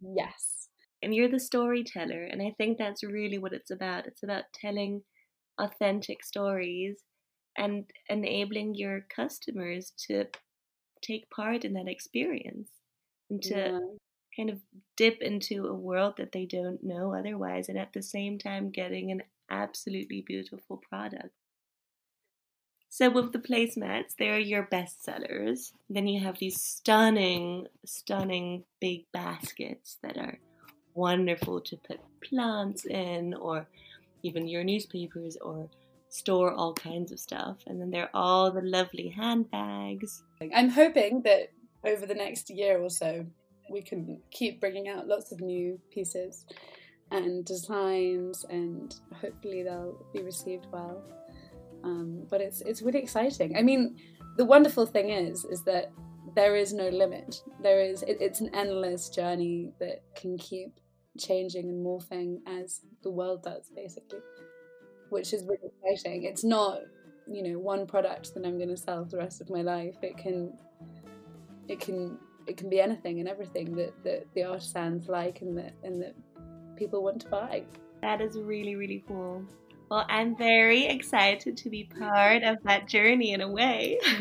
Yes. 0.00 0.68
And 1.02 1.14
you're 1.14 1.28
the 1.28 1.40
storyteller, 1.40 2.24
and 2.24 2.42
I 2.42 2.54
think 2.58 2.76
that's 2.76 3.04
really 3.04 3.38
what 3.38 3.52
it's 3.52 3.70
about. 3.70 4.06
It's 4.06 4.22
about 4.22 4.44
telling 4.52 5.02
authentic 5.58 6.24
stories 6.24 6.98
and 7.56 7.84
enabling 8.08 8.74
your 8.74 9.06
customers 9.14 9.92
to 10.06 10.26
take 11.02 11.30
part 11.30 11.64
in 11.64 11.74
that 11.74 11.88
experience 11.88 12.68
and 13.30 13.42
to 13.42 13.54
yeah. 13.54 13.80
kind 14.36 14.50
of 14.50 14.58
dip 14.96 15.20
into 15.20 15.66
a 15.66 15.74
world 15.74 16.14
that 16.16 16.32
they 16.32 16.46
don't 16.46 16.82
know 16.82 17.14
otherwise 17.14 17.68
and 17.68 17.78
at 17.78 17.92
the 17.92 18.02
same 18.02 18.38
time 18.38 18.70
getting 18.70 19.10
an 19.10 19.22
absolutely 19.50 20.22
beautiful 20.26 20.76
product. 20.76 21.30
So 22.90 23.10
with 23.10 23.32
the 23.32 23.38
placemats, 23.38 24.14
they're 24.18 24.38
your 24.38 24.62
best 24.62 25.04
sellers. 25.04 25.72
Then 25.90 26.08
you 26.08 26.20
have 26.20 26.38
these 26.38 26.60
stunning, 26.60 27.66
stunning 27.84 28.64
big 28.80 29.04
baskets 29.12 29.98
that 30.02 30.16
are 30.16 30.38
wonderful 30.94 31.60
to 31.60 31.76
put 31.76 32.00
plants 32.22 32.86
in 32.86 33.34
or 33.34 33.66
even 34.22 34.48
your 34.48 34.64
newspapers 34.64 35.36
or 35.40 35.68
store 36.08 36.52
all 36.52 36.72
kinds 36.72 37.12
of 37.12 37.20
stuff. 37.20 37.58
And 37.66 37.80
then 37.80 37.90
there 37.90 38.04
are 38.04 38.10
all 38.14 38.50
the 38.50 38.62
lovely 38.62 39.08
handbags. 39.08 40.22
I'm 40.54 40.70
hoping 40.70 41.22
that 41.22 41.52
over 41.84 42.06
the 42.06 42.14
next 42.14 42.50
year 42.50 42.78
or 42.78 42.90
so, 42.90 43.26
we 43.70 43.82
can 43.82 44.20
keep 44.30 44.60
bringing 44.60 44.88
out 44.88 45.06
lots 45.06 45.32
of 45.32 45.40
new 45.40 45.78
pieces 45.90 46.44
and 47.10 47.44
designs, 47.44 48.44
and 48.50 48.94
hopefully 49.14 49.62
they'll 49.62 50.04
be 50.12 50.22
received 50.22 50.66
well. 50.72 51.02
Um, 51.84 52.26
but 52.28 52.40
it's 52.40 52.60
it's 52.62 52.82
really 52.82 52.98
exciting. 52.98 53.56
I 53.56 53.62
mean, 53.62 53.96
the 54.36 54.44
wonderful 54.44 54.86
thing 54.86 55.10
is 55.10 55.44
is 55.44 55.62
that 55.64 55.92
there 56.34 56.56
is 56.56 56.72
no 56.72 56.88
limit. 56.88 57.42
There 57.62 57.80
is 57.80 58.02
it, 58.02 58.18
it's 58.20 58.40
an 58.40 58.50
endless 58.54 59.08
journey 59.08 59.72
that 59.80 60.02
can 60.16 60.38
keep 60.38 60.80
changing 61.18 61.68
and 61.68 61.84
morphing 61.84 62.38
as 62.46 62.80
the 63.02 63.10
world 63.10 63.42
does, 63.42 63.70
basically 63.74 64.20
which 65.10 65.32
is 65.32 65.44
really 65.44 65.72
exciting. 65.84 66.24
It's 66.24 66.44
not, 66.44 66.80
you 67.30 67.42
know, 67.42 67.58
one 67.58 67.86
product 67.86 68.34
that 68.34 68.44
I'm 68.44 68.56
going 68.56 68.70
to 68.70 68.76
sell 68.76 69.04
for 69.04 69.10
the 69.10 69.18
rest 69.18 69.40
of 69.40 69.50
my 69.50 69.62
life. 69.62 69.96
It 70.02 70.16
can, 70.16 70.52
it 71.68 71.80
can, 71.80 72.18
it 72.46 72.56
can 72.56 72.70
be 72.70 72.80
anything 72.80 73.20
and 73.20 73.28
everything 73.28 73.74
that, 73.76 73.92
that 74.04 74.26
the 74.34 74.44
artisans 74.44 75.08
like 75.08 75.42
and 75.42 75.56
that 75.58 75.74
and 75.82 76.00
that 76.02 76.14
people 76.76 77.02
want 77.02 77.20
to 77.22 77.28
buy. 77.28 77.64
That 78.00 78.20
is 78.20 78.38
really 78.38 78.76
really 78.76 79.04
cool. 79.06 79.44
Well, 79.90 80.04
I'm 80.08 80.36
very 80.36 80.84
excited 80.86 81.56
to 81.56 81.70
be 81.70 81.84
part 81.84 82.42
of 82.42 82.58
that 82.64 82.86
journey 82.86 83.32
in 83.32 83.40
a 83.40 83.50
way. 83.50 83.98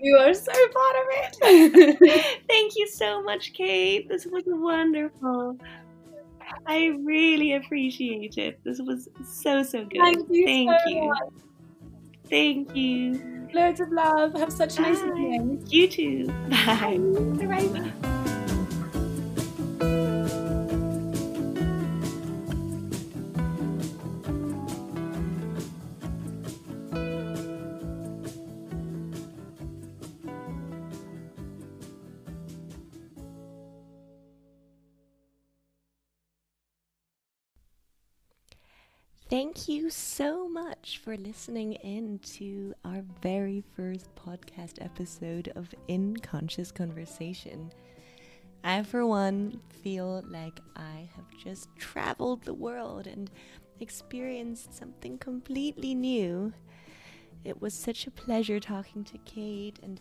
you 0.00 0.16
are 0.16 0.32
so 0.32 0.52
part 0.52 0.96
of 0.96 1.06
it. 1.42 2.40
Thank 2.48 2.72
you 2.74 2.88
so 2.88 3.22
much, 3.22 3.52
Kate. 3.52 4.08
This 4.08 4.26
was 4.26 4.44
wonderful. 4.46 5.58
I 6.66 6.86
really 7.02 7.54
appreciate 7.54 8.38
it. 8.38 8.60
This 8.64 8.80
was 8.80 9.08
so, 9.24 9.62
so 9.62 9.84
good. 9.84 10.00
Thank 10.00 10.28
you. 10.30 10.44
Thank 10.46 10.70
so 10.70 10.88
you. 10.88 11.08
Much. 11.08 11.32
Thank 12.28 12.76
you. 12.76 13.48
Loads 13.54 13.80
of 13.80 13.90
love. 13.90 14.34
Have 14.34 14.52
such 14.52 14.78
a 14.78 14.82
nice 14.82 14.98
evening. 14.98 15.64
You 15.68 15.88
too. 15.88 16.26
Bye. 16.48 16.98
Bye. 16.98 17.66
Bye. 17.66 18.14
Thank 39.30 39.68
you 39.68 39.90
so 39.90 40.48
much 40.48 41.02
for 41.04 41.14
listening 41.14 41.74
in 41.74 42.18
to 42.36 42.72
our 42.82 43.02
very 43.20 43.62
first 43.76 44.08
podcast 44.14 44.82
episode 44.82 45.52
of 45.54 45.68
In 45.86 46.16
Conscious 46.16 46.72
Conversation. 46.72 47.70
I, 48.64 48.82
for 48.84 49.04
one, 49.04 49.60
feel 49.82 50.24
like 50.30 50.58
I 50.76 51.10
have 51.14 51.26
just 51.44 51.68
traveled 51.76 52.42
the 52.44 52.54
world 52.54 53.06
and 53.06 53.30
experienced 53.80 54.72
something 54.72 55.18
completely 55.18 55.94
new. 55.94 56.54
It 57.44 57.60
was 57.60 57.74
such 57.74 58.06
a 58.06 58.10
pleasure 58.10 58.58
talking 58.58 59.04
to 59.04 59.18
Kate 59.26 59.78
and 59.82 60.00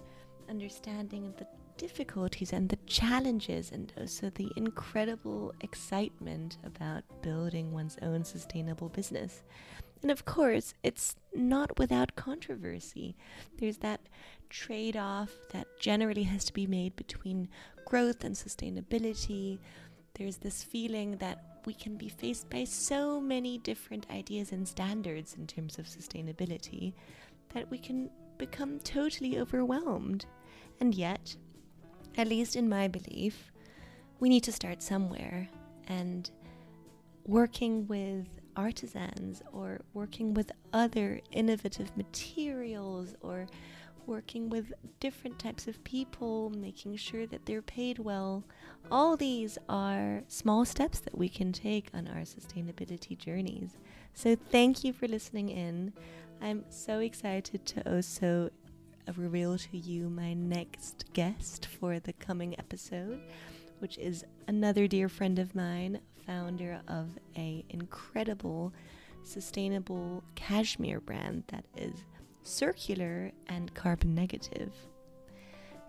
understanding 0.50 1.34
the 1.36 1.48
difficulties 1.78 2.54
and 2.54 2.70
the 2.70 2.78
challenges, 2.86 3.72
and 3.72 3.94
also 4.00 4.30
the 4.32 4.52
incredible 4.56 5.54
excitement 5.62 6.58
about 6.64 7.04
building 7.22 7.72
one's 7.72 7.98
own 8.02 8.24
sustainable 8.24 8.90
business. 8.90 9.44
And 10.02 10.12
of 10.12 10.26
course, 10.26 10.74
it's 10.84 11.16
not 11.34 11.78
without 11.80 12.16
controversy. 12.16 13.16
There's 13.58 13.78
that 13.78 14.02
trade 14.50 14.96
off 14.96 15.32
that 15.52 15.68
generally 15.80 16.24
has 16.24 16.46
to 16.46 16.54
be 16.54 16.68
made 16.68 16.96
between 16.96 17.50
growth 17.86 18.24
and 18.24 18.36
sustainability. 18.36 19.60
There's 20.14 20.38
this 20.38 20.64
feeling 20.64 21.18
that 21.18 21.62
we 21.66 21.74
can 21.74 21.98
be 21.98 22.10
faced 22.10 22.50
by 22.50 22.64
so 22.64 23.20
many 23.20 23.58
different 23.58 24.06
ideas 24.12 24.52
and 24.52 24.68
standards 24.68 25.36
in 25.36 25.48
terms 25.48 25.80
of 25.80 25.86
sustainability 25.86 26.94
that 27.54 27.70
we 27.70 27.78
can 27.78 28.10
become 28.38 28.80
totally 28.80 29.40
overwhelmed. 29.40 30.26
And 30.80 30.94
yet, 30.94 31.36
at 32.18 32.28
least 32.28 32.56
in 32.56 32.68
my 32.68 32.88
belief, 32.88 33.52
we 34.20 34.30
need 34.30 34.44
to 34.44 34.52
start 34.52 34.82
somewhere. 34.82 35.48
And 35.88 36.30
working 37.26 37.88
with 37.88 38.28
artisans 38.56 39.42
or 39.54 39.82
working 39.94 40.34
with 40.34 40.52
other 40.74 41.22
innovative 41.32 41.96
materials 41.96 43.16
or 43.22 43.48
working 44.08 44.50
with 44.50 44.74
different 45.00 45.38
types 45.38 45.68
of 45.68 45.84
people, 45.84 46.50
making 46.50 46.96
sure 46.96 47.28
that 47.28 47.46
they're 47.46 47.62
paid 47.62 48.00
well. 48.00 48.44
All 48.90 49.18
these 49.18 49.58
are 49.68 50.24
small 50.28 50.64
steps 50.66 51.00
that 51.02 51.18
we 51.18 51.28
can 51.28 51.52
take 51.52 51.90
on 51.94 52.08
our 52.08 52.22
sustainability 52.22 53.18
journeys. 53.18 53.78
So, 54.14 54.36
thank 54.36 54.84
you 54.84 54.94
for 54.94 55.08
listening 55.08 55.50
in. 55.50 55.94
I'm 56.42 56.64
so 56.70 57.00
excited 57.00 57.66
to 57.66 57.96
also 57.96 58.50
reveal 59.16 59.58
to 59.58 59.78
you 59.78 60.10
my 60.10 60.34
next 60.34 61.06
guest 61.14 61.68
for 61.80 62.00
the 62.00 62.14
coming 62.14 62.58
episode, 62.60 63.22
which 63.80 63.98
is 63.98 64.26
another 64.48 64.88
dear 64.88 65.08
friend 65.08 65.40
of 65.40 65.56
mine, 65.56 66.00
founder 66.26 66.82
of 66.88 67.10
a 67.38 67.64
incredible 67.70 68.74
sustainable 69.24 70.24
cashmere 70.36 71.00
brand 71.00 71.44
that 71.48 71.66
is 71.76 72.06
circular 72.44 73.32
and 73.48 73.74
carbon 73.74 74.14
negative. 74.14 74.74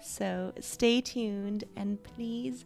So 0.00 0.52
stay 0.60 1.00
tuned 1.00 1.64
and 1.76 2.02
please 2.02 2.64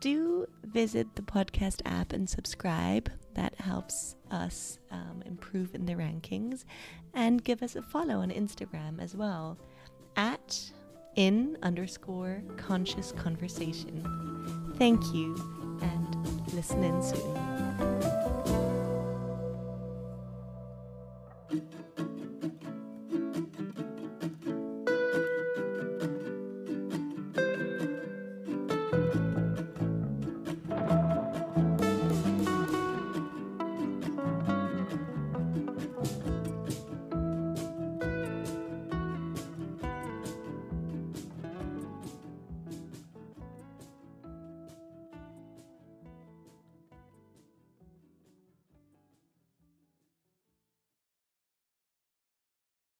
do 0.00 0.46
visit 0.64 1.14
the 1.14 1.22
podcast 1.22 1.80
app 1.84 2.12
and 2.12 2.28
subscribe. 2.28 3.10
That 3.34 3.54
helps 3.60 4.16
us 4.30 4.78
um, 4.90 5.22
improve 5.24 5.74
in 5.74 5.86
the 5.86 5.94
rankings. 5.94 6.64
And 7.14 7.44
give 7.44 7.62
us 7.62 7.76
a 7.76 7.82
follow 7.82 8.16
on 8.16 8.30
Instagram 8.30 9.00
as 9.00 9.14
well 9.14 9.58
at 10.16 10.60
in 11.16 11.58
underscore 11.62 12.42
conscious 12.56 13.12
conversation. 13.12 14.72
Thank 14.76 15.04
you 15.12 15.36
and 15.82 16.54
listen 16.54 16.82
in 16.82 17.02
soon. 17.02 17.62